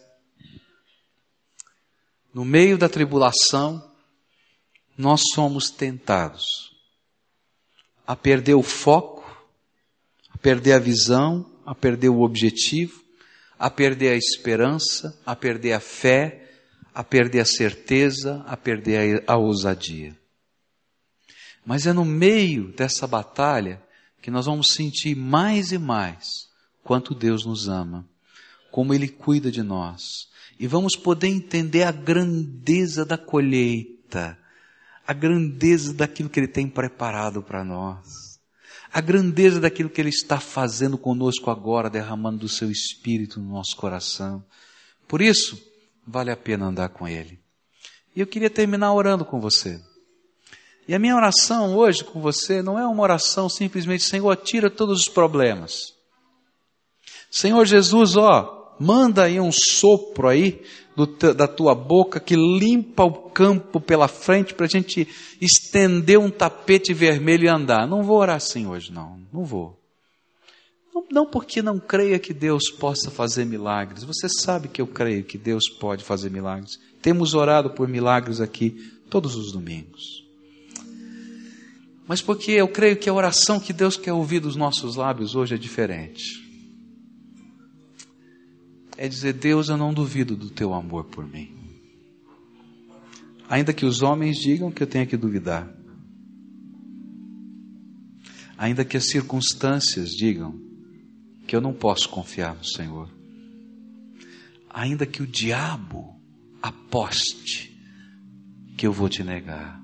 no 2.38 2.44
meio 2.44 2.78
da 2.78 2.88
tribulação, 2.88 3.82
nós 4.96 5.22
somos 5.34 5.70
tentados 5.70 6.44
a 8.08 8.16
perder 8.16 8.54
o 8.54 8.62
foco, 8.62 9.22
a 10.30 10.38
perder 10.38 10.72
a 10.72 10.78
visão, 10.78 11.44
a 11.66 11.74
perder 11.74 12.08
o 12.08 12.22
objetivo, 12.22 13.04
a 13.58 13.68
perder 13.68 14.12
a 14.12 14.16
esperança, 14.16 15.20
a 15.26 15.36
perder 15.36 15.74
a 15.74 15.80
fé, 15.80 16.50
a 16.94 17.04
perder 17.04 17.40
a 17.40 17.44
certeza, 17.44 18.42
a 18.46 18.56
perder 18.56 19.22
a, 19.26 19.36
ousadia. 19.36 20.16
Mas 21.66 21.86
é 21.86 21.92
no 21.92 22.02
meio 22.02 22.68
dessa 22.72 23.06
batalha 23.06 23.78
que 24.22 24.30
nós 24.30 24.46
vamos 24.46 24.68
sentir 24.68 25.14
mais 25.14 25.70
e 25.70 25.76
mais 25.76 26.48
quanto 26.82 27.14
Deus 27.14 27.44
nos 27.44 27.68
ama, 27.68 28.08
como 28.70 28.94
Ele 28.94 29.08
cuida 29.08 29.50
de 29.52 29.62
nós, 29.62 30.30
e 30.58 30.66
vamos 30.66 30.96
poder 30.96 31.28
entender 31.28 31.82
a 31.82 31.92
grandeza 31.92 33.04
da 33.04 33.18
colheita, 33.18 34.38
a 35.08 35.14
grandeza 35.14 35.94
daquilo 35.94 36.28
que 36.28 36.38
Ele 36.38 36.46
tem 36.46 36.68
preparado 36.68 37.42
para 37.42 37.64
nós, 37.64 38.38
a 38.92 39.00
grandeza 39.00 39.58
daquilo 39.58 39.88
que 39.88 40.02
Ele 40.02 40.10
está 40.10 40.38
fazendo 40.38 40.98
conosco 40.98 41.50
agora, 41.50 41.88
derramando 41.88 42.40
do 42.40 42.48
Seu 42.48 42.70
Espírito 42.70 43.40
no 43.40 43.54
nosso 43.54 43.74
coração. 43.74 44.44
Por 45.08 45.22
isso, 45.22 45.58
vale 46.06 46.30
a 46.30 46.36
pena 46.36 46.66
andar 46.66 46.90
com 46.90 47.08
Ele. 47.08 47.40
E 48.14 48.20
eu 48.20 48.26
queria 48.26 48.50
terminar 48.50 48.92
orando 48.92 49.24
com 49.24 49.40
você. 49.40 49.80
E 50.86 50.94
a 50.94 50.98
minha 50.98 51.16
oração 51.16 51.74
hoje 51.74 52.04
com 52.04 52.20
você 52.20 52.60
não 52.60 52.78
é 52.78 52.86
uma 52.86 53.02
oração 53.02 53.48
simplesmente, 53.48 54.04
Senhor, 54.04 54.36
tira 54.36 54.68
todos 54.68 55.00
os 55.00 55.08
problemas. 55.08 55.94
Senhor 57.30 57.64
Jesus, 57.64 58.14
ó, 58.14 58.76
manda 58.78 59.22
aí 59.22 59.40
um 59.40 59.52
sopro 59.52 60.28
aí 60.28 60.62
do, 61.06 61.32
da 61.32 61.46
tua 61.46 61.76
boca 61.76 62.18
que 62.18 62.34
limpa 62.34 63.04
o 63.04 63.30
campo 63.30 63.80
pela 63.80 64.08
frente 64.08 64.52
para 64.52 64.66
a 64.66 64.68
gente 64.68 65.06
estender 65.40 66.18
um 66.18 66.28
tapete 66.28 66.92
vermelho 66.92 67.44
e 67.44 67.48
andar. 67.48 67.86
Não 67.86 68.02
vou 68.02 68.18
orar 68.18 68.36
assim 68.36 68.66
hoje, 68.66 68.92
não. 68.92 69.20
Não 69.32 69.44
vou. 69.44 69.78
Não, 70.92 71.04
não 71.12 71.26
porque 71.26 71.62
não 71.62 71.78
creia 71.78 72.18
que 72.18 72.34
Deus 72.34 72.68
possa 72.68 73.12
fazer 73.12 73.44
milagres. 73.44 74.02
Você 74.02 74.28
sabe 74.28 74.66
que 74.66 74.82
eu 74.82 74.88
creio 74.88 75.22
que 75.22 75.38
Deus 75.38 75.68
pode 75.68 76.02
fazer 76.02 76.30
milagres. 76.30 76.80
Temos 77.00 77.32
orado 77.32 77.70
por 77.70 77.86
milagres 77.86 78.40
aqui 78.40 78.76
todos 79.08 79.36
os 79.36 79.52
domingos. 79.52 80.26
Mas 82.08 82.20
porque 82.20 82.50
eu 82.50 82.66
creio 82.66 82.96
que 82.96 83.08
a 83.08 83.14
oração 83.14 83.60
que 83.60 83.72
Deus 83.72 83.96
quer 83.96 84.12
ouvir 84.12 84.40
dos 84.40 84.56
nossos 84.56 84.96
lábios 84.96 85.36
hoje 85.36 85.54
é 85.54 85.58
diferente 85.58 86.47
é 88.98 89.08
dizer: 89.08 89.32
Deus, 89.34 89.68
eu 89.68 89.76
não 89.76 89.94
duvido 89.94 90.36
do 90.36 90.50
teu 90.50 90.74
amor 90.74 91.04
por 91.04 91.26
mim. 91.26 91.56
Ainda 93.48 93.72
que 93.72 93.86
os 93.86 94.02
homens 94.02 94.36
digam 94.38 94.70
que 94.70 94.82
eu 94.82 94.86
tenha 94.86 95.06
que 95.06 95.16
duvidar. 95.16 95.72
Ainda 98.58 98.84
que 98.84 98.96
as 98.96 99.06
circunstâncias 99.06 100.10
digam 100.10 100.60
que 101.46 101.54
eu 101.54 101.60
não 101.60 101.72
posso 101.72 102.08
confiar 102.10 102.54
no 102.56 102.64
Senhor. 102.64 103.08
Ainda 104.68 105.06
que 105.06 105.22
o 105.22 105.26
diabo 105.26 106.20
aposte 106.60 107.74
que 108.76 108.86
eu 108.86 108.92
vou 108.92 109.08
te 109.08 109.22
negar. 109.22 109.80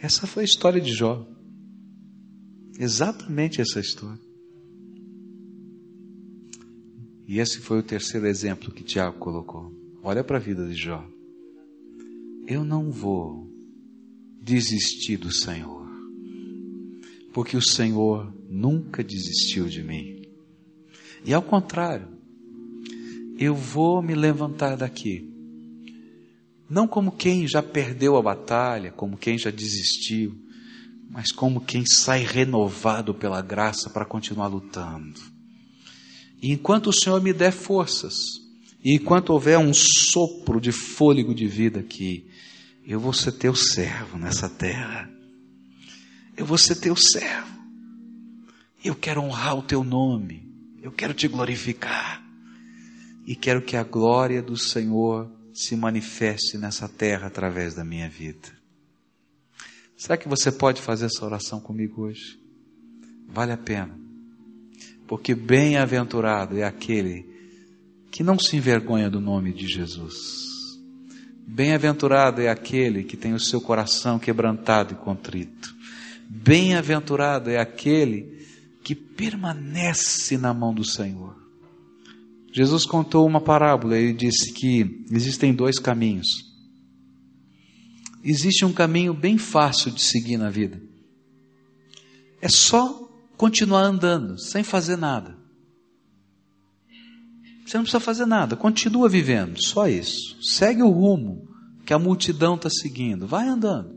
Essa 0.00 0.26
foi 0.26 0.44
a 0.44 0.46
história 0.46 0.80
de 0.80 0.92
Jó. 0.92 1.28
Exatamente 2.78 3.60
essa 3.60 3.80
história. 3.80 4.27
E 7.28 7.40
esse 7.40 7.58
foi 7.58 7.80
o 7.80 7.82
terceiro 7.82 8.26
exemplo 8.26 8.72
que 8.72 8.82
Tiago 8.82 9.18
colocou. 9.18 9.70
Olha 10.02 10.24
para 10.24 10.38
a 10.38 10.40
vida 10.40 10.66
de 10.66 10.72
Jó. 10.72 11.06
Eu 12.46 12.64
não 12.64 12.90
vou 12.90 13.46
desistir 14.40 15.18
do 15.18 15.30
Senhor, 15.30 15.86
porque 17.34 17.54
o 17.54 17.60
Senhor 17.60 18.34
nunca 18.48 19.04
desistiu 19.04 19.66
de 19.66 19.84
mim. 19.84 20.22
E 21.22 21.34
ao 21.34 21.42
contrário, 21.42 22.08
eu 23.38 23.54
vou 23.54 24.00
me 24.00 24.14
levantar 24.14 24.78
daqui, 24.78 25.30
não 26.70 26.88
como 26.88 27.12
quem 27.12 27.46
já 27.46 27.62
perdeu 27.62 28.16
a 28.16 28.22
batalha, 28.22 28.90
como 28.90 29.18
quem 29.18 29.36
já 29.36 29.50
desistiu, 29.50 30.34
mas 31.10 31.30
como 31.30 31.60
quem 31.60 31.84
sai 31.84 32.24
renovado 32.24 33.14
pela 33.14 33.42
graça 33.42 33.90
para 33.90 34.06
continuar 34.06 34.46
lutando 34.46 35.37
e 36.40 36.52
enquanto 36.52 36.88
o 36.88 36.92
Senhor 36.92 37.20
me 37.20 37.32
der 37.32 37.52
forças, 37.52 38.14
e 38.84 38.94
enquanto 38.94 39.30
houver 39.30 39.58
um 39.58 39.72
sopro 39.74 40.60
de 40.60 40.70
fôlego 40.70 41.34
de 41.34 41.46
vida 41.46 41.80
aqui, 41.80 42.30
eu 42.86 43.00
vou 43.00 43.12
ser 43.12 43.32
teu 43.32 43.54
servo 43.54 44.16
nessa 44.16 44.48
terra. 44.48 45.10
Eu 46.36 46.46
vou 46.46 46.56
ser 46.56 46.76
teu 46.76 46.94
servo. 46.94 47.58
Eu 48.82 48.94
quero 48.94 49.20
honrar 49.20 49.58
o 49.58 49.62
teu 49.62 49.82
nome. 49.82 50.48
Eu 50.80 50.92
quero 50.92 51.12
te 51.12 51.26
glorificar. 51.26 52.24
E 53.26 53.34
quero 53.34 53.60
que 53.60 53.76
a 53.76 53.82
glória 53.82 54.40
do 54.40 54.56
Senhor 54.56 55.30
se 55.52 55.76
manifeste 55.76 56.56
nessa 56.56 56.88
terra 56.88 57.26
através 57.26 57.74
da 57.74 57.84
minha 57.84 58.08
vida. 58.08 58.48
Será 59.96 60.16
que 60.16 60.28
você 60.28 60.52
pode 60.52 60.80
fazer 60.80 61.06
essa 61.06 61.26
oração 61.26 61.60
comigo 61.60 62.02
hoje? 62.02 62.38
Vale 63.26 63.52
a 63.52 63.58
pena 63.58 64.07
porque 65.08 65.34
bem-aventurado 65.34 66.58
é 66.58 66.64
aquele 66.64 67.26
que 68.10 68.22
não 68.22 68.38
se 68.38 68.56
envergonha 68.56 69.10
do 69.10 69.20
nome 69.20 69.54
de 69.54 69.66
Jesus. 69.66 70.14
Bem-aventurado 71.46 72.42
é 72.42 72.48
aquele 72.50 73.02
que 73.02 73.16
tem 73.16 73.32
o 73.32 73.40
seu 73.40 73.58
coração 73.58 74.18
quebrantado 74.18 74.92
e 74.92 74.96
contrito. 74.96 75.74
Bem-aventurado 76.28 77.48
é 77.48 77.58
aquele 77.58 78.46
que 78.84 78.94
permanece 78.94 80.36
na 80.36 80.52
mão 80.52 80.74
do 80.74 80.84
Senhor. 80.84 81.34
Jesus 82.52 82.84
contou 82.84 83.26
uma 83.26 83.40
parábola, 83.40 83.96
ele 83.96 84.12
disse 84.12 84.52
que 84.52 85.04
existem 85.10 85.54
dois 85.54 85.78
caminhos. 85.78 86.28
Existe 88.22 88.64
um 88.64 88.72
caminho 88.74 89.14
bem 89.14 89.38
fácil 89.38 89.90
de 89.90 90.02
seguir 90.02 90.36
na 90.36 90.50
vida. 90.50 90.82
É 92.42 92.48
só 92.48 93.07
continuar 93.38 93.84
andando, 93.84 94.38
sem 94.38 94.64
fazer 94.64 94.96
nada. 94.96 95.38
Você 97.64 97.76
não 97.76 97.84
precisa 97.84 98.00
fazer 98.00 98.26
nada, 98.26 98.56
continua 98.56 99.08
vivendo, 99.08 99.56
só 99.62 99.88
isso. 99.88 100.36
Segue 100.42 100.82
o 100.82 100.90
rumo 100.90 101.48
que 101.86 101.94
a 101.94 101.98
multidão 101.98 102.56
está 102.56 102.68
seguindo, 102.68 103.26
vai 103.26 103.46
andando. 103.48 103.96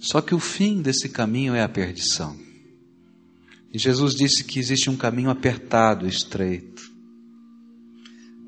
Só 0.00 0.20
que 0.20 0.34
o 0.34 0.40
fim 0.40 0.82
desse 0.82 1.08
caminho 1.08 1.54
é 1.54 1.62
a 1.62 1.68
perdição. 1.68 2.36
E 3.72 3.78
Jesus 3.78 4.14
disse 4.14 4.42
que 4.42 4.58
existe 4.58 4.90
um 4.90 4.96
caminho 4.96 5.30
apertado, 5.30 6.08
estreito. 6.08 6.82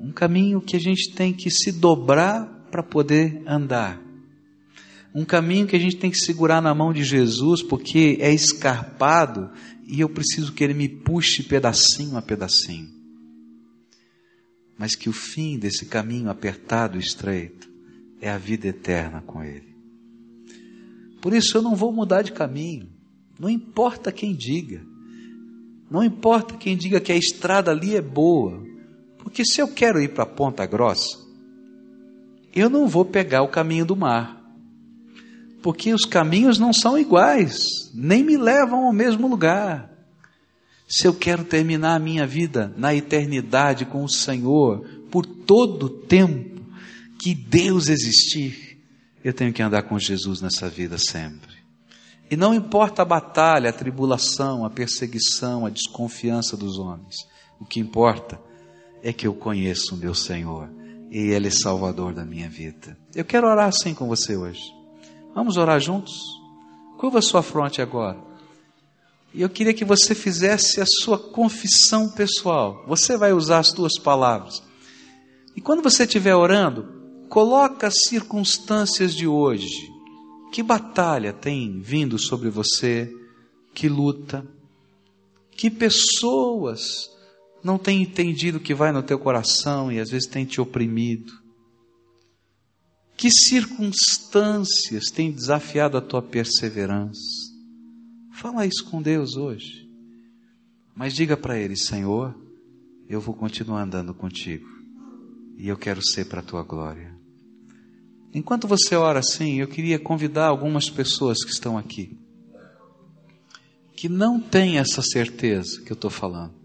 Um 0.01 0.11
caminho 0.11 0.59
que 0.59 0.75
a 0.75 0.79
gente 0.79 1.13
tem 1.13 1.31
que 1.31 1.49
se 1.49 1.71
dobrar 1.71 2.45
para 2.69 2.83
poder 2.83 3.41
andar. 3.47 4.01
Um 5.13 5.23
caminho 5.23 5.67
que 5.67 5.75
a 5.75 5.79
gente 5.79 5.97
tem 5.97 6.09
que 6.09 6.17
segurar 6.17 6.59
na 6.59 6.73
mão 6.73 6.91
de 6.91 7.03
Jesus, 7.03 7.61
porque 7.61 8.17
é 8.19 8.33
escarpado 8.33 9.51
e 9.85 9.99
eu 9.99 10.09
preciso 10.09 10.51
que 10.53 10.63
ele 10.63 10.73
me 10.73 10.89
puxe 10.89 11.43
pedacinho 11.43 12.17
a 12.17 12.21
pedacinho. 12.21 12.89
Mas 14.75 14.95
que 14.95 15.09
o 15.09 15.13
fim 15.13 15.59
desse 15.59 15.85
caminho 15.85 16.31
apertado 16.31 16.97
e 16.97 16.99
estreito 16.99 17.69
é 18.19 18.29
a 18.29 18.39
vida 18.39 18.67
eterna 18.67 19.21
com 19.21 19.43
ele. 19.43 19.75
Por 21.21 21.31
isso 21.33 21.57
eu 21.57 21.61
não 21.61 21.75
vou 21.75 21.93
mudar 21.93 22.23
de 22.23 22.31
caminho. 22.31 22.89
Não 23.39 23.49
importa 23.49 24.11
quem 24.11 24.35
diga. 24.35 24.81
Não 25.91 26.03
importa 26.03 26.57
quem 26.57 26.75
diga 26.75 26.99
que 26.99 27.11
a 27.11 27.15
estrada 27.15 27.69
ali 27.69 27.95
é 27.95 28.01
boa. 28.01 28.65
Porque 29.19 29.45
se 29.45 29.61
eu 29.61 29.67
quero 29.67 30.01
ir 30.01 30.13
para 30.13 30.25
Ponta 30.25 30.65
Grossa, 30.65 31.17
eu 32.53 32.69
não 32.69 32.87
vou 32.87 33.05
pegar 33.05 33.43
o 33.43 33.47
caminho 33.47 33.85
do 33.85 33.95
mar 33.95 34.42
porque 35.63 35.93
os 35.93 36.03
caminhos 36.03 36.59
não 36.59 36.73
são 36.73 36.99
iguais, 36.99 37.89
nem 37.93 38.21
me 38.21 38.35
levam 38.35 38.85
ao 38.85 38.93
mesmo 38.93 39.29
lugar. 39.29 39.89
Se 40.85 41.07
eu 41.07 41.13
quero 41.13 41.45
terminar 41.45 41.95
a 41.95 41.99
minha 41.99 42.27
vida 42.27 42.71
na 42.77 42.93
eternidade 42.93 43.85
com 43.85 44.03
o 44.03 44.09
Senhor, 44.09 44.85
por 45.09 45.25
todo 45.25 45.85
o 45.85 45.89
tempo 45.89 46.61
que 47.17 47.33
Deus 47.33 47.87
existir, 47.87 48.77
eu 49.23 49.33
tenho 49.33 49.53
que 49.53 49.63
andar 49.63 49.83
com 49.83 49.97
Jesus 49.97 50.41
nessa 50.41 50.67
vida 50.67 50.97
sempre. 50.97 51.53
E 52.29 52.35
não 52.35 52.53
importa 52.53 53.01
a 53.01 53.05
batalha, 53.05 53.69
a 53.69 53.73
tribulação, 53.73 54.65
a 54.65 54.69
perseguição, 54.69 55.65
a 55.65 55.69
desconfiança 55.69 56.57
dos 56.57 56.77
homens, 56.77 57.15
o 57.59 57.65
que 57.65 57.79
importa 57.79 58.37
é 59.01 59.13
que 59.13 59.25
eu 59.25 59.33
conheço 59.33 59.95
o 59.95 59.97
meu 59.97 60.13
Senhor 60.13 60.69
e 61.09 61.31
Ele 61.31 61.47
é 61.47 61.51
Salvador 61.51 62.13
da 62.13 62.25
minha 62.25 62.49
vida. 62.49 62.97
Eu 63.15 63.23
quero 63.23 63.47
orar 63.47 63.69
assim 63.69 63.93
com 63.93 64.07
você 64.07 64.35
hoje. 64.35 64.82
Vamos 65.33 65.57
orar 65.57 65.79
juntos? 65.79 66.13
Curva 66.97 67.21
sua 67.21 67.41
fronte 67.41 67.81
agora. 67.81 68.17
E 69.33 69.41
eu 69.41 69.49
queria 69.49 69.73
que 69.73 69.83
você 69.83 70.13
fizesse 70.13 70.79
a 70.79 70.85
sua 70.85 71.17
confissão 71.17 72.09
pessoal. 72.09 72.83
Você 72.87 73.17
vai 73.17 73.33
usar 73.33 73.59
as 73.59 73.69
suas 73.69 73.97
palavras. 73.97 74.61
E 75.55 75.61
quando 75.61 75.81
você 75.81 76.03
estiver 76.03 76.35
orando, 76.35 77.01
coloca 77.29 77.87
as 77.87 77.95
circunstâncias 78.07 79.13
de 79.15 79.27
hoje. 79.27 79.91
Que 80.51 80.61
batalha 80.61 81.33
tem 81.33 81.79
vindo 81.81 82.19
sobre 82.19 82.49
você? 82.49 83.11
Que 83.73 83.89
luta? 83.89 84.45
Que 85.51 85.69
pessoas 85.71 87.09
não 87.63 87.79
têm 87.79 88.03
entendido 88.03 88.59
o 88.59 88.61
que 88.61 88.75
vai 88.75 88.91
no 88.91 89.01
teu 89.01 89.17
coração 89.17 89.91
e 89.91 89.99
às 89.99 90.11
vezes 90.11 90.27
têm 90.27 90.45
te 90.45 90.61
oprimido? 90.61 91.42
Que 93.15 93.29
circunstâncias 93.29 95.05
têm 95.05 95.31
desafiado 95.31 95.97
a 95.97 96.01
tua 96.01 96.21
perseverança? 96.21 97.19
Fala 98.31 98.65
isso 98.65 98.85
com 98.89 99.01
Deus 99.01 99.35
hoje. 99.35 99.87
Mas 100.95 101.13
diga 101.13 101.37
para 101.37 101.57
Ele: 101.57 101.75
Senhor, 101.75 102.35
eu 103.07 103.21
vou 103.21 103.35
continuar 103.35 103.83
andando 103.83 104.13
contigo. 104.13 104.67
E 105.57 105.67
eu 105.67 105.77
quero 105.77 106.01
ser 106.03 106.25
para 106.25 106.39
a 106.39 106.43
tua 106.43 106.63
glória. 106.63 107.13
Enquanto 108.33 108.67
você 108.67 108.95
ora 108.95 109.19
assim, 109.19 109.59
eu 109.59 109.67
queria 109.67 109.99
convidar 109.99 110.47
algumas 110.47 110.89
pessoas 110.89 111.43
que 111.43 111.51
estão 111.51 111.77
aqui, 111.77 112.17
que 113.95 114.09
não 114.09 114.39
têm 114.39 114.79
essa 114.79 115.03
certeza 115.03 115.81
que 115.81 115.91
eu 115.91 115.95
estou 115.95 116.09
falando 116.09 116.62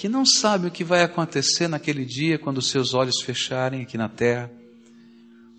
que 0.00 0.08
não 0.08 0.24
sabe 0.24 0.66
o 0.66 0.70
que 0.70 0.82
vai 0.82 1.02
acontecer 1.02 1.68
naquele 1.68 2.06
dia 2.06 2.38
quando 2.38 2.62
seus 2.62 2.94
olhos 2.94 3.20
fecharem 3.20 3.82
aqui 3.82 3.98
na 3.98 4.08
terra, 4.08 4.50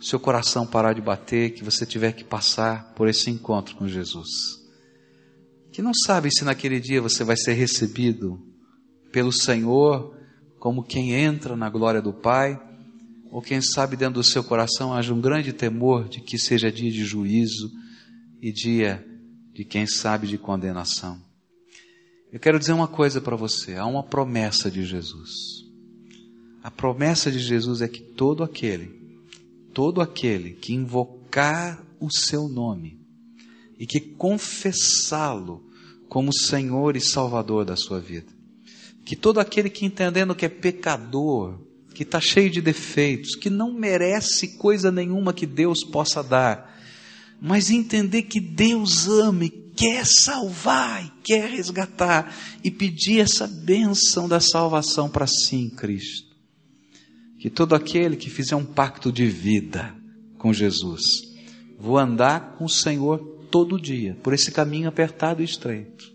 seu 0.01 0.19
coração 0.19 0.65
parar 0.65 0.93
de 0.93 1.01
bater, 1.01 1.53
que 1.53 1.63
você 1.63 1.85
tiver 1.85 2.13
que 2.13 2.23
passar 2.23 2.91
por 2.95 3.07
esse 3.07 3.29
encontro 3.29 3.75
com 3.75 3.87
Jesus. 3.87 4.27
Que 5.71 5.83
não 5.83 5.93
sabe 5.93 6.31
se 6.31 6.43
naquele 6.43 6.79
dia 6.79 6.99
você 6.99 7.23
vai 7.23 7.37
ser 7.37 7.53
recebido 7.53 8.41
pelo 9.11 9.31
Senhor 9.31 10.17
como 10.57 10.81
quem 10.81 11.11
entra 11.13 11.55
na 11.55 11.69
glória 11.69 12.01
do 12.01 12.11
Pai, 12.11 12.59
ou 13.29 13.43
quem 13.43 13.61
sabe 13.61 13.95
dentro 13.95 14.15
do 14.15 14.23
seu 14.23 14.43
coração 14.43 14.91
haja 14.91 15.13
um 15.13 15.21
grande 15.21 15.53
temor 15.53 16.09
de 16.09 16.19
que 16.19 16.39
seja 16.39 16.71
dia 16.71 16.89
de 16.89 17.05
juízo 17.05 17.69
e 18.41 18.51
dia 18.51 19.05
de 19.53 19.63
quem 19.63 19.85
sabe 19.85 20.25
de 20.25 20.39
condenação. 20.39 21.29
Eu 22.31 22.39
quero 22.39 22.57
dizer 22.57 22.71
uma 22.71 22.87
coisa 22.87 23.19
para 23.19 23.35
você: 23.35 23.75
há 23.75 23.85
uma 23.85 24.03
promessa 24.03 24.71
de 24.71 24.85
Jesus. 24.85 25.31
A 26.63 26.71
promessa 26.71 27.31
de 27.31 27.39
Jesus 27.39 27.81
é 27.81 27.87
que 27.87 28.01
todo 28.01 28.43
aquele, 28.43 29.19
todo 29.73 29.99
aquele 29.99 30.51
que 30.51 30.73
invocar 30.73 31.83
o 31.99 32.09
seu 32.09 32.47
nome 32.47 32.99
e 33.77 33.85
que 33.85 33.99
confessá-lo 33.99 35.63
como 36.07 36.31
Senhor 36.31 36.95
e 36.95 37.01
Salvador 37.01 37.65
da 37.65 37.75
sua 37.75 37.99
vida, 37.99 38.31
que 39.03 39.15
todo 39.15 39.39
aquele 39.39 39.69
que 39.69 39.85
entendendo 39.85 40.35
que 40.35 40.45
é 40.45 40.49
pecador, 40.49 41.59
que 41.93 42.03
está 42.03 42.21
cheio 42.21 42.49
de 42.49 42.61
defeitos, 42.61 43.35
que 43.35 43.49
não 43.49 43.73
merece 43.73 44.57
coisa 44.57 44.91
nenhuma 44.91 45.33
que 45.33 45.45
Deus 45.45 45.83
possa 45.83 46.23
dar, 46.23 46.70
mas 47.41 47.71
entender 47.71 48.23
que 48.23 48.39
Deus 48.39 49.07
ama 49.07 49.45
e 49.45 49.49
quer 49.49 50.05
salvar 50.05 51.03
e 51.03 51.11
quer 51.23 51.49
resgatar 51.49 52.31
e 52.63 52.69
pedir 52.69 53.19
essa 53.19 53.47
bênção 53.47 54.29
da 54.29 54.39
salvação 54.39 55.09
para 55.09 55.25
si 55.25 55.55
em 55.55 55.69
Cristo. 55.69 56.29
Que 57.39 57.49
todo 57.49 57.73
aquele 57.73 58.15
que 58.15 58.29
fizer 58.29 58.55
um 58.55 58.63
pacto 58.63 59.11
de 59.11 59.25
vida 59.25 59.95
com 60.37 60.53
Jesus, 60.53 61.01
vou 61.79 61.97
andar 61.97 62.57
com 62.57 62.65
o 62.65 62.69
Senhor 62.69 63.17
todo 63.49 63.81
dia, 63.81 64.15
por 64.21 64.33
esse 64.33 64.51
caminho 64.51 64.87
apertado 64.87 65.41
e 65.41 65.45
estreito. 65.45 66.13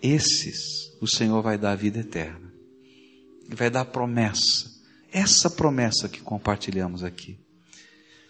Esses 0.00 0.96
o 1.00 1.06
Senhor 1.08 1.42
vai 1.42 1.58
dar 1.58 1.72
a 1.72 1.76
vida 1.76 1.98
eterna. 1.98 2.52
Vai 3.48 3.68
dar 3.68 3.80
a 3.80 3.84
promessa. 3.84 4.70
Essa 5.10 5.50
promessa 5.50 6.08
que 6.08 6.20
compartilhamos 6.20 7.02
aqui. 7.02 7.36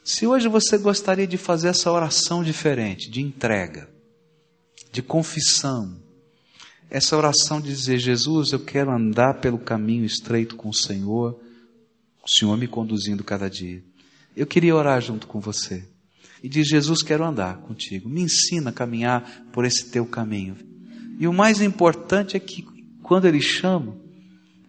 Se 0.02 0.26
hoje 0.26 0.48
você 0.48 0.78
gostaria 0.78 1.26
de 1.26 1.36
fazer 1.36 1.68
essa 1.68 1.90
oração 1.90 2.42
diferente, 2.42 3.10
de 3.10 3.20
entrega, 3.20 3.88
de 4.90 5.02
confissão, 5.02 6.00
essa 6.88 7.16
oração 7.16 7.60
de 7.60 7.68
dizer: 7.68 7.98
Jesus, 7.98 8.52
eu 8.52 8.60
quero 8.60 8.90
andar 8.90 9.34
pelo 9.40 9.58
caminho 9.58 10.04
estreito 10.04 10.56
com 10.56 10.68
o 10.68 10.74
Senhor, 10.74 11.38
o 12.24 12.28
Senhor 12.28 12.56
me 12.56 12.66
conduzindo 12.66 13.22
cada 13.22 13.48
dia. 13.48 13.82
Eu 14.36 14.46
queria 14.46 14.74
orar 14.74 15.00
junto 15.00 15.26
com 15.26 15.38
você 15.38 15.86
e 16.42 16.48
dizer: 16.48 16.70
Jesus, 16.70 17.02
quero 17.02 17.24
andar 17.24 17.58
contigo, 17.58 18.08
me 18.08 18.22
ensina 18.22 18.70
a 18.70 18.72
caminhar 18.72 19.46
por 19.52 19.64
esse 19.64 19.90
teu 19.90 20.06
caminho. 20.06 20.56
E 21.18 21.28
o 21.28 21.32
mais 21.32 21.60
importante 21.60 22.36
é 22.36 22.40
que 22.40 22.66
quando 23.02 23.26
Ele 23.26 23.40
chama, 23.40 23.96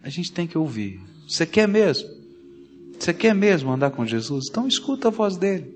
a 0.02 0.08
gente 0.08 0.30
tem 0.30 0.46
que 0.46 0.58
ouvir. 0.58 1.00
Você 1.26 1.46
quer 1.46 1.66
mesmo? 1.66 2.21
Você 3.02 3.12
quer 3.12 3.34
mesmo 3.34 3.72
andar 3.72 3.90
com 3.90 4.06
Jesus? 4.06 4.44
Então 4.48 4.68
escuta 4.68 5.08
a 5.08 5.10
voz 5.10 5.36
dele. 5.36 5.74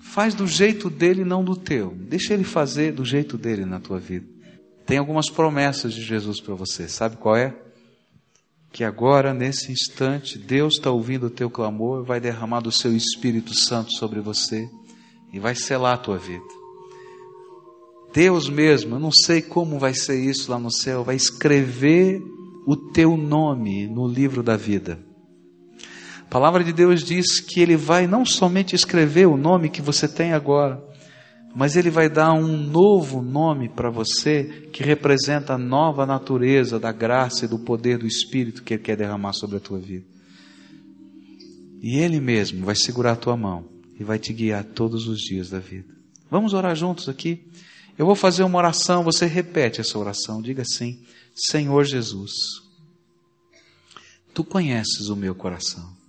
Faz 0.00 0.34
do 0.34 0.46
jeito 0.46 0.88
dele, 0.88 1.24
não 1.24 1.42
do 1.42 1.56
teu. 1.56 1.92
Deixa 1.96 2.32
ele 2.32 2.44
fazer 2.44 2.92
do 2.92 3.04
jeito 3.04 3.36
dele 3.36 3.64
na 3.64 3.80
tua 3.80 3.98
vida. 3.98 4.24
Tem 4.86 4.98
algumas 4.98 5.28
promessas 5.28 5.92
de 5.92 6.00
Jesus 6.00 6.40
para 6.40 6.54
você. 6.54 6.86
Sabe 6.86 7.16
qual 7.16 7.34
é? 7.34 7.52
Que 8.70 8.84
agora, 8.84 9.34
nesse 9.34 9.72
instante, 9.72 10.38
Deus 10.38 10.74
está 10.74 10.92
ouvindo 10.92 11.26
o 11.26 11.30
teu 11.30 11.50
clamor, 11.50 12.04
vai 12.04 12.20
derramar 12.20 12.60
do 12.60 12.70
seu 12.70 12.94
Espírito 12.94 13.52
Santo 13.52 13.92
sobre 13.94 14.20
você 14.20 14.70
e 15.32 15.40
vai 15.40 15.56
selar 15.56 15.94
a 15.94 15.98
tua 15.98 16.18
vida. 16.18 16.46
Deus 18.14 18.48
mesmo, 18.48 18.94
eu 18.94 19.00
não 19.00 19.10
sei 19.10 19.42
como 19.42 19.76
vai 19.76 19.92
ser 19.92 20.20
isso 20.20 20.52
lá 20.52 20.58
no 20.60 20.70
céu, 20.70 21.02
vai 21.02 21.16
escrever 21.16 22.22
o 22.64 22.76
teu 22.76 23.16
nome 23.16 23.88
no 23.88 24.06
livro 24.06 24.40
da 24.40 24.56
vida. 24.56 25.10
A 26.32 26.40
palavra 26.40 26.64
de 26.64 26.72
Deus 26.72 27.04
diz 27.04 27.40
que 27.40 27.60
Ele 27.60 27.76
vai 27.76 28.06
não 28.06 28.24
somente 28.24 28.74
escrever 28.74 29.26
o 29.26 29.36
nome 29.36 29.68
que 29.68 29.82
você 29.82 30.08
tem 30.08 30.32
agora, 30.32 30.82
mas 31.54 31.76
Ele 31.76 31.90
vai 31.90 32.08
dar 32.08 32.32
um 32.32 32.56
novo 32.56 33.20
nome 33.20 33.68
para 33.68 33.90
você 33.90 34.66
que 34.72 34.82
representa 34.82 35.52
a 35.52 35.58
nova 35.58 36.06
natureza 36.06 36.80
da 36.80 36.90
graça 36.90 37.44
e 37.44 37.48
do 37.48 37.58
poder 37.58 37.98
do 37.98 38.06
Espírito 38.06 38.62
que 38.62 38.72
Ele 38.72 38.82
quer 38.82 38.96
derramar 38.96 39.34
sobre 39.34 39.58
a 39.58 39.60
tua 39.60 39.78
vida. 39.78 40.06
E 41.82 41.98
Ele 41.98 42.18
mesmo 42.18 42.64
vai 42.64 42.76
segurar 42.76 43.12
a 43.12 43.16
tua 43.16 43.36
mão 43.36 43.68
e 44.00 44.02
vai 44.02 44.18
te 44.18 44.32
guiar 44.32 44.64
todos 44.64 45.06
os 45.06 45.18
dias 45.18 45.50
da 45.50 45.58
vida. 45.58 45.94
Vamos 46.30 46.54
orar 46.54 46.74
juntos 46.74 47.10
aqui? 47.10 47.46
Eu 47.98 48.06
vou 48.06 48.14
fazer 48.14 48.42
uma 48.42 48.56
oração, 48.56 49.04
você 49.04 49.26
repete 49.26 49.82
essa 49.82 49.98
oração, 49.98 50.40
diga 50.40 50.62
assim: 50.62 50.98
Senhor 51.34 51.84
Jesus, 51.84 52.32
Tu 54.32 54.42
conheces 54.42 55.10
o 55.10 55.14
meu 55.14 55.34
coração. 55.34 56.00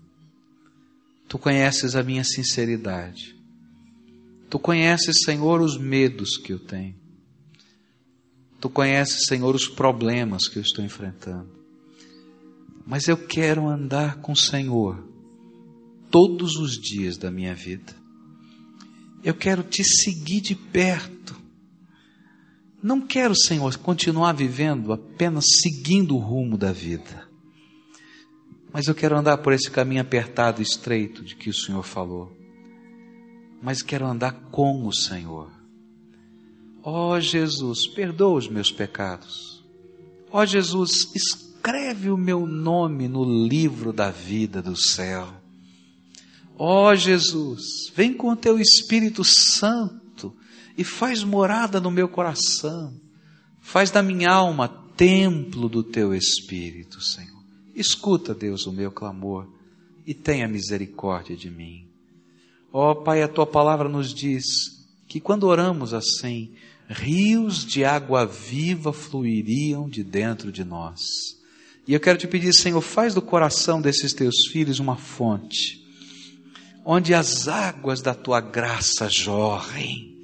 Tu 1.27 1.37
conheces 1.37 1.95
a 1.95 2.03
minha 2.03 2.23
sinceridade. 2.23 3.35
Tu 4.49 4.59
conheces, 4.59 5.17
Senhor, 5.25 5.61
os 5.61 5.77
medos 5.77 6.37
que 6.37 6.53
eu 6.53 6.59
tenho. 6.59 6.95
Tu 8.59 8.69
conheces, 8.69 9.25
Senhor, 9.27 9.55
os 9.55 9.67
problemas 9.67 10.47
que 10.47 10.57
eu 10.57 10.61
estou 10.61 10.85
enfrentando. 10.85 11.49
Mas 12.85 13.07
eu 13.07 13.17
quero 13.17 13.67
andar 13.67 14.17
com 14.17 14.33
o 14.33 14.37
Senhor 14.37 15.03
todos 16.11 16.55
os 16.57 16.73
dias 16.79 17.17
da 17.17 17.31
minha 17.31 17.55
vida. 17.55 17.95
Eu 19.23 19.33
quero 19.33 19.63
te 19.63 19.83
seguir 19.83 20.41
de 20.41 20.53
perto. 20.53 21.35
Não 22.81 23.01
quero, 23.01 23.33
Senhor, 23.35 23.75
continuar 23.77 24.33
vivendo 24.33 24.93
apenas 24.93 25.45
seguindo 25.61 26.15
o 26.15 26.19
rumo 26.19 26.57
da 26.57 26.71
vida. 26.71 27.27
Mas 28.73 28.87
eu 28.87 28.95
quero 28.95 29.15
andar 29.15 29.37
por 29.37 29.53
esse 29.53 29.69
caminho 29.69 30.01
apertado 30.01 30.59
e 30.59 30.63
estreito 30.63 31.23
de 31.23 31.35
que 31.35 31.47
o 31.47 31.53
Senhor 31.53 31.83
falou. 31.83 32.35
Mas 33.61 33.83
quero 33.83 34.07
andar 34.07 34.31
com 34.49 34.87
o 34.87 34.91
Senhor. 34.91 35.51
Ó 36.81 37.11
oh, 37.13 37.19
Jesus, 37.19 37.87
perdoa 37.87 38.39
os 38.39 38.49
meus 38.49 38.71
pecados. 38.71 39.63
Ó 40.31 40.41
oh, 40.41 40.45
Jesus, 40.45 41.11
escreve 41.15 42.09
o 42.09 42.17
meu 42.17 42.47
nome 42.47 43.07
no 43.07 43.23
livro 43.23 43.93
da 43.93 44.09
vida 44.09 44.59
do 44.59 44.75
céu. 44.75 45.31
Ó 46.57 46.89
oh, 46.89 46.95
Jesus, 46.95 47.91
vem 47.95 48.11
com 48.11 48.31
o 48.31 48.35
teu 48.35 48.59
Espírito 48.59 49.23
Santo 49.23 50.35
e 50.75 50.83
faz 50.83 51.23
morada 51.23 51.79
no 51.79 51.91
meu 51.91 52.09
coração. 52.09 52.99
Faz 53.61 53.91
da 53.91 54.01
minha 54.01 54.31
alma 54.31 54.67
templo 54.97 55.69
do 55.69 55.83
teu 55.83 56.13
Espírito, 56.13 56.99
Senhor. 56.99 57.32
Escuta, 57.75 58.33
Deus, 58.33 58.65
o 58.67 58.71
meu 58.71 58.91
clamor 58.91 59.47
e 60.05 60.13
tenha 60.13 60.47
misericórdia 60.47 61.35
de 61.35 61.49
mim. 61.49 61.87
Ó 62.71 62.91
oh, 62.91 62.95
Pai, 62.95 63.21
a 63.21 63.27
tua 63.27 63.45
palavra 63.45 63.87
nos 63.87 64.13
diz 64.13 64.45
que 65.07 65.19
quando 65.19 65.43
oramos 65.45 65.93
assim, 65.93 66.53
rios 66.87 67.65
de 67.65 67.83
água 67.85 68.25
viva 68.25 68.91
fluiriam 68.91 69.87
de 69.87 70.03
dentro 70.03 70.51
de 70.51 70.63
nós. 70.63 71.01
E 71.87 71.93
eu 71.93 71.99
quero 71.99 72.17
te 72.17 72.27
pedir, 72.27 72.53
Senhor, 72.53 72.81
faz 72.81 73.13
do 73.13 73.21
coração 73.21 73.81
desses 73.81 74.13
teus 74.13 74.47
filhos 74.47 74.79
uma 74.79 74.95
fonte, 74.95 75.83
onde 76.85 77.13
as 77.13 77.47
águas 77.47 78.01
da 78.01 78.13
tua 78.13 78.39
graça 78.39 79.09
jorrem, 79.09 80.15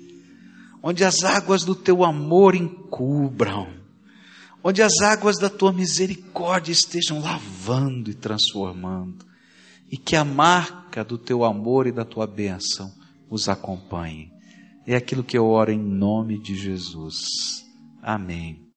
onde 0.82 1.04
as 1.04 1.24
águas 1.24 1.64
do 1.64 1.76
teu 1.76 2.04
amor 2.04 2.56
encubram, 2.56 3.68
onde 4.64 4.82
as 4.82 5.00
águas 5.02 5.38
da 5.38 5.50
tua 5.50 5.72
misericórdia 5.72 6.72
estejam 6.72 7.22
lavando 7.22 8.10
e 8.10 8.14
transformando, 8.14 9.26
e 9.92 9.98
que 9.98 10.16
a 10.16 10.24
marca 10.24 11.04
do 11.04 11.18
teu 11.18 11.44
amor 11.44 11.88
e 11.88 11.92
da 11.92 12.06
tua 12.06 12.28
bênção 12.28 12.94
os 13.30 13.50
acompanhe. 13.50 14.32
É 14.86 14.96
aquilo 14.96 15.24
que 15.24 15.38
eu 15.38 15.46
oro 15.46 15.72
em 15.72 15.80
nome 15.80 16.40
de 16.40 16.56
Jesus. 16.56 17.26
Amém. 18.02 18.69